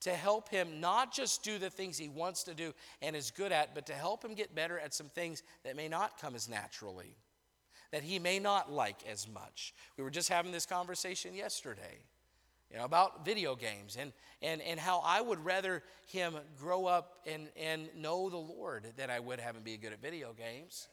to 0.00 0.10
help 0.10 0.48
him 0.50 0.80
not 0.80 1.12
just 1.12 1.42
do 1.42 1.58
the 1.58 1.70
things 1.70 1.98
he 1.98 2.08
wants 2.08 2.44
to 2.44 2.54
do 2.54 2.72
and 3.02 3.16
is 3.16 3.30
good 3.30 3.50
at, 3.50 3.74
but 3.74 3.86
to 3.86 3.94
help 3.94 4.24
him 4.24 4.34
get 4.34 4.54
better 4.54 4.78
at 4.78 4.94
some 4.94 5.08
things 5.08 5.42
that 5.64 5.74
may 5.74 5.88
not 5.88 6.20
come 6.20 6.34
as 6.34 6.48
naturally 6.48 7.16
that 7.90 8.02
he 8.02 8.18
may 8.18 8.38
not 8.38 8.70
like 8.70 8.98
as 9.10 9.28
much. 9.28 9.74
We 9.96 10.04
were 10.04 10.10
just 10.10 10.28
having 10.28 10.52
this 10.52 10.66
conversation 10.66 11.34
yesterday. 11.34 11.98
You 12.70 12.76
know, 12.76 12.84
about 12.84 13.24
video 13.24 13.56
games 13.56 13.96
and, 13.98 14.12
and, 14.42 14.60
and 14.60 14.78
how 14.78 15.00
I 15.02 15.22
would 15.22 15.42
rather 15.42 15.82
him 16.06 16.34
grow 16.58 16.84
up 16.84 17.14
and, 17.26 17.48
and 17.56 17.88
know 17.96 18.28
the 18.28 18.36
Lord 18.36 18.92
than 18.96 19.08
I 19.08 19.20
would 19.20 19.40
have 19.40 19.56
him 19.56 19.62
be 19.62 19.78
good 19.78 19.94
at 19.94 20.02
video 20.02 20.34
games. 20.34 20.88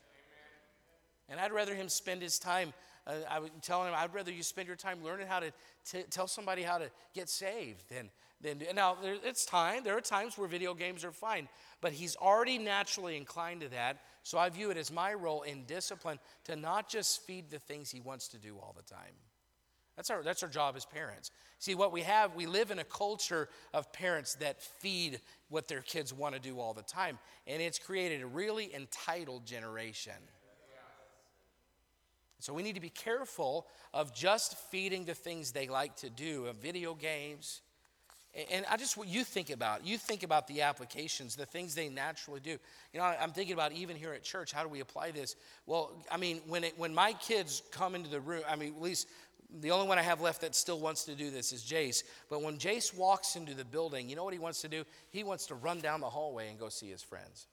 And 1.27 1.39
I'd 1.39 1.51
rather 1.51 1.75
him 1.75 1.89
spend 1.89 2.21
his 2.21 2.39
time, 2.39 2.73
uh, 3.05 3.15
I 3.29 3.39
would 3.39 3.61
tell 3.61 3.83
him, 3.83 3.93
I'd 3.95 4.13
rather 4.13 4.31
you 4.31 4.43
spend 4.43 4.67
your 4.67 4.77
time 4.77 5.03
learning 5.03 5.27
how 5.27 5.39
to 5.39 5.51
t- 5.83 6.03
tell 6.09 6.27
somebody 6.27 6.61
how 6.61 6.77
to 6.77 6.89
get 7.13 7.27
saved 7.29 7.83
than, 7.89 8.09
than 8.41 8.63
now, 8.73 8.95
there, 9.01 9.15
it's 9.23 9.45
time. 9.45 9.83
There 9.83 9.97
are 9.97 10.01
times 10.01 10.37
where 10.37 10.47
video 10.47 10.73
games 10.73 11.03
are 11.03 11.11
fine, 11.11 11.49
but 11.81 11.93
he's 11.93 12.15
already 12.15 12.57
naturally 12.57 13.17
inclined 13.17 13.61
to 13.61 13.69
that. 13.69 14.01
So 14.25 14.39
I 14.39 14.49
view 14.49 14.71
it 14.71 14.77
as 14.77 14.91
my 14.91 15.13
role 15.13 15.43
in 15.43 15.65
discipline 15.65 16.17
to 16.45 16.55
not 16.55 16.89
just 16.89 17.21
feed 17.27 17.51
the 17.51 17.59
things 17.59 17.91
he 17.91 17.99
wants 17.99 18.27
to 18.29 18.39
do 18.39 18.55
all 18.57 18.73
the 18.75 18.81
time. 18.81 19.13
That's 19.95 20.09
our, 20.09 20.23
that's 20.23 20.41
our 20.41 20.49
job 20.49 20.75
as 20.75 20.83
parents. 20.83 21.29
See, 21.59 21.75
what 21.75 21.91
we 21.91 22.01
have, 22.01 22.33
we 22.33 22.47
live 22.47 22.71
in 22.71 22.79
a 22.79 22.83
culture 22.83 23.49
of 23.71 23.93
parents 23.93 24.33
that 24.35 24.63
feed 24.63 25.19
what 25.49 25.67
their 25.67 25.81
kids 25.81 26.11
want 26.11 26.33
to 26.33 26.41
do 26.41 26.59
all 26.59 26.73
the 26.73 26.81
time. 26.81 27.19
And 27.45 27.61
it's 27.61 27.77
created 27.77 28.23
a 28.23 28.25
really 28.25 28.73
entitled 28.73 29.45
generation. 29.45 30.13
So 32.39 32.51
we 32.51 32.63
need 32.63 32.75
to 32.75 32.81
be 32.81 32.89
careful 32.89 33.67
of 33.93 34.11
just 34.11 34.57
feeding 34.57 35.05
the 35.05 35.13
things 35.13 35.51
they 35.51 35.67
like 35.67 35.95
to 35.97 36.09
do, 36.09 36.47
of 36.47 36.55
video 36.55 36.95
games, 36.95 37.61
and 38.51 38.65
I 38.69 38.75
just, 38.75 38.97
what 38.97 39.07
you 39.07 39.23
think 39.23 39.49
about, 39.49 39.85
you 39.85 39.97
think 39.97 40.23
about 40.23 40.47
the 40.47 40.61
applications, 40.61 41.35
the 41.35 41.45
things 41.45 41.73
they 41.73 41.87
naturally 41.87 42.41
do. 42.41 42.57
You 42.91 42.99
know, 42.99 43.03
I'm 43.03 43.31
thinking 43.31 43.53
about 43.53 43.71
even 43.71 43.95
here 43.95 44.13
at 44.13 44.23
church, 44.23 44.51
how 44.51 44.61
do 44.63 44.69
we 44.69 44.81
apply 44.81 45.11
this? 45.11 45.35
Well, 45.65 45.93
I 46.11 46.17
mean, 46.17 46.41
when, 46.47 46.65
it, 46.65 46.77
when 46.77 46.93
my 46.93 47.13
kids 47.13 47.63
come 47.71 47.95
into 47.95 48.09
the 48.09 48.19
room, 48.19 48.43
I 48.49 48.57
mean, 48.57 48.73
at 48.75 48.81
least 48.81 49.07
the 49.61 49.71
only 49.71 49.87
one 49.87 49.97
I 49.97 50.01
have 50.01 50.19
left 50.19 50.41
that 50.41 50.53
still 50.53 50.79
wants 50.79 51.05
to 51.05 51.15
do 51.15 51.31
this 51.31 51.53
is 51.53 51.63
Jace. 51.63 52.03
But 52.29 52.41
when 52.41 52.57
Jace 52.57 52.95
walks 52.95 53.37
into 53.37 53.53
the 53.53 53.63
building, 53.63 54.09
you 54.09 54.17
know 54.17 54.23
what 54.25 54.33
he 54.33 54.39
wants 54.39 54.61
to 54.61 54.67
do? 54.67 54.83
He 55.11 55.23
wants 55.23 55.47
to 55.47 55.55
run 55.55 55.79
down 55.79 56.01
the 56.01 56.09
hallway 56.09 56.49
and 56.49 56.59
go 56.59 56.67
see 56.67 56.89
his 56.89 57.01
friends. 57.01 57.47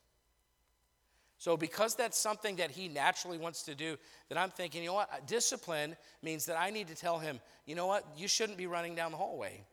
So, 1.37 1.57
because 1.57 1.95
that's 1.95 2.17
something 2.17 2.57
that 2.57 2.71
he 2.71 2.87
naturally 2.87 3.37
wants 3.37 3.63
to 3.63 3.75
do, 3.75 3.97
then 4.29 4.37
I'm 4.37 4.49
thinking, 4.49 4.81
you 4.81 4.89
know 4.89 4.95
what? 4.95 5.27
Discipline 5.27 5.95
means 6.21 6.45
that 6.45 6.57
I 6.57 6.69
need 6.69 6.87
to 6.87 6.95
tell 6.95 7.19
him, 7.19 7.39
you 7.65 7.75
know 7.75 7.87
what? 7.87 8.05
You 8.17 8.27
shouldn't 8.27 8.57
be 8.57 8.67
running 8.67 8.95
down 8.95 9.11
the 9.11 9.17
hallway. 9.17 9.65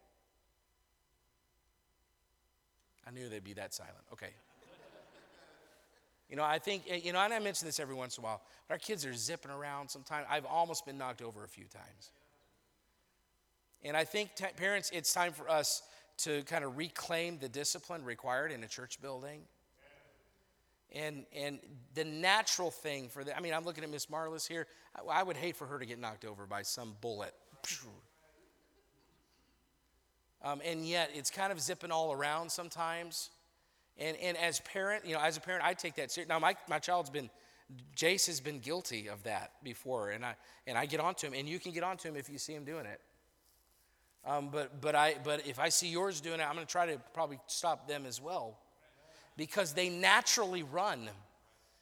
I 3.07 3.11
knew 3.11 3.29
they'd 3.29 3.43
be 3.43 3.55
that 3.55 3.75
silent. 3.75 4.05
Okay. 4.13 4.31
You 6.29 6.37
know, 6.37 6.45
I 6.45 6.59
think, 6.59 6.85
eh, 6.89 7.01
you 7.03 7.13
know, 7.13 7.19
and 7.19 7.35
I 7.35 7.39
mention 7.41 7.67
this 7.67 7.81
every 7.81 7.95
once 7.95 8.17
in 8.17 8.23
a 8.23 8.25
while, 8.25 8.41
but 8.69 8.75
our 8.75 8.79
kids 8.79 9.05
are 9.05 9.13
zipping 9.15 9.51
around 9.51 9.89
sometimes. 9.89 10.27
I've 10.31 10.47
almost 10.47 10.87
been 10.87 10.97
knocked 10.97 11.23
over 11.23 11.43
a 11.43 11.49
few 11.49 11.65
times. 11.65 12.13
And 13.83 13.97
I 13.97 14.05
think, 14.05 14.37
t- 14.37 14.45
parents, 14.57 14.91
it's 14.93 15.13
time 15.13 15.33
for 15.33 15.51
us 15.51 15.83
to 16.19 16.43
kind 16.43 16.65
of 16.65 16.77
reclaim 16.77 17.39
the 17.39 17.49
discipline 17.49 18.05
required 18.05 18.53
in 18.53 18.63
a 18.63 18.69
church 18.69 19.01
building. 19.03 19.41
And, 20.93 21.25
and 21.35 21.59
the 21.95 22.05
natural 22.05 22.71
thing 22.71 23.09
for 23.09 23.25
the, 23.25 23.37
I 23.37 23.41
mean, 23.41 23.55
I'm 23.55 23.65
looking 23.65 23.83
at 23.83 23.91
Miss 23.91 24.07
Marlis 24.07 24.47
here. 24.47 24.67
I, 24.95 25.21
I 25.21 25.23
would 25.23 25.37
hate 25.37 25.57
for 25.57 25.67
her 25.67 25.79
to 25.79 25.87
get 25.87 25.99
knocked 25.99 26.25
over 26.25 26.47
by 26.47 26.63
some 26.63 26.95
bullet. 27.01 27.35
Um, 30.43 30.61
and 30.65 30.87
yet 30.87 31.11
it's 31.15 31.31
kind 31.31 31.53
of 31.53 31.61
zipping 31.61 31.91
all 31.91 32.13
around 32.13 32.51
sometimes. 32.51 33.31
And, 33.99 34.17
and 34.17 34.37
as 34.39 34.61
parent, 34.61 35.05
you 35.05 35.15
know, 35.15 35.21
as 35.21 35.37
a 35.37 35.41
parent, 35.41 35.65
I 35.65 35.75
take 35.75 35.97
that 35.97 36.11
serious. 36.11 36.29
Now, 36.29 36.39
my, 36.39 36.57
my 36.69 36.79
child's 36.79 37.11
been, 37.11 37.29
Jace 37.95 38.27
has 38.27 38.41
been 38.41 38.59
guilty 38.59 39.09
of 39.09 39.23
that 39.25 39.53
before, 39.63 40.11
and 40.11 40.25
I, 40.25 40.35
and 40.67 40.79
I 40.79 40.87
get 40.87 41.01
onto 41.01 41.27
him, 41.27 41.35
and 41.35 41.49
you 41.49 41.59
can 41.59 41.73
get 41.73 41.83
onto 41.83 42.09
him 42.09 42.17
if 42.17 42.31
you 42.31 42.39
see 42.39 42.55
him 42.55 42.65
doing 42.65 42.87
it. 42.87 43.01
Um, 44.25 44.49
but, 44.51 44.81
but, 44.81 44.95
I, 44.95 45.17
but 45.23 45.47
if 45.47 45.59
I 45.59 45.69
see 45.69 45.89
yours 45.89 46.21
doing 46.21 46.41
it, 46.41 46.45
I'm 46.45 46.55
going 46.55 46.67
to 46.67 46.71
try 46.71 46.87
to 46.87 46.99
probably 47.15 47.39
stop 47.47 47.89
them 47.89 48.05
as 48.07 48.21
well 48.21 48.59
because 49.37 49.73
they 49.73 49.89
naturally 49.89 50.63
run. 50.63 51.09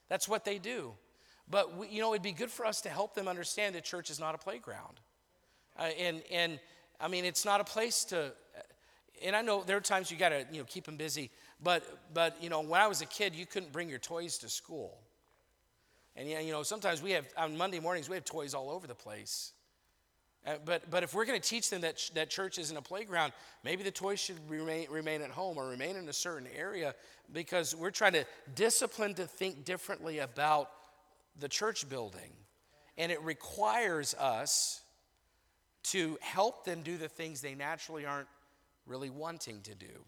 That's 0.09 0.28
what 0.28 0.44
they 0.44 0.59
do. 0.59 0.92
But, 1.50 1.76
we, 1.76 1.88
you 1.88 2.00
know, 2.00 2.12
it'd 2.12 2.22
be 2.22 2.32
good 2.32 2.50
for 2.50 2.66
us 2.66 2.80
to 2.82 2.88
help 2.88 3.14
them 3.14 3.26
understand 3.26 3.74
that 3.74 3.84
church 3.84 4.11
is 4.11 4.20
not 4.20 4.34
a 4.34 4.38
playground. 4.38 5.00
Uh, 5.78 5.90
and, 5.98 6.22
and 6.30 6.61
I 7.00 7.09
mean, 7.09 7.24
it's 7.24 7.44
not 7.44 7.61
a 7.61 7.64
place 7.64 8.04
to, 8.06 8.32
and 9.25 9.37
I 9.37 9.43
know 9.43 9.62
there 9.62 9.77
are 9.77 9.81
times 9.81 10.11
you 10.11 10.16
got 10.16 10.31
to, 10.31 10.47
you 10.51 10.59
know, 10.59 10.64
keep 10.64 10.85
them 10.85 10.97
busy. 10.97 11.31
But, 11.62 11.85
but, 12.14 12.43
you 12.43 12.49
know, 12.49 12.61
when 12.61 12.81
I 12.81 12.87
was 12.87 13.01
a 13.01 13.07
kid, 13.07 13.35
you 13.35 13.47
couldn't 13.47 13.73
bring 13.73 13.89
your 13.89 13.99
toys 13.99 14.39
to 14.39 14.49
school. 14.49 14.99
And, 16.16 16.29
yeah, 16.29 16.41
you 16.41 16.53
know, 16.53 16.62
sometimes 16.62 17.03
we 17.03 17.12
have, 17.12 17.27
on 17.37 17.57
Monday 17.57 17.81
mornings, 17.81 18.09
we 18.09 18.16
have 18.16 18.25
toys 18.25 18.55
all 18.55 18.71
over 18.71 18.87
the 18.87 18.95
place. 18.95 19.53
Uh, 20.47 20.55
but, 20.64 20.89
but 20.91 21.03
if 21.03 21.14
we're 21.14 21.25
going 21.25 21.41
to 21.41 21.49
teach 21.49 21.69
them 21.69 21.81
that, 21.83 21.97
ch- 21.97 22.12
that 22.14 22.31
church 22.31 22.59
isn't 22.59 22.77
a 22.77 22.83
playground, 22.83 23.33
maybe 23.64 23.83
the 23.83 23.91
toys 23.91 24.21
should 24.21 24.39
remain, 24.49 24.89
remain 24.91 25.21
at 25.21 25.31
home 25.31 25.59
or 25.59 25.69
remain 25.69 25.97
in 25.97 26.09
a 26.09 26.12
certain 26.12 26.49
area 26.57 26.95
because 27.33 27.75
we're 27.75 27.91
trying 27.91 28.12
to 28.12 28.25
discipline 28.55 29.14
to 29.14 29.27
think 29.27 29.64
differently 29.64 30.21
about 30.21 30.71
the 31.39 31.49
church 31.49 31.89
building. 31.89 32.33
And 32.97 33.12
it 33.12 33.23
requires 33.23 34.14
us 34.14 34.81
to 35.85 36.19
help 36.21 36.64
them 36.64 36.83
do 36.83 36.97
the 36.97 37.09
things 37.09 37.41
they 37.41 37.55
naturally 37.55 38.07
aren't 38.07 38.29
really 38.89 39.11
wanting 39.11 39.61
to 39.62 39.74
do. 39.74 40.05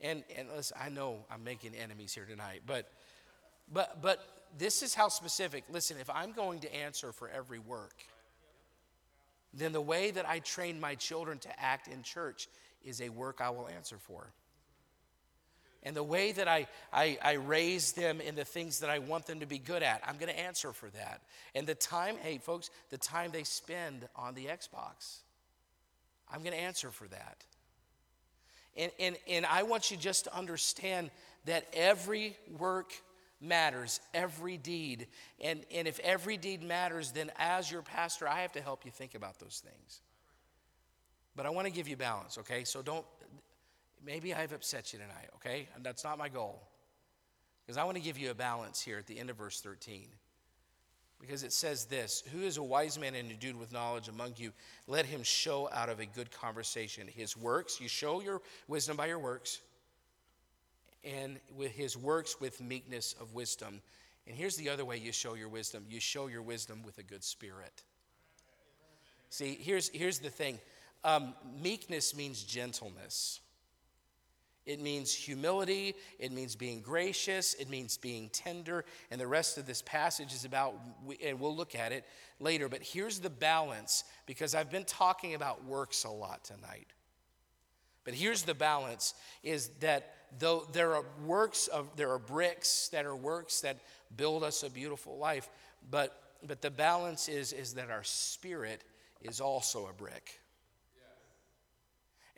And, 0.00 0.24
and 0.36 0.48
listen, 0.54 0.76
I 0.80 0.88
know 0.88 1.24
I'm 1.30 1.44
making 1.44 1.74
enemies 1.74 2.14
here 2.14 2.26
tonight, 2.26 2.62
but, 2.66 2.88
but, 3.72 4.00
but 4.02 4.20
this 4.56 4.82
is 4.82 4.94
how 4.94 5.08
specific. 5.08 5.64
Listen, 5.70 5.96
if 6.00 6.10
I'm 6.10 6.32
going 6.32 6.60
to 6.60 6.74
answer 6.74 7.12
for 7.12 7.28
every 7.28 7.58
work, 7.58 7.94
then 9.52 9.72
the 9.72 9.80
way 9.80 10.10
that 10.10 10.28
I 10.28 10.40
train 10.40 10.78
my 10.80 10.94
children 10.94 11.38
to 11.40 11.60
act 11.60 11.88
in 11.88 12.02
church 12.02 12.48
is 12.84 13.00
a 13.00 13.08
work 13.08 13.40
I 13.40 13.50
will 13.50 13.68
answer 13.68 13.96
for. 13.98 14.32
And 15.82 15.94
the 15.94 16.02
way 16.02 16.32
that 16.32 16.48
I, 16.48 16.66
I, 16.92 17.16
I, 17.22 17.32
raise 17.34 17.92
them 17.92 18.20
in 18.20 18.34
the 18.34 18.44
things 18.44 18.80
that 18.80 18.90
I 18.90 18.98
want 18.98 19.26
them 19.26 19.38
to 19.38 19.46
be 19.46 19.58
good 19.58 19.84
at, 19.84 20.02
I'm 20.04 20.16
going 20.16 20.32
to 20.32 20.38
answer 20.38 20.72
for 20.72 20.90
that. 20.90 21.20
And 21.54 21.64
the 21.64 21.76
time, 21.76 22.16
hey, 22.20 22.38
folks, 22.38 22.70
the 22.90 22.98
time 22.98 23.30
they 23.30 23.44
spend 23.44 24.08
on 24.16 24.34
the 24.34 24.46
Xbox, 24.46 25.20
I'm 26.28 26.40
going 26.40 26.54
to 26.54 26.60
answer 26.60 26.90
for 26.90 27.06
that. 27.08 27.44
And, 28.76 28.92
and, 28.98 29.16
and 29.28 29.46
I 29.46 29.62
want 29.62 29.90
you 29.90 29.96
just 29.96 30.24
to 30.24 30.36
understand 30.36 31.10
that 31.46 31.66
every 31.72 32.36
work 32.58 32.92
matters, 33.40 34.00
every 34.14 34.56
deed. 34.56 35.06
And, 35.40 35.64
and 35.72 35.86
if 35.88 35.98
every 36.00 36.36
deed 36.36 36.62
matters, 36.62 37.12
then 37.12 37.30
as 37.38 37.70
your 37.70 37.82
pastor, 37.82 38.28
I 38.28 38.40
have 38.40 38.52
to 38.52 38.60
help 38.60 38.84
you 38.84 38.90
think 38.90 39.14
about 39.14 39.38
those 39.38 39.62
things. 39.64 40.00
But 41.34 41.46
I 41.46 41.50
want 41.50 41.66
to 41.66 41.72
give 41.72 41.86
you 41.88 41.96
balance, 41.96 42.38
okay? 42.38 42.64
So 42.64 42.82
don't, 42.82 43.04
maybe 44.04 44.34
I've 44.34 44.52
upset 44.52 44.92
you 44.92 44.98
tonight, 44.98 45.28
okay? 45.36 45.68
And 45.74 45.84
that's 45.84 46.02
not 46.02 46.18
my 46.18 46.28
goal. 46.28 46.62
Because 47.64 47.76
I 47.76 47.84
want 47.84 47.96
to 47.96 48.02
give 48.02 48.16
you 48.18 48.30
a 48.30 48.34
balance 48.34 48.80
here 48.80 48.98
at 48.98 49.06
the 49.06 49.18
end 49.18 49.28
of 49.28 49.36
verse 49.36 49.60
13. 49.60 50.08
Because 51.20 51.42
it 51.42 51.52
says 51.52 51.86
this 51.86 52.22
Who 52.32 52.42
is 52.42 52.56
a 52.56 52.62
wise 52.62 52.98
man 52.98 53.14
and 53.14 53.30
endued 53.30 53.58
with 53.58 53.72
knowledge 53.72 54.08
among 54.08 54.34
you? 54.36 54.52
Let 54.86 55.06
him 55.06 55.22
show 55.22 55.68
out 55.72 55.88
of 55.88 56.00
a 56.00 56.06
good 56.06 56.30
conversation 56.30 57.08
his 57.08 57.36
works. 57.36 57.80
You 57.80 57.88
show 57.88 58.20
your 58.20 58.42
wisdom 58.68 58.96
by 58.96 59.06
your 59.06 59.18
works, 59.18 59.60
and 61.04 61.38
with 61.56 61.72
his 61.72 61.96
works 61.96 62.40
with 62.40 62.60
meekness 62.60 63.14
of 63.20 63.34
wisdom. 63.34 63.80
And 64.26 64.36
here's 64.36 64.56
the 64.56 64.68
other 64.70 64.84
way 64.84 64.98
you 64.98 65.12
show 65.12 65.34
your 65.34 65.48
wisdom 65.48 65.86
you 65.88 66.00
show 66.00 66.26
your 66.26 66.42
wisdom 66.42 66.82
with 66.84 66.98
a 66.98 67.02
good 67.02 67.24
spirit. 67.24 67.82
See, 69.30 69.58
here's, 69.60 69.88
here's 69.88 70.18
the 70.18 70.30
thing 70.30 70.58
um, 71.04 71.34
meekness 71.62 72.16
means 72.16 72.42
gentleness. 72.42 73.40
It 74.66 74.80
means 74.80 75.14
humility, 75.14 75.94
it 76.18 76.32
means 76.32 76.56
being 76.56 76.80
gracious, 76.80 77.54
it 77.54 77.70
means 77.70 77.96
being 77.96 78.28
tender, 78.30 78.84
and 79.12 79.20
the 79.20 79.26
rest 79.26 79.58
of 79.58 79.66
this 79.66 79.80
passage 79.82 80.34
is 80.34 80.44
about, 80.44 80.74
and 81.24 81.38
we'll 81.38 81.54
look 81.54 81.76
at 81.76 81.92
it 81.92 82.04
later. 82.40 82.68
But 82.68 82.82
here's 82.82 83.20
the 83.20 83.30
balance 83.30 84.02
because 84.26 84.56
I've 84.56 84.70
been 84.70 84.84
talking 84.84 85.34
about 85.34 85.64
works 85.64 86.02
a 86.02 86.10
lot 86.10 86.42
tonight. 86.42 86.88
But 88.04 88.14
here's 88.14 88.42
the 88.42 88.54
balance 88.54 89.14
is 89.42 89.68
that 89.80 90.14
though 90.38 90.66
there 90.72 90.94
are 90.94 91.04
works 91.24 91.66
of 91.66 91.88
there 91.96 92.10
are 92.12 92.18
bricks 92.18 92.88
that 92.88 93.04
are 93.04 93.16
works 93.16 93.60
that 93.60 93.78
build 94.16 94.44
us 94.44 94.62
a 94.62 94.70
beautiful 94.70 95.18
life, 95.18 95.48
but 95.90 96.22
but 96.46 96.60
the 96.60 96.70
balance 96.70 97.28
is 97.28 97.52
is 97.52 97.74
that 97.74 97.90
our 97.90 98.04
spirit 98.04 98.82
is 99.22 99.40
also 99.40 99.86
a 99.86 99.92
brick. 99.92 100.40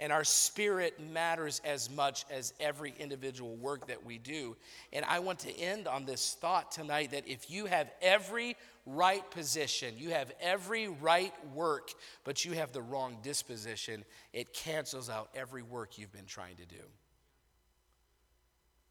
And 0.01 0.13
our 0.13 0.23
spirit 0.23 1.01
matters 1.01 1.61
as 1.65 1.91
much 1.91 2.25
as 2.31 2.55
every 2.61 2.95
individual 2.99 3.57
work 3.57 3.89
that 3.89 4.05
we 4.05 4.19
do. 4.19 4.57
And 4.93 5.05
I 5.05 5.19
want 5.19 5.41
to 5.41 5.59
end 5.59 5.89
on 5.89 6.05
this 6.05 6.37
thought 6.41 6.71
tonight 6.71 7.11
that 7.11 7.27
if 7.27 7.51
you 7.51 7.67
have 7.67 7.91
every 8.01 8.57
right 8.87 9.29
position, 9.31 9.95
you 9.99 10.11
have 10.11 10.33
every 10.41 10.89
right 10.89 11.35
work, 11.53 11.91
but 12.25 12.45
you 12.45 12.53
have 12.53 12.73
the 12.73 12.81
wrong 12.81 13.19
disposition, 13.23 14.05
it 14.33 14.53
cancels 14.53 15.11
out 15.11 15.31
every 15.35 15.63
work 15.63 15.99
you've 15.99 16.13
been 16.13 16.27
trying 16.27 16.57
to 16.57 16.67
do. 16.67 16.83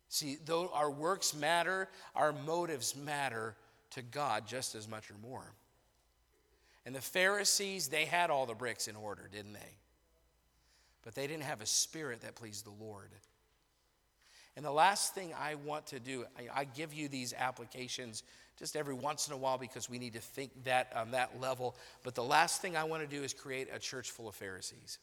See, 0.09 0.37
though 0.45 0.69
our 0.73 0.91
works 0.91 1.33
matter, 1.33 1.89
our 2.15 2.31
motives 2.31 2.95
matter 2.95 3.55
to 3.91 4.01
God 4.01 4.47
just 4.47 4.75
as 4.75 4.87
much 4.87 5.09
or 5.09 5.17
more. 5.21 5.53
And 6.85 6.95
the 6.95 7.01
Pharisees, 7.01 7.89
they 7.89 8.05
had 8.05 8.29
all 8.29 8.45
the 8.45 8.53
bricks 8.53 8.87
in 8.87 8.95
order, 8.95 9.29
didn't 9.31 9.53
they? 9.53 9.77
But 11.07 11.15
they 11.15 11.25
didn't 11.25 11.43
have 11.43 11.61
a 11.61 11.65
spirit 11.65 12.19
that 12.23 12.35
pleased 12.35 12.65
the 12.65 12.83
Lord. 12.83 13.07
And 14.57 14.65
the 14.65 14.73
last 14.73 15.15
thing 15.15 15.33
I 15.39 15.55
want 15.55 15.85
to 15.87 16.01
do, 16.01 16.25
I, 16.37 16.59
I, 16.59 16.63
give 16.65 16.93
you 16.93 17.07
these 17.07 17.33
applications 17.33 18.23
just 18.59 18.75
every 18.75 18.93
once 18.93 19.25
in 19.25 19.33
a 19.33 19.37
while 19.37 19.57
because 19.57 19.89
we 19.89 19.99
need 19.99 20.15
to 20.15 20.19
think 20.19 20.65
that 20.65 20.91
on 20.93 21.11
that 21.11 21.39
level. 21.39 21.77
But 22.03 22.13
the 22.13 22.25
last 22.25 22.61
thing 22.61 22.75
I 22.75 22.83
want 22.83 23.09
to 23.09 23.15
do 23.15 23.23
is 23.23 23.33
create 23.33 23.69
a 23.73 23.79
church 23.79 24.11
full 24.11 24.27
of 24.27 24.35
Pharisees. 24.35 24.99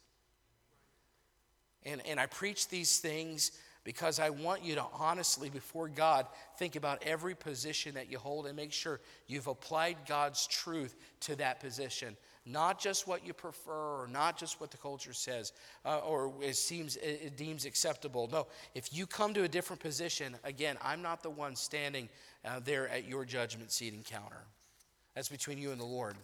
And, 1.87 2.03
and 2.07 2.21
I 2.21 2.27
preach 2.27 2.69
these 2.69 2.99
things 2.99 3.53
because 3.83 4.21
I 4.21 4.29
want 4.29 4.63
you 4.63 4.75
to 4.75 4.85
honestly, 4.93 5.49
before 5.49 5.89
God, 5.89 6.27
think 6.59 6.77
about 6.77 7.03
every 7.03 7.35
position 7.35 7.95
that 7.95 8.11
you 8.11 8.19
hold 8.19 8.47
and 8.47 8.55
make 8.55 8.75
sure 8.75 9.01
you've 9.27 9.47
applied 9.47 9.97
God's 10.07 10.47
truth 10.49 10.97
to 11.21 11.37
that 11.37 11.61
position 11.61 12.15
not 12.47 12.79
just 12.79 13.09
what 13.09 13.27
you 13.27 13.33
prefer 13.33 14.03
or 14.03 14.09
not 14.11 14.37
just 14.37 14.61
what 14.61 14.71
the 14.71 14.77
culture 14.77 15.15
says 15.15 15.53
uh, 15.85 15.99
or 15.99 16.33
it 16.43 16.57
seems 16.57 16.97
it 16.97 17.37
deems 17.37 17.65
acceptable. 17.65 18.29
No 18.31 18.47
if 18.75 18.93
you 18.93 19.07
come 19.07 19.33
to 19.35 19.45
a 19.45 19.49
different 19.49 19.81
position 19.81 20.37
again 20.45 20.77
i'm 20.83 21.01
not 21.01 21.23
the 21.23 21.31
one 21.31 21.57
standing 21.57 22.09
uh, 22.45 22.61
there 22.65 22.89
at 22.89 23.09
your 23.09 23.25
judgment 23.25 23.73
seat 23.73 23.95
encounter. 23.95 24.45
That's 25.15 25.29
between 25.29 25.59
you 25.59 25.71
and 25.71 25.81
the 25.81 25.87
lord. 25.87 26.17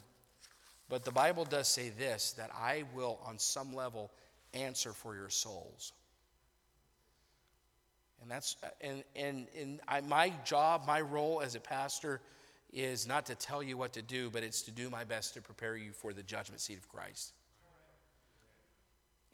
But 0.88 1.04
the 1.04 1.12
bible 1.12 1.44
does 1.44 1.68
say 1.68 1.90
this 1.90 2.32
that 2.32 2.50
i 2.54 2.84
will 2.94 3.18
on 3.24 3.38
some 3.38 3.72
level 3.74 4.10
answer 4.52 4.92
for 4.92 5.14
your 5.14 5.30
souls. 5.30 5.92
And 8.20 8.30
that's 8.30 8.56
and 8.82 9.02
and, 9.16 9.46
and 9.58 9.80
I, 9.88 10.02
my 10.02 10.32
job 10.44 10.82
my 10.86 11.00
role 11.00 11.40
as 11.40 11.54
a 11.54 11.60
pastor 11.60 12.20
is 12.72 13.06
not 13.06 13.26
to 13.26 13.34
tell 13.34 13.62
you 13.62 13.76
what 13.76 13.92
to 13.94 14.02
do, 14.02 14.30
but 14.30 14.42
it's 14.42 14.62
to 14.62 14.70
do 14.70 14.90
my 14.90 15.04
best 15.04 15.34
to 15.34 15.40
prepare 15.40 15.76
you 15.76 15.92
for 15.92 16.12
the 16.12 16.22
judgment 16.22 16.60
seat 16.60 16.78
of 16.78 16.88
Christ. 16.88 17.32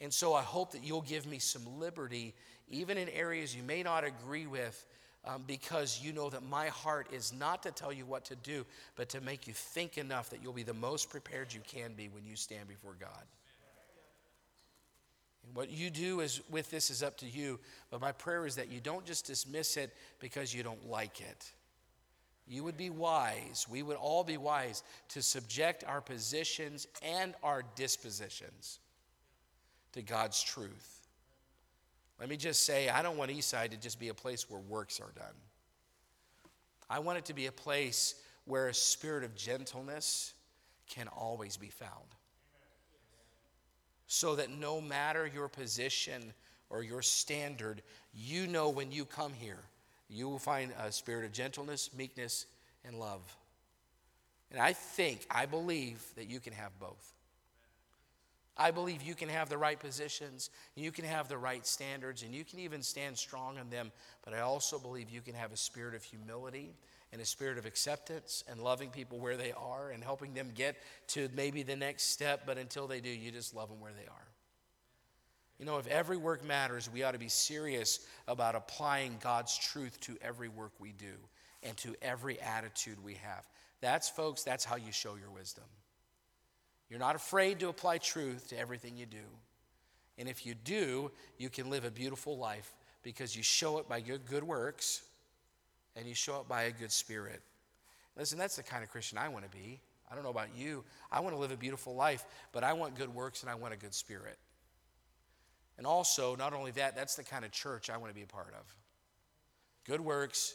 And 0.01 0.12
so 0.12 0.34
I 0.34 0.43
hope 0.43 0.72
that 0.72 0.84
you'll 0.84 1.03
give 1.03 1.26
me 1.26 1.39
some 1.39 1.78
liberty, 1.78 2.34
even 2.70 2.99
in 2.99 3.09
areas 3.09 3.55
you 3.55 3.62
may 3.62 3.82
not 3.82 4.05
agree 4.05 4.47
with, 4.47 4.84
um, 5.24 5.45
because 5.47 6.01
you 6.03 6.12
know 6.12 6.30
that 6.30 6.43
my 6.43 6.68
heart 6.68 7.09
is 7.12 7.32
not 7.32 7.62
to 7.64 7.70
tell 7.70 7.93
you 7.93 8.07
what 8.07 8.24
to 8.26 8.37
do, 8.37 8.64
but 8.95 9.09
to 9.11 9.20
make 9.20 9.47
you 9.47 9.53
think 9.53 9.99
enough 9.99 10.30
that 10.30 10.43
you'll 10.43 10.53
be 10.53 10.62
the 10.62 10.74
most 10.74 11.11
prepared 11.11 11.53
you 11.53 11.61
can 11.66 11.95
be 11.95 12.09
when 12.09 12.24
you 12.24 12.37
stand 12.37 12.68
before 12.68 12.95
God. 12.99 13.24
And 15.47 15.57
what 15.57 15.70
you 15.70 15.91
do 15.91 16.20
is 16.20 16.43
with 16.51 16.70
this 16.70 16.91
is 16.91 17.03
up 17.03 17.16
to 17.18 17.26
you, 17.26 17.59
but 17.91 18.01
my 18.01 18.12
prayer 18.12 18.47
is 18.47 18.57
that 18.57 18.70
you 18.70 18.80
don't 18.80 19.05
just 19.05 19.26
dismiss 19.26 19.76
it 19.76 19.95
because 20.20 20.55
you 20.55 20.62
don't 20.62 20.89
like 20.89 21.20
it 21.20 21.53
you 22.49 22.62
would 22.62 22.76
be 22.76 22.90
wise, 22.90 23.66
we 23.68 23.82
would 23.82 23.97
all 23.97 24.22
be 24.22 24.36
wise 24.36 24.82
to 25.09 25.22
subject 25.22 25.82
our 25.84 26.01
positions 26.01 26.86
and 27.03 27.34
our 27.42 27.64
dispositions 27.74 28.78
to 29.92 30.03
God's 30.03 30.42
truth. 30.42 31.09
Let 32.20 32.28
me 32.28 32.36
just 32.36 32.62
say, 32.62 32.88
I 32.88 33.03
don't 33.03 33.16
want 33.16 33.30
Eastside 33.30 33.70
to 33.70 33.76
just 33.76 33.99
be 33.99 34.09
a 34.09 34.14
place 34.14 34.49
where 34.49 34.61
works 34.61 35.01
are 35.01 35.12
done. 35.16 35.34
I 36.88 37.01
want 37.01 37.18
it 37.18 37.24
to 37.26 37.34
be 37.34 37.47
a 37.47 37.53
place 37.53 38.14
where 38.44 38.68
a 38.68 38.74
spirit 38.74 39.24
of 39.24 39.34
gentleness 39.34 40.32
can 40.88 41.09
always 41.09 41.57
be 41.57 41.68
found. 41.68 41.90
So 44.07 44.36
that 44.36 44.51
no 44.51 44.80
matter 44.80 45.26
your 45.26 45.49
position 45.49 46.32
or 46.70 46.84
your 46.84 47.03
standard, 47.03 47.82
you 48.14 48.47
know 48.47 48.68
when 48.68 48.92
you 48.92 49.05
come 49.05 49.32
here 49.32 49.64
you 50.09 50.29
will 50.29 50.39
find 50.39 50.73
a 50.79 50.93
spirit 50.93 51.25
of 51.25 51.33
gentleness, 51.33 51.91
meekness, 51.97 52.47
and 52.85 52.99
love. 52.99 53.37
And 54.51 54.61
I 54.61 54.73
think, 54.73 55.27
I 55.31 55.47
believe 55.47 56.03
that 56.17 56.29
you 56.29 56.41
can 56.41 56.53
have 56.53 56.79
both. 56.79 57.13
I 58.59 58.71
believe 58.71 59.03
you 59.03 59.15
can 59.15 59.29
have 59.29 59.51
the 59.51 59.59
right 59.59 59.79
positions, 59.79 60.49
you 60.75 60.91
can 60.91 61.05
have 61.05 61.29
the 61.29 61.37
right 61.37 61.67
standards, 61.67 62.23
and 62.23 62.35
you 62.35 62.43
can 62.43 62.59
even 62.61 62.83
stand 62.83 63.19
strong 63.19 63.59
in 63.59 63.69
them. 63.69 63.93
But 64.25 64.33
I 64.33 64.41
also 64.41 64.79
believe 64.79 65.11
you 65.11 65.21
can 65.21 65.35
have 65.35 65.53
a 65.53 65.57
spirit 65.57 65.95
of 65.95 66.03
humility 66.03 66.71
and 67.13 67.21
a 67.21 67.27
spirit 67.27 67.59
of 67.59 67.67
acceptance 67.67 68.45
and 68.49 68.61
loving 68.61 68.91
people 68.91 69.19
where 69.19 69.37
they 69.37 69.53
are 69.53 69.91
and 69.91 70.03
helping 70.03 70.33
them 70.33 70.53
get 70.55 70.77
to 71.09 71.29
maybe 71.35 71.63
the 71.63 71.77
next 71.77 72.05
step. 72.05 72.45
But 72.47 72.57
until 72.57 72.87
they 72.87 73.01
do, 73.01 73.11
you 73.11 73.31
just 73.31 73.55
love 73.55 73.69
them 73.69 73.81
where 73.81 73.93
they 73.93 74.07
are. 74.09 74.26
You 75.59 75.65
know, 75.65 75.79
if 75.79 75.87
every 75.87 76.17
work 76.17 76.45
matters, 76.45 76.91
we 76.93 77.03
ought 77.03 77.13
to 77.13 77.19
be 77.19 77.29
serious 77.29 78.01
about 78.29 78.55
applying 78.55 79.17
God's 79.23 79.57
truth 79.57 79.99
to 80.03 80.17
every 80.21 80.49
work 80.49 80.73
we 80.79 80.93
do 80.93 81.15
and 81.63 81.77
to 81.79 81.95
every 82.03 82.41
attitude 82.41 83.03
we 83.03 83.15
have. 83.15 83.47
That's, 83.81 84.09
folks, 84.09 84.43
that's 84.43 84.65
how 84.65 84.77
you 84.77 84.93
show 84.93 85.15
your 85.15 85.31
wisdom. 85.31 85.65
You're 86.91 87.01
not 87.01 87.17
afraid 87.17 87.61
to 87.61 87.69
apply 87.69 87.99
truth 87.99 88.49
to 88.49 88.59
everything 88.59 88.97
you 88.97 89.07
do. 89.07 89.17
And 90.19 90.29
if 90.29 90.47
you 90.47 90.55
do, 90.55 91.11
you 91.39 91.49
can 91.51 91.71
live 91.71 91.85
a 91.85 91.91
beautiful 91.91 92.39
life 92.39 92.75
because 93.03 93.37
you 93.37 93.43
show 93.43 93.79
it 93.79 93.89
by 93.89 93.99
your 93.99 94.19
good 94.19 94.45
works 94.45 95.03
and 95.95 96.07
you 96.07 96.15
show 96.15 96.41
it 96.41 96.49
by 96.49 96.65
a 96.65 96.71
good 96.71 96.93
spirit. 96.93 97.41
Listen, 98.17 98.39
that's 98.39 98.57
the 98.57 98.63
kind 98.63 98.83
of 98.83 98.91
Christian 98.91 99.19
I 99.19 99.29
want 99.29 99.51
to 99.51 99.57
be. 99.57 99.81
I 100.11 100.15
don't 100.15 100.23
know 100.23 100.31
about 100.31 100.49
you. 100.57 100.85
I 101.11 101.21
want 101.21 101.35
to 101.35 101.41
live 101.41 101.51
a 101.51 101.57
beautiful 101.57 101.95
life, 101.95 102.25
but 102.53 102.63
I 102.63 102.73
want 102.73 102.95
good 102.95 103.13
works 103.15 103.43
and 103.43 103.51
I 103.51 103.57
want 103.57 103.75
a 103.75 103.77
good 103.77 103.95
spirit. 103.95 104.39
And 105.79 105.87
also, 105.87 106.37
not 106.37 106.55
only 106.55 106.70
that, 106.72 106.97
that's 106.97 107.16
the 107.16 107.24
kind 107.24 107.45
of 107.45 107.51
church 107.51 107.91
I 107.91 107.97
want 107.99 108.11
to 108.11 108.14
be 108.14 108.22
a 108.22 108.27
part 108.27 108.55
of 108.59 108.74
good 109.87 110.01
works 110.01 110.55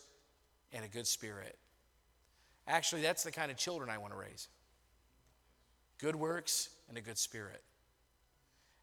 and 0.74 0.84
a 0.84 0.88
good 0.88 1.08
spirit. 1.08 1.58
Actually, 2.68 3.02
that's 3.02 3.24
the 3.24 3.32
kind 3.32 3.52
of 3.52 3.58
children 3.58 3.90
I 3.90 3.98
want 3.98 4.14
to 4.14 4.20
raise 4.20 4.48
good 6.00 6.16
works 6.16 6.70
and 6.90 6.98
a 6.98 7.02
good 7.02 7.18
spirit. 7.18 7.62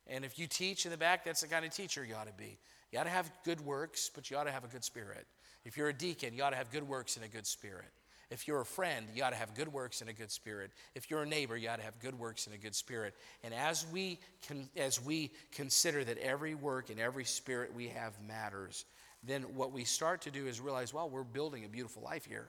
And 0.06 0.24
if 0.24 0.38
you 0.38 0.46
teach 0.46 0.86
in 0.86 0.92
the 0.92 0.96
back, 0.96 1.24
that's 1.24 1.40
the 1.40 1.48
kind 1.48 1.64
of 1.64 1.72
teacher 1.72 2.04
you 2.04 2.14
ought 2.14 2.28
to 2.28 2.32
be. 2.32 2.58
You 2.92 3.00
ought 3.00 3.04
to 3.04 3.10
have 3.10 3.30
good 3.44 3.60
works, 3.60 4.10
but 4.14 4.30
you 4.30 4.36
ought 4.36 4.44
to 4.44 4.52
have 4.52 4.64
a 4.64 4.68
good 4.68 4.84
spirit. 4.84 5.26
If 5.64 5.76
you're 5.76 5.88
a 5.88 5.92
deacon, 5.92 6.32
you 6.32 6.42
ought 6.42 6.50
to 6.50 6.56
have 6.56 6.70
good 6.70 6.88
works 6.88 7.16
and 7.16 7.24
a 7.24 7.28
good 7.28 7.46
spirit. 7.46 7.90
If 8.30 8.46
you're 8.46 8.60
a 8.60 8.66
friend, 8.66 9.06
you 9.14 9.22
ought 9.22 9.30
to 9.30 9.36
have 9.36 9.54
good 9.54 9.72
works 9.72 10.02
and 10.02 10.10
a 10.10 10.12
good 10.12 10.30
spirit. 10.30 10.70
If 10.94 11.10
you're 11.10 11.22
a 11.22 11.26
neighbor, 11.26 11.56
you 11.56 11.68
ought 11.70 11.76
to 11.76 11.84
have 11.84 11.98
good 11.98 12.18
works 12.18 12.46
and 12.46 12.54
a 12.54 12.58
good 12.58 12.74
spirit. 12.74 13.14
And 13.42 13.54
as 13.54 13.86
we, 13.90 14.18
can, 14.46 14.68
as 14.76 15.02
we 15.02 15.30
consider 15.52 16.04
that 16.04 16.18
every 16.18 16.54
work 16.54 16.90
and 16.90 17.00
every 17.00 17.24
spirit 17.24 17.74
we 17.74 17.88
have 17.88 18.12
matters, 18.26 18.84
then 19.24 19.42
what 19.54 19.72
we 19.72 19.84
start 19.84 20.22
to 20.22 20.30
do 20.30 20.46
is 20.46 20.60
realize, 20.60 20.92
well, 20.92 21.08
we're 21.08 21.24
building 21.24 21.64
a 21.64 21.68
beautiful 21.68 22.02
life 22.02 22.26
here. 22.26 22.48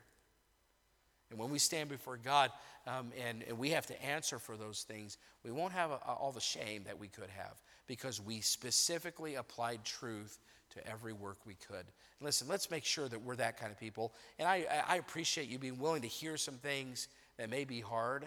And 1.29 1.39
when 1.39 1.49
we 1.49 1.59
stand 1.59 1.89
before 1.89 2.17
God 2.17 2.51
um, 2.87 3.11
and, 3.25 3.43
and, 3.47 3.57
we 3.57 3.69
have 3.69 3.85
to 3.87 4.03
answer 4.03 4.39
for 4.39 4.57
those 4.57 4.81
things, 4.81 5.17
we 5.43 5.51
won't 5.51 5.73
have 5.73 5.91
a, 5.91 5.99
a, 6.07 6.13
all 6.13 6.31
the 6.31 6.41
shame 6.41 6.83
that 6.85 6.99
we 6.99 7.07
could 7.07 7.29
have 7.29 7.61
because 7.85 8.19
we 8.19 8.41
specifically 8.41 9.35
applied 9.35 9.83
truth 9.83 10.39
to 10.71 10.87
every 10.87 11.13
work 11.13 11.37
we 11.45 11.55
could. 11.67 11.85
Listen, 12.21 12.47
let's 12.47 12.69
make 12.69 12.85
sure 12.85 13.07
that 13.07 13.21
we're 13.21 13.35
that 13.37 13.57
kind 13.57 13.71
of 13.71 13.79
people. 13.79 14.13
And 14.37 14.47
I, 14.47 14.65
I 14.87 14.97
appreciate 14.97 15.47
you 15.47 15.57
being 15.57 15.79
willing 15.79 16.01
to 16.01 16.07
hear 16.07 16.37
some 16.37 16.55
things 16.55 17.07
that 17.37 17.49
may 17.49 17.63
be 17.63 17.79
hard 17.79 18.25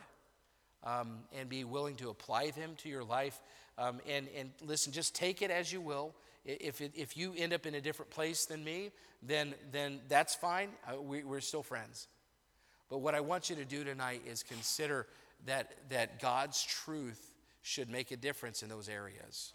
um, 0.85 1.19
and 1.39 1.49
be 1.49 1.65
willing 1.65 1.97
to 1.97 2.09
apply 2.09 2.51
them 2.51 2.75
to 2.79 2.89
your 2.89 3.05
life. 3.05 3.41
Um, 3.79 4.01
and, 4.09 4.29
and 4.37 4.51
listen, 4.65 4.93
just 4.93 5.15
take 5.15 5.43
it 5.43 5.51
as 5.51 5.73
you 5.73 5.81
will. 5.81 6.15
If, 6.45 6.81
it, 6.81 6.93
if 6.97 7.17
you 7.17 7.35
end 7.37 7.53
up 7.53 7.67
in 7.67 7.75
a 7.75 7.81
different 7.81 8.11
place 8.11 8.47
than 8.47 8.65
me, 8.65 8.91
then, 9.23 9.55
then 9.71 10.01
that's 10.09 10.35
fine. 10.35 10.71
Uh, 10.87 11.01
we, 11.01 11.23
we're 11.23 11.41
still 11.41 11.63
friends. 11.63 12.09
But 12.91 12.99
what 12.99 13.15
I 13.15 13.21
want 13.21 13.49
you 13.49 13.57
to 13.57 13.65
do 13.65 13.85
tonight 13.85 14.23
is 14.27 14.43
consider 14.43 15.07
that, 15.47 15.73
that 15.91 16.21
God's 16.21 16.63
truth 16.63 17.33
should 17.63 17.89
make 17.89 18.11
a 18.11 18.17
difference 18.17 18.63
in 18.63 18.69
those 18.69 18.89
areas. 18.89 19.53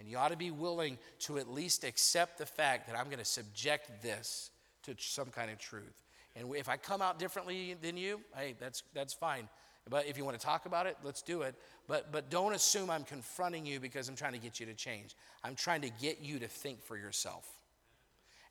And 0.00 0.08
you 0.08 0.16
ought 0.16 0.30
to 0.30 0.36
be 0.36 0.50
willing 0.50 0.96
to 1.20 1.36
at 1.36 1.48
least 1.48 1.84
accept 1.84 2.38
the 2.38 2.46
fact 2.46 2.88
that 2.88 2.98
I'm 2.98 3.06
going 3.06 3.18
to 3.18 3.24
subject 3.24 4.02
this 4.02 4.50
to 4.84 4.94
some 4.98 5.26
kind 5.26 5.50
of 5.50 5.58
truth. 5.58 6.02
And 6.34 6.52
if 6.56 6.70
I 6.70 6.78
come 6.78 7.02
out 7.02 7.18
differently 7.18 7.76
than 7.80 7.98
you, 7.98 8.22
hey, 8.34 8.54
that's, 8.58 8.82
that's 8.94 9.12
fine. 9.12 9.46
But 9.88 10.06
if 10.06 10.16
you 10.16 10.24
want 10.24 10.40
to 10.40 10.44
talk 10.44 10.64
about 10.64 10.86
it, 10.86 10.96
let's 11.04 11.20
do 11.20 11.42
it. 11.42 11.54
But, 11.86 12.12
but 12.12 12.30
don't 12.30 12.54
assume 12.54 12.88
I'm 12.88 13.04
confronting 13.04 13.66
you 13.66 13.78
because 13.78 14.08
I'm 14.08 14.16
trying 14.16 14.32
to 14.32 14.38
get 14.38 14.58
you 14.58 14.66
to 14.66 14.74
change. 14.74 15.14
I'm 15.44 15.54
trying 15.54 15.82
to 15.82 15.90
get 15.90 16.20
you 16.22 16.38
to 16.38 16.48
think 16.48 16.82
for 16.82 16.96
yourself. 16.96 17.46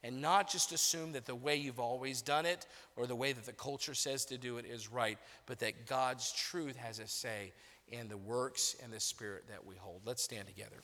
And 0.03 0.21
not 0.21 0.49
just 0.49 0.71
assume 0.71 1.13
that 1.13 1.25
the 1.25 1.35
way 1.35 1.55
you've 1.55 1.79
always 1.79 2.21
done 2.21 2.45
it 2.45 2.67
or 2.95 3.07
the 3.07 3.15
way 3.15 3.33
that 3.33 3.45
the 3.45 3.53
culture 3.53 3.95
says 3.95 4.25
to 4.25 4.37
do 4.37 4.57
it 4.57 4.65
is 4.65 4.91
right, 4.91 5.17
but 5.47 5.59
that 5.59 5.87
God's 5.87 6.31
truth 6.31 6.77
has 6.77 6.99
a 6.99 7.07
say 7.07 7.53
in 7.89 8.07
the 8.07 8.17
works 8.17 8.75
and 8.83 8.93
the 8.93 8.99
spirit 8.99 9.45
that 9.49 9.65
we 9.65 9.75
hold. 9.75 10.01
Let's 10.05 10.23
stand 10.23 10.47
together. 10.47 10.83